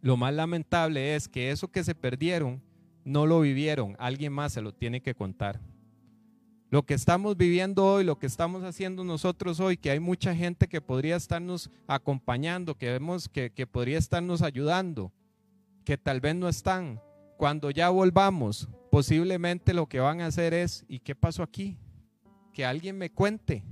Lo 0.00 0.16
más 0.16 0.32
lamentable 0.32 1.14
es 1.16 1.28
que 1.28 1.50
eso 1.50 1.68
que 1.68 1.84
se 1.84 1.94
perdieron 1.94 2.62
no 3.04 3.26
lo 3.26 3.40
vivieron, 3.40 3.96
alguien 3.98 4.32
más 4.32 4.52
se 4.52 4.62
lo 4.62 4.72
tiene 4.72 5.02
que 5.02 5.14
contar. 5.14 5.60
Lo 6.70 6.84
que 6.84 6.94
estamos 6.94 7.36
viviendo 7.36 7.84
hoy, 7.84 8.04
lo 8.04 8.18
que 8.18 8.26
estamos 8.26 8.64
haciendo 8.64 9.04
nosotros 9.04 9.60
hoy, 9.60 9.76
que 9.76 9.90
hay 9.90 10.00
mucha 10.00 10.34
gente 10.34 10.68
que 10.68 10.80
podría 10.80 11.16
estarnos 11.16 11.70
acompañando, 11.86 12.76
que 12.76 12.90
vemos 12.90 13.28
que, 13.28 13.50
que 13.50 13.66
podría 13.66 13.98
estarnos 13.98 14.40
ayudando, 14.40 15.12
que 15.84 15.98
tal 15.98 16.20
vez 16.20 16.34
no 16.34 16.48
están. 16.48 17.00
Cuando 17.36 17.70
ya 17.70 17.90
volvamos, 17.90 18.68
posiblemente 18.92 19.72
lo 19.72 19.88
que 19.88 20.00
van 20.00 20.20
a 20.20 20.26
hacer 20.26 20.52
es, 20.52 20.84
¿y 20.86 20.98
qué 20.98 21.14
pasó 21.14 21.42
aquí? 21.42 21.78
Que 22.52 22.66
alguien 22.66 22.98
me 22.98 23.10
cuente, 23.10 23.64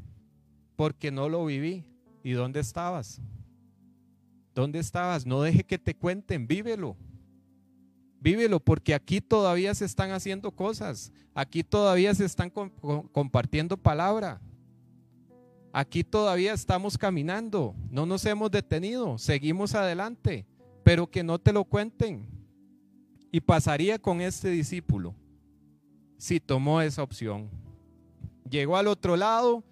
porque 0.76 1.10
no 1.10 1.28
lo 1.28 1.44
viví. 1.44 1.84
¿Y 2.22 2.30
dónde 2.32 2.60
estabas? 2.60 3.20
¿Dónde 4.54 4.78
estabas? 4.78 5.26
No 5.26 5.42
deje 5.42 5.62
que 5.62 5.76
te 5.76 5.94
cuenten, 5.94 6.46
vívelo. 6.46 6.96
Vívelo 8.18 8.60
porque 8.60 8.94
aquí 8.94 9.20
todavía 9.20 9.74
se 9.74 9.84
están 9.84 10.10
haciendo 10.10 10.52
cosas. 10.52 11.12
Aquí 11.34 11.62
todavía 11.62 12.14
se 12.14 12.24
están 12.24 12.48
compartiendo 12.48 13.76
palabra. 13.76 14.40
Aquí 15.70 16.02
todavía 16.02 16.54
estamos 16.54 16.96
caminando. 16.96 17.74
No 17.90 18.06
nos 18.06 18.24
hemos 18.24 18.50
detenido. 18.50 19.18
Seguimos 19.18 19.74
adelante. 19.74 20.46
Pero 20.82 21.10
que 21.10 21.22
no 21.22 21.38
te 21.38 21.52
lo 21.52 21.64
cuenten. 21.64 22.39
Y 23.30 23.40
pasaría 23.40 23.98
con 23.98 24.20
este 24.20 24.48
discípulo 24.48 25.14
si 26.18 26.40
tomó 26.40 26.82
esa 26.82 27.02
opción. 27.02 27.50
Llegó 28.48 28.76
al 28.76 28.88
otro 28.88 29.16
lado 29.16 29.64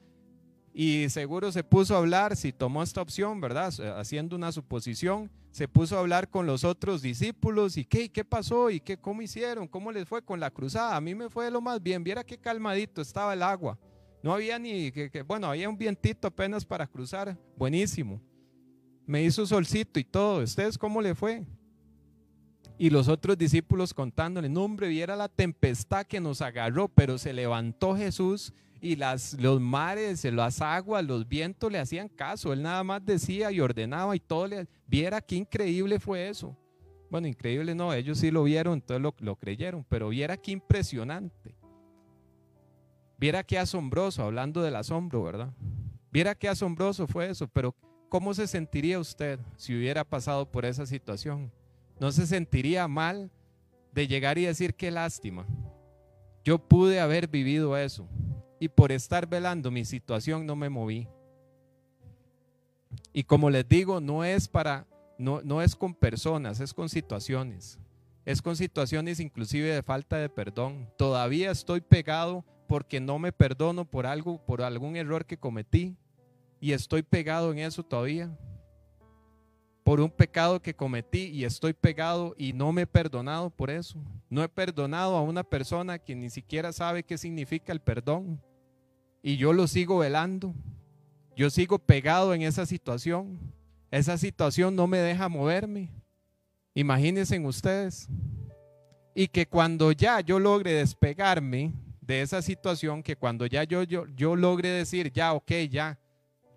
y 0.73 1.09
seguro 1.11 1.51
se 1.53 1.65
puso 1.65 1.95
a 1.95 1.99
hablar, 1.99 2.37
si 2.37 2.53
tomó 2.53 2.83
esta 2.83 3.03
opción, 3.03 3.41
¿verdad? 3.41 3.73
Haciendo 3.99 4.37
una 4.37 4.53
suposición, 4.53 5.31
se 5.51 5.67
puso 5.67 5.97
a 5.97 6.01
hablar 6.01 6.31
con 6.31 6.47
los 6.47 6.63
otros 6.65 7.03
discípulos 7.03 7.77
y 7.77 7.85
qué, 7.85 8.11
qué 8.11 8.25
pasó 8.25 8.71
y 8.71 8.81
qué, 8.81 8.97
cómo 8.97 9.23
hicieron, 9.23 9.67
cómo 9.67 9.91
les 9.93 10.09
fue 10.09 10.23
con 10.23 10.39
la 10.41 10.51
cruzada. 10.51 10.97
A 10.97 11.01
mí 11.01 11.15
me 11.15 11.29
fue 11.29 11.51
lo 11.51 11.61
más 11.61 11.83
bien, 11.83 12.05
viera 12.05 12.25
qué 12.25 12.39
calmadito 12.39 13.03
estaba 13.03 13.35
el 13.35 13.43
agua. 13.43 13.79
No 14.23 14.33
había 14.33 14.59
ni, 14.59 14.91
que, 14.93 15.23
bueno, 15.27 15.49
había 15.49 15.69
un 15.69 15.77
vientito 15.77 16.29
apenas 16.29 16.65
para 16.65 16.87
cruzar, 16.87 17.37
buenísimo. 17.57 18.21
Me 19.07 19.23
hizo 19.23 19.47
solcito 19.47 19.99
y 19.99 20.05
todo. 20.05 20.43
¿Ustedes 20.43 20.77
cómo 20.77 21.01
le 21.01 21.15
fue? 21.15 21.45
Y 22.79 22.91
los 22.91 23.09
otros 23.09 23.37
discípulos 23.37 23.93
contándole, 23.93 24.49
no 24.49 24.63
hombre, 24.63 24.87
viera 24.87 25.17
la 25.17 25.29
tempestad 25.29 26.07
que 26.07 26.21
nos 26.21 26.41
agarró, 26.41 26.89
pero 26.89 27.19
se 27.19 27.33
levantó 27.33 27.97
Jesús 27.97 28.53
y 28.81 28.95
las, 28.95 29.35
los 29.35 29.61
mares, 29.61 30.25
las 30.25 30.63
aguas, 30.63 31.05
los 31.05 31.29
vientos 31.29 31.73
le 31.73 31.81
hacían 31.81 32.09
caso. 32.09 32.53
Él 32.53 32.63
nada 32.63 32.85
más 32.85 33.05
decía 33.05 33.51
y 33.51 33.61
ordenaba 33.61 34.15
y 34.15 34.21
todo. 34.21 34.49
Viera 34.87 35.21
qué 35.21 35.35
increíble 35.35 35.99
fue 35.99 36.29
eso. 36.29 36.57
Bueno, 37.11 37.27
increíble 37.27 37.75
no, 37.75 37.93
ellos 37.93 38.19
sí 38.19 38.31
lo 38.31 38.45
vieron, 38.45 38.75
entonces 38.75 39.03
lo, 39.03 39.15
lo 39.19 39.35
creyeron, 39.35 39.85
pero 39.89 40.11
viera 40.11 40.37
qué 40.37 40.53
impresionante. 40.53 41.57
Viera 43.19 43.43
qué 43.43 43.59
asombroso, 43.59 44.23
hablando 44.23 44.63
del 44.63 44.77
asombro, 44.77 45.25
¿verdad? 45.25 45.53
Viera 46.13 46.35
qué 46.35 46.49
asombroso 46.49 47.07
fue 47.09 47.29
eso, 47.29 47.49
pero 47.49 47.75
¿cómo 48.09 48.35
se 48.35 48.47
sentiría 48.47 49.01
usted 49.01 49.41
si 49.57 49.75
hubiera 49.75 50.05
pasado 50.05 50.47
por 50.47 50.65
esa 50.65 50.87
situación? 50.87 51.51
¿No 52.01 52.13
se 52.13 52.27
sentiría 52.27 52.87
mal 52.87 53.31
de 53.93 54.07
llegar 54.07 54.39
y 54.39 54.45
decir 54.45 54.75
qué 54.75 54.91
lástima? 54.91 55.47
Yo 56.45 56.59
pude 56.59 57.01
haber 57.01 57.29
vivido 57.29 57.77
eso 57.77 58.09
y 58.61 58.69
por 58.69 58.93
estar 58.93 59.29
velando 59.29 59.71
mi 59.71 59.85
situación 59.85 60.47
no 60.47 60.57
me 60.57 60.69
moví. 60.69 61.09
Y 63.13 63.25
como 63.25 63.51
les 63.51 63.69
digo, 63.69 64.01
no 64.01 64.25
es 64.25 64.49
para, 64.49 64.87
no, 65.19 65.41
no 65.43 65.61
es 65.61 65.75
con 65.75 65.95
personas, 65.95 66.61
es 66.61 66.73
con 66.73 66.89
situaciones. 66.89 67.79
Es 68.25 68.43
con 68.43 68.57
situaciones 68.57 69.21
inclusive 69.21 69.75
de 69.75 69.83
falta 69.83 70.17
de 70.17 70.29
perdón. 70.29 70.89
Todavía 70.97 71.51
estoy 71.51 71.81
pegado 71.81 72.45
porque 72.67 73.01
no 73.01 73.19
me 73.19 73.33
perdono 73.33 73.87
por 73.87 74.07
algo, 74.07 74.45
por 74.45 74.63
algún 74.63 74.97
error 74.97 75.25
que 75.25 75.39
cometí. 75.39 75.97
Y 76.61 76.73
estoy 76.73 77.03
pegado 77.03 77.53
en 77.53 77.61
eso 77.61 77.83
todavía. 77.83 78.37
Por 79.89 80.03
un 80.03 80.11
pecado 80.11 80.61
que 80.61 80.75
cometí 80.75 81.29
y 81.29 81.47
estoy 81.47 81.73
pegado 81.73 82.35
y 82.37 82.53
no 82.53 82.73
me 82.73 82.83
he 82.83 82.87
perdonado 82.87 83.49
por 83.49 83.71
eso. 83.71 83.99
No 84.29 84.43
he 84.43 84.49
perdonado 84.51 85.17
a 85.17 85.23
una 85.23 85.43
persona 85.43 85.99
que 85.99 86.15
ni 86.15 86.29
siquiera 86.29 86.75
sabe 86.75 87.03
qué 87.03 87.17
significa 87.17 87.73
el 87.73 87.81
perdón 87.81 88.39
y 89.23 89.39
yo 89.39 89.55
lo 89.55 89.67
sigo 89.67 89.97
velando. 89.97 90.53
Yo 91.35 91.49
sigo 91.49 91.79
pegado 91.79 92.35
en 92.35 92.43
esa 92.43 92.67
situación. 92.67 93.39
Esa 93.91 94.19
situación 94.19 94.77
no 94.77 94.87
me 94.87 94.99
deja 94.99 95.27
moverme. 95.31 95.89
Imagínense 96.75 97.39
ustedes. 97.39 98.11
Y 99.15 99.27
que 99.29 99.47
cuando 99.47 99.93
ya 99.93 100.21
yo 100.21 100.39
logre 100.39 100.75
despegarme 100.75 101.73
de 102.03 102.21
esa 102.21 102.43
situación, 102.43 103.03
que 103.03 103.17
cuando 103.17 103.47
ya 103.47 103.65
yo, 103.65 103.85
yo, 103.85 104.05
yo 104.15 104.37
logre 104.37 104.69
decir, 104.69 105.11
ya, 105.11 105.33
ok, 105.33 105.51
ya, 105.71 105.99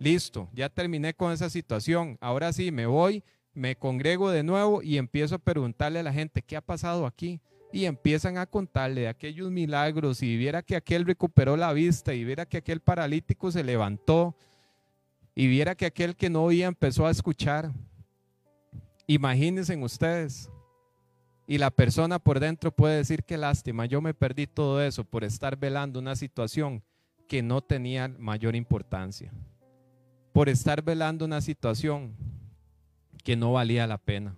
listo, 0.01 0.49
ya 0.53 0.67
terminé 0.67 1.13
con 1.13 1.31
esa 1.31 1.49
situación, 1.49 2.17
ahora 2.21 2.51
sí, 2.53 2.71
me 2.71 2.85
voy, 2.85 3.23
me 3.53 3.75
congrego 3.75 4.31
de 4.31 4.43
nuevo 4.43 4.81
y 4.81 4.97
empiezo 4.97 5.35
a 5.35 5.39
preguntarle 5.39 5.99
a 5.99 6.03
la 6.03 6.13
gente, 6.13 6.41
¿qué 6.41 6.55
ha 6.55 6.61
pasado 6.61 7.05
aquí? 7.05 7.39
y 7.73 7.85
empiezan 7.85 8.37
a 8.37 8.45
contarle 8.45 9.01
de 9.01 9.07
aquellos 9.07 9.49
milagros 9.49 10.21
y 10.21 10.35
viera 10.35 10.61
que 10.61 10.75
aquel 10.75 11.05
recuperó 11.05 11.55
la 11.55 11.71
vista 11.73 12.13
y 12.13 12.23
viera 12.23 12.45
que 12.45 12.57
aquel 12.57 12.81
paralítico 12.81 13.51
se 13.51 13.63
levantó 13.63 14.35
y 15.33 15.47
viera 15.47 15.75
que 15.75 15.85
aquel 15.85 16.15
que 16.15 16.29
no 16.29 16.43
oía 16.43 16.67
empezó 16.67 17.05
a 17.05 17.11
escuchar. 17.11 17.71
Imagínense 19.07 19.75
ustedes. 19.77 20.49
Y 21.47 21.57
la 21.57 21.71
persona 21.71 22.19
por 22.19 22.39
dentro 22.39 22.71
puede 22.71 22.97
decir 22.97 23.23
que 23.23 23.37
lástima, 23.37 23.85
yo 23.85 24.01
me 24.01 24.13
perdí 24.13 24.47
todo 24.47 24.81
eso 24.81 25.03
por 25.03 25.23
estar 25.23 25.57
velando 25.57 25.99
una 25.99 26.15
situación 26.15 26.83
que 27.27 27.41
no 27.41 27.61
tenía 27.61 28.07
mayor 28.07 28.55
importancia. 28.55 29.31
Por 30.31 30.49
estar 30.49 30.81
velando 30.81 31.25
una 31.25 31.41
situación 31.41 32.13
que 33.23 33.35
no 33.35 33.53
valía 33.53 33.87
la 33.87 33.97
pena. 33.97 34.35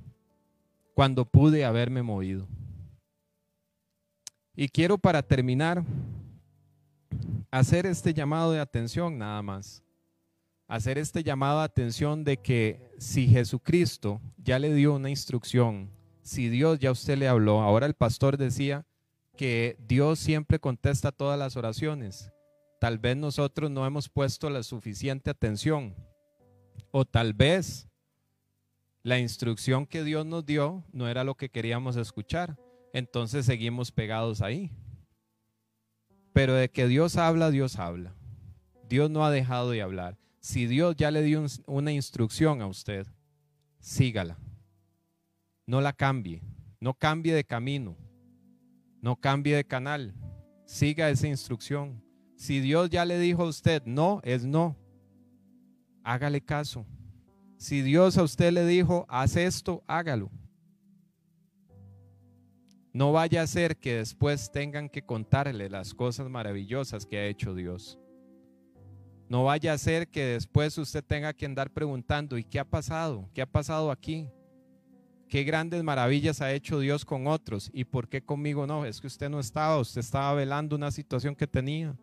Cuando 0.94 1.26
pude 1.26 1.66
haberme 1.66 2.04
movido. 2.04 2.48
Y 4.56 4.70
quiero 4.70 4.98
para 4.98 5.24
terminar 5.24 5.84
hacer 7.54 7.86
este 7.86 8.16
llamado 8.16 8.52
de 8.52 8.60
atención 8.60 9.18
nada 9.18 9.42
más. 9.44 9.84
Hacer 10.68 10.98
este 10.98 11.24
llamado 11.24 11.60
de 11.60 11.66
atención 11.66 12.24
de 12.24 12.38
que 12.38 12.92
si 12.98 13.28
Jesucristo 13.28 14.20
ya 14.38 14.58
le 14.58 14.74
dio 14.74 14.96
una 14.96 15.12
instrucción, 15.12 15.92
si 16.24 16.50
Dios 16.50 16.80
ya 16.80 16.90
usted 16.90 17.16
le 17.16 17.28
habló, 17.28 17.62
ahora 17.62 17.86
el 17.86 17.94
pastor 17.94 18.38
decía 18.38 18.86
que 19.38 19.78
Dios 19.88 20.18
siempre 20.18 20.58
contesta 20.58 21.12
todas 21.12 21.38
las 21.38 21.56
oraciones. 21.56 22.33
Tal 22.84 22.98
vez 22.98 23.16
nosotros 23.16 23.72
no 23.72 23.86
hemos 23.86 24.10
puesto 24.10 24.50
la 24.50 24.62
suficiente 24.62 25.30
atención 25.30 25.96
o 26.92 27.06
tal 27.06 27.34
vez 27.34 27.88
la 29.04 29.20
instrucción 29.20 29.86
que 29.86 30.04
Dios 30.04 30.26
nos 30.26 30.46
dio 30.46 30.84
no 30.92 31.08
era 31.08 31.24
lo 31.24 31.36
que 31.36 31.48
queríamos 31.48 31.96
escuchar 31.96 32.60
entonces 32.92 33.46
seguimos 33.46 33.94
pegados 33.94 34.42
ahí. 34.42 34.70
Pero 36.34 36.56
de 36.56 36.70
que 36.70 36.90
Dios 36.90 37.16
habla, 37.16 37.52
Dios 37.52 37.80
habla. 37.80 38.18
Dios 38.90 39.10
no 39.10 39.24
ha 39.24 39.32
dejado 39.32 39.72
de 39.72 39.82
hablar. 39.82 40.18
Si 40.42 40.68
Dios 40.68 40.98
ya 40.98 41.10
le 41.10 41.22
dio 41.22 41.46
una 41.68 41.94
instrucción 41.94 42.62
a 42.62 42.68
usted, 42.68 43.08
sígala. 43.80 44.38
No 45.66 45.80
la 45.80 45.94
cambie. 45.94 46.42
No 46.82 46.96
cambie 46.96 47.34
de 47.34 47.46
camino. 47.46 47.96
No 49.02 49.16
cambie 49.16 49.56
de 49.56 49.64
canal. 49.64 50.14
Siga 50.66 51.10
esa 51.10 51.30
instrucción. 51.30 52.03
Si 52.44 52.60
Dios 52.60 52.90
ya 52.90 53.06
le 53.06 53.18
dijo 53.20 53.44
a 53.44 53.48
usted 53.48 53.84
no, 53.86 54.20
es 54.22 54.44
no. 54.44 54.76
Hágale 56.04 56.42
caso. 56.42 56.86
Si 57.56 57.82
Dios 57.82 58.18
a 58.18 58.24
usted 58.24 58.52
le 58.52 58.66
dijo, 58.66 59.06
haz 59.08 59.38
esto, 59.38 59.82
hágalo. 59.88 60.30
No 62.92 63.14
vaya 63.14 63.44
a 63.44 63.48
ser 63.48 63.78
que 63.78 63.96
después 63.96 64.52
tengan 64.52 64.90
que 64.90 65.04
contarle 65.04 65.70
las 65.70 65.94
cosas 65.94 66.28
maravillosas 66.30 67.06
que 67.06 67.18
ha 67.18 67.28
hecho 67.28 67.56
Dios. 67.56 67.98
No 69.30 69.46
vaya 69.46 69.72
a 69.72 69.78
ser 69.78 70.10
que 70.10 70.26
después 70.26 70.78
usted 70.78 71.02
tenga 71.02 71.32
que 71.32 71.46
andar 71.46 71.72
preguntando, 71.72 72.38
¿y 72.38 72.44
qué 72.44 72.60
ha 72.60 72.70
pasado? 72.70 73.30
¿Qué 73.34 73.42
ha 73.42 73.50
pasado 73.50 73.90
aquí? 73.90 74.30
¿Qué 75.30 75.46
grandes 75.46 75.82
maravillas 75.82 76.42
ha 76.42 76.52
hecho 76.52 76.82
Dios 76.82 77.06
con 77.06 77.26
otros? 77.26 77.72
¿Y 77.74 77.86
por 77.86 78.10
qué 78.10 78.22
conmigo 78.22 78.68
no? 78.68 78.84
Es 78.84 79.00
que 79.00 79.08
usted 79.08 79.30
no 79.30 79.40
estaba, 79.40 79.80
usted 79.80 80.02
estaba 80.02 80.34
velando 80.34 80.76
una 80.76 80.92
situación 80.92 81.38
que 81.38 81.48
tenía. 81.48 81.96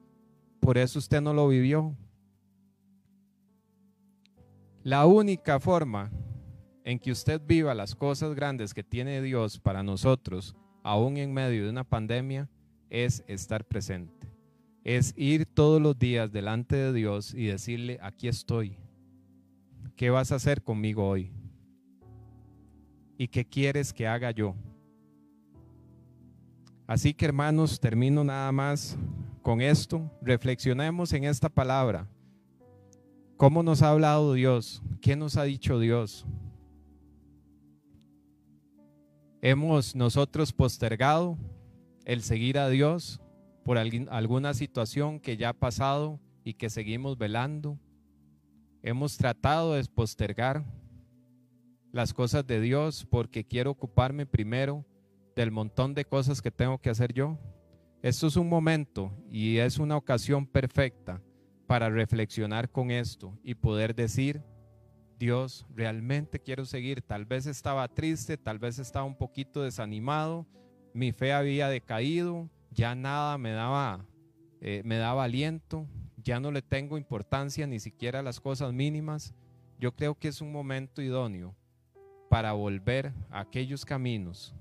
Por 0.60 0.78
eso 0.78 0.98
usted 0.98 1.20
no 1.20 1.34
lo 1.34 1.48
vivió. 1.48 1.96
La 4.82 5.06
única 5.06 5.58
forma 5.58 6.10
en 6.84 6.98
que 6.98 7.12
usted 7.12 7.40
viva 7.44 7.74
las 7.74 7.94
cosas 7.94 8.34
grandes 8.34 8.72
que 8.72 8.82
tiene 8.82 9.20
Dios 9.20 9.58
para 9.58 9.82
nosotros 9.82 10.54
aún 10.82 11.16
en 11.16 11.32
medio 11.32 11.64
de 11.64 11.70
una 11.70 11.84
pandemia, 11.84 12.48
es 12.88 13.24
estar 13.26 13.64
presente. 13.64 14.28
Es 14.82 15.12
ir 15.16 15.46
todos 15.46 15.80
los 15.80 15.98
días 15.98 16.32
delante 16.32 16.76
de 16.76 16.92
Dios 16.92 17.34
y 17.34 17.46
decirle, 17.46 17.98
aquí 18.02 18.28
estoy. 18.28 18.78
¿Qué 19.96 20.10
vas 20.10 20.32
a 20.32 20.36
hacer 20.36 20.62
conmigo 20.62 21.06
hoy? 21.06 21.30
¿Y 23.18 23.28
qué 23.28 23.44
quieres 23.44 23.92
que 23.92 24.06
haga 24.06 24.30
yo? 24.30 24.54
Así 26.86 27.12
que 27.14 27.26
hermanos, 27.26 27.78
termino 27.78 28.24
nada 28.24 28.50
más 28.50 28.96
con 29.42 29.60
esto. 29.60 30.10
Reflexionemos 30.22 31.12
en 31.12 31.24
esta 31.24 31.48
palabra. 31.48 32.08
¿Cómo 33.36 33.62
nos 33.62 33.82
ha 33.82 33.90
hablado 33.90 34.34
Dios? 34.34 34.82
¿Qué 35.00 35.16
nos 35.16 35.36
ha 35.36 35.44
dicho 35.44 35.78
Dios? 35.78 36.26
Hemos 39.42 39.96
nosotros 39.96 40.52
postergado 40.52 41.38
el 42.04 42.22
seguir 42.22 42.58
a 42.58 42.68
Dios 42.68 43.20
por 43.64 43.78
alguna 43.78 44.52
situación 44.52 45.20
que 45.20 45.36
ya 45.38 45.50
ha 45.50 45.52
pasado 45.54 46.20
y 46.44 46.54
que 46.54 46.68
seguimos 46.68 47.16
velando. 47.16 47.78
Hemos 48.82 49.16
tratado 49.16 49.74
de 49.74 49.84
postergar 49.84 50.64
las 51.92 52.12
cosas 52.12 52.46
de 52.46 52.60
Dios 52.60 53.06
porque 53.08 53.44
quiero 53.44 53.70
ocuparme 53.70 54.26
primero 54.26 54.84
del 55.34 55.50
montón 55.50 55.94
de 55.94 56.04
cosas 56.04 56.42
que 56.42 56.50
tengo 56.50 56.78
que 56.78 56.90
hacer 56.90 57.12
yo. 57.12 57.38
Esto 58.02 58.28
es 58.28 58.36
un 58.36 58.48
momento 58.48 59.12
y 59.30 59.58
es 59.58 59.78
una 59.78 59.96
ocasión 59.98 60.46
perfecta 60.46 61.20
para 61.66 61.90
reflexionar 61.90 62.70
con 62.70 62.90
esto 62.90 63.38
y 63.44 63.54
poder 63.54 63.94
decir, 63.94 64.42
Dios, 65.18 65.66
realmente 65.74 66.40
quiero 66.40 66.64
seguir. 66.64 67.02
Tal 67.02 67.26
vez 67.26 67.44
estaba 67.44 67.86
triste, 67.88 68.38
tal 68.38 68.58
vez 68.58 68.78
estaba 68.78 69.04
un 69.04 69.18
poquito 69.18 69.62
desanimado, 69.62 70.46
mi 70.94 71.12
fe 71.12 71.34
había 71.34 71.68
decaído, 71.68 72.48
ya 72.70 72.94
nada 72.94 73.36
me 73.36 73.50
daba, 73.50 74.06
eh, 74.62 74.80
me 74.82 74.96
daba 74.96 75.24
aliento, 75.24 75.86
ya 76.16 76.40
no 76.40 76.52
le 76.52 76.62
tengo 76.62 76.96
importancia 76.96 77.66
ni 77.66 77.80
siquiera 77.80 78.20
a 78.20 78.22
las 78.22 78.40
cosas 78.40 78.72
mínimas. 78.72 79.34
Yo 79.78 79.94
creo 79.94 80.18
que 80.18 80.28
es 80.28 80.40
un 80.40 80.52
momento 80.52 81.02
idóneo 81.02 81.54
para 82.30 82.52
volver 82.52 83.12
a 83.28 83.40
aquellos 83.40 83.84
caminos, 83.84 84.54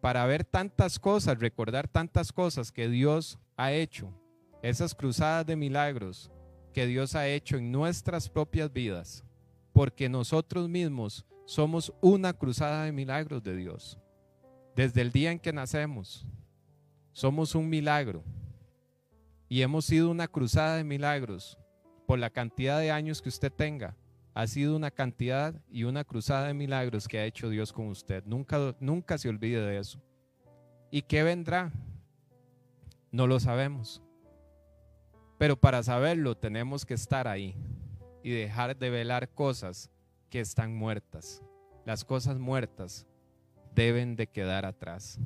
para 0.00 0.24
ver 0.26 0.44
tantas 0.44 0.98
cosas, 0.98 1.38
recordar 1.38 1.88
tantas 1.88 2.32
cosas 2.32 2.72
que 2.72 2.88
Dios 2.88 3.38
ha 3.56 3.72
hecho, 3.72 4.12
esas 4.62 4.94
cruzadas 4.94 5.46
de 5.46 5.56
milagros 5.56 6.30
que 6.72 6.86
Dios 6.86 7.14
ha 7.14 7.26
hecho 7.26 7.56
en 7.56 7.72
nuestras 7.72 8.28
propias 8.28 8.72
vidas 8.72 9.24
porque 9.72 10.08
nosotros 10.08 10.68
mismos 10.68 11.24
somos 11.46 11.92
una 12.00 12.32
cruzada 12.32 12.84
de 12.84 12.92
milagros 12.92 13.42
de 13.42 13.56
Dios. 13.56 13.98
Desde 14.76 15.00
el 15.00 15.10
día 15.10 15.32
en 15.32 15.38
que 15.38 15.52
nacemos, 15.52 16.26
somos 17.12 17.54
un 17.54 17.68
milagro 17.68 18.22
y 19.48 19.62
hemos 19.62 19.84
sido 19.84 20.10
una 20.10 20.28
cruzada 20.28 20.76
de 20.76 20.84
milagros 20.84 21.58
por 22.06 22.18
la 22.18 22.30
cantidad 22.30 22.78
de 22.78 22.90
años 22.90 23.20
que 23.20 23.28
usted 23.28 23.52
tenga. 23.52 23.96
Ha 24.34 24.46
sido 24.46 24.76
una 24.76 24.90
cantidad 24.90 25.54
y 25.70 25.84
una 25.84 26.04
cruzada 26.04 26.46
de 26.46 26.54
milagros 26.54 27.08
que 27.08 27.18
ha 27.18 27.24
hecho 27.24 27.48
Dios 27.48 27.72
con 27.72 27.88
usted. 27.88 28.24
Nunca, 28.26 28.76
nunca 28.80 29.18
se 29.18 29.28
olvide 29.28 29.60
de 29.60 29.78
eso. 29.78 30.00
¿Y 30.90 31.02
qué 31.02 31.22
vendrá? 31.22 31.72
No 33.10 33.26
lo 33.26 33.40
sabemos. 33.40 34.02
Pero 35.38 35.56
para 35.58 35.82
saberlo 35.82 36.36
tenemos 36.36 36.84
que 36.84 36.94
estar 36.94 37.26
ahí 37.26 37.56
y 38.22 38.30
dejar 38.30 38.76
de 38.76 38.90
velar 38.90 39.28
cosas 39.30 39.90
que 40.28 40.40
están 40.40 40.74
muertas. 40.74 41.42
Las 41.84 42.04
cosas 42.04 42.38
muertas 42.38 43.06
deben 43.74 44.16
de 44.16 44.26
quedar 44.26 44.66
atrás. 44.66 45.18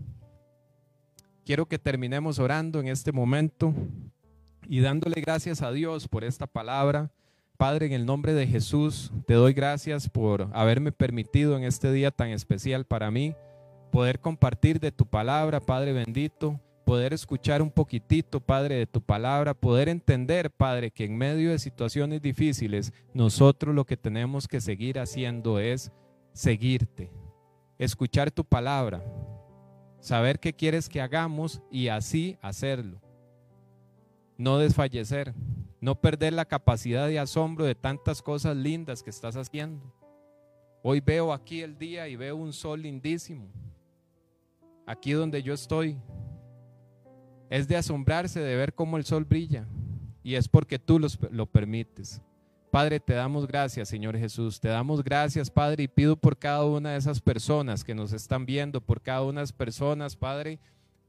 Quiero 1.45 1.67
que 1.67 1.79
terminemos 1.79 2.39
orando 2.39 2.81
en 2.81 2.89
este 2.89 3.13
momento 3.13 3.75
y 4.67 4.81
dándole 4.81 5.21
gracias 5.21 5.61
a 5.61 5.73
Dios 5.73 6.09
por 6.09 6.25
esta 6.25 6.47
palabra. 6.47 7.13
Padre, 7.57 7.87
en 7.87 7.93
el 7.93 8.07
nombre 8.07 8.35
de 8.35 8.47
Jesús, 8.47 9.13
te 9.27 9.35
doy 9.35 9.53
gracias 9.53 10.09
por 10.09 10.49
haberme 10.53 10.93
permitido 10.93 11.57
en 11.57 11.65
este 11.65 11.93
día 11.93 12.11
tan 12.11 12.31
especial 12.31 12.85
para 12.85 13.11
mí 13.11 13.35
poder 13.93 14.21
compartir 14.21 14.81
de 14.81 14.91
tu 14.91 15.07
palabra, 15.07 15.61
Padre 15.61 15.93
bendito 15.93 16.61
poder 16.85 17.13
escuchar 17.13 17.63
un 17.63 17.71
poquitito, 17.71 18.41
Padre, 18.41 18.77
de 18.77 18.87
tu 18.87 19.01
palabra, 19.01 19.55
poder 19.55 19.89
entender, 19.89 20.51
Padre, 20.51 20.91
que 20.91 21.05
en 21.05 21.17
medio 21.17 21.51
de 21.51 21.59
situaciones 21.59 22.23
difíciles, 22.23 22.93
nosotros 23.13 23.75
lo 23.75 23.85
que 23.85 23.97
tenemos 23.97 24.47
que 24.47 24.61
seguir 24.61 24.99
haciendo 24.99 25.59
es 25.59 25.91
seguirte, 26.33 27.11
escuchar 27.79 28.31
tu 28.31 28.45
palabra, 28.45 29.03
saber 30.01 30.39
qué 30.39 30.53
quieres 30.53 30.89
que 30.89 31.01
hagamos 31.01 31.63
y 31.71 31.89
así 31.89 32.37
hacerlo. 32.43 33.01
No 34.37 34.59
desfallecer, 34.59 35.35
no 35.85 36.01
perder 36.01 36.33
la 36.33 36.47
capacidad 36.47 37.07
de 37.09 37.19
asombro 37.19 37.67
de 37.67 37.75
tantas 37.75 38.23
cosas 38.23 38.57
lindas 38.57 39.03
que 39.03 39.11
estás 39.11 39.37
haciendo. 39.37 39.83
Hoy 40.83 41.01
veo 41.01 41.31
aquí 41.31 41.61
el 41.61 41.77
día 41.77 42.09
y 42.09 42.17
veo 42.17 42.37
un 42.37 42.55
sol 42.55 42.81
lindísimo. 42.81 43.51
Aquí 44.87 45.13
donde 45.13 45.43
yo 45.43 45.53
estoy, 45.53 45.99
es 47.51 47.69
de 47.69 47.77
asombrarse 47.77 48.41
de 48.41 48.57
ver 48.57 48.73
cómo 48.73 48.97
el 48.97 49.05
sol 49.05 49.27
brilla 49.27 49.67
y 50.23 50.37
es 50.37 50.49
porque 50.49 50.79
tú 50.79 50.99
lo 50.99 51.45
permites. 51.45 52.23
Padre, 52.71 52.99
te 52.99 53.13
damos 53.13 53.47
gracias, 53.47 53.87
Señor 53.87 54.17
Jesús. 54.17 54.59
Te 54.59 54.69
damos 54.69 55.05
gracias, 55.05 55.51
Padre, 55.51 55.83
y 55.83 55.89
pido 55.89 56.17
por 56.17 56.39
cada 56.39 56.65
una 56.65 56.93
de 56.93 56.97
esas 56.97 57.21
personas 57.21 57.85
que 57.85 57.95
nos 57.95 58.15
están 58.15 58.47
viendo, 58.47 58.81
por 58.81 59.03
cada 59.03 59.23
una 59.23 59.43
de 59.43 59.45
esas 59.45 59.57
personas, 59.57 60.17
Padre, 60.17 60.59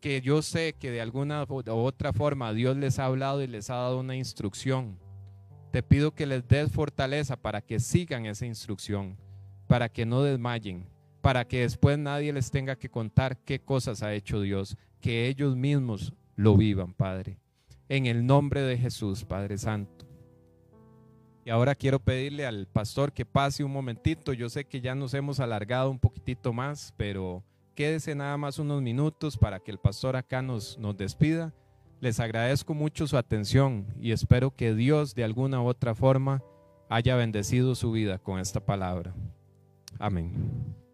que 0.05 0.21
yo 0.21 0.43
sé 0.43 0.73
que 0.73 0.91
de 0.91 1.01
alguna 1.01 1.43
u 1.49 1.63
otra 1.71 2.13
forma 2.13 2.53
Dios 2.53 2.77
les 2.77 2.99
ha 2.99 3.05
hablado 3.05 3.41
y 3.41 3.47
les 3.47 3.71
ha 3.71 3.77
dado 3.77 3.99
una 3.99 4.15
instrucción. 4.15 4.99
Te 5.71 5.81
pido 5.81 6.13
que 6.13 6.27
les 6.27 6.47
des 6.47 6.71
fortaleza 6.71 7.35
para 7.35 7.59
que 7.59 7.79
sigan 7.79 8.27
esa 8.27 8.45
instrucción, 8.45 9.17
para 9.65 9.89
que 9.89 10.05
no 10.05 10.21
desmayen, 10.21 10.87
para 11.21 11.43
que 11.43 11.61
después 11.61 11.97
nadie 11.97 12.31
les 12.31 12.51
tenga 12.51 12.75
que 12.75 12.87
contar 12.87 13.39
qué 13.39 13.59
cosas 13.59 14.03
ha 14.03 14.13
hecho 14.13 14.41
Dios, 14.41 14.77
que 15.01 15.27
ellos 15.27 15.55
mismos 15.55 16.13
lo 16.35 16.55
vivan, 16.55 16.93
Padre. 16.93 17.39
En 17.89 18.05
el 18.05 18.27
nombre 18.27 18.61
de 18.61 18.77
Jesús, 18.77 19.25
Padre 19.25 19.57
Santo. 19.57 20.05
Y 21.45 21.49
ahora 21.49 21.73
quiero 21.73 21.97
pedirle 21.97 22.45
al 22.45 22.67
pastor 22.67 23.11
que 23.11 23.25
pase 23.25 23.63
un 23.63 23.71
momentito. 23.71 24.33
Yo 24.33 24.49
sé 24.49 24.65
que 24.65 24.81
ya 24.81 24.93
nos 24.93 25.15
hemos 25.15 25.39
alargado 25.39 25.89
un 25.89 25.97
poquitito 25.97 26.53
más, 26.53 26.93
pero 26.95 27.43
quédese 27.75 28.15
nada 28.15 28.37
más 28.37 28.57
unos 28.57 28.81
minutos 28.81 29.37
para 29.37 29.59
que 29.59 29.71
el 29.71 29.77
pastor 29.77 30.15
acá 30.15 30.41
nos, 30.41 30.77
nos 30.79 30.97
despida. 30.97 31.53
Les 31.99 32.19
agradezco 32.19 32.73
mucho 32.73 33.07
su 33.07 33.17
atención 33.17 33.85
y 33.99 34.11
espero 34.11 34.51
que 34.55 34.73
Dios 34.73 35.15
de 35.15 35.23
alguna 35.23 35.61
otra 35.61 35.95
forma 35.95 36.41
haya 36.89 37.15
bendecido 37.15 37.75
su 37.75 37.91
vida 37.91 38.17
con 38.17 38.39
esta 38.39 38.59
palabra. 38.59 39.13
Amén. 39.99 40.84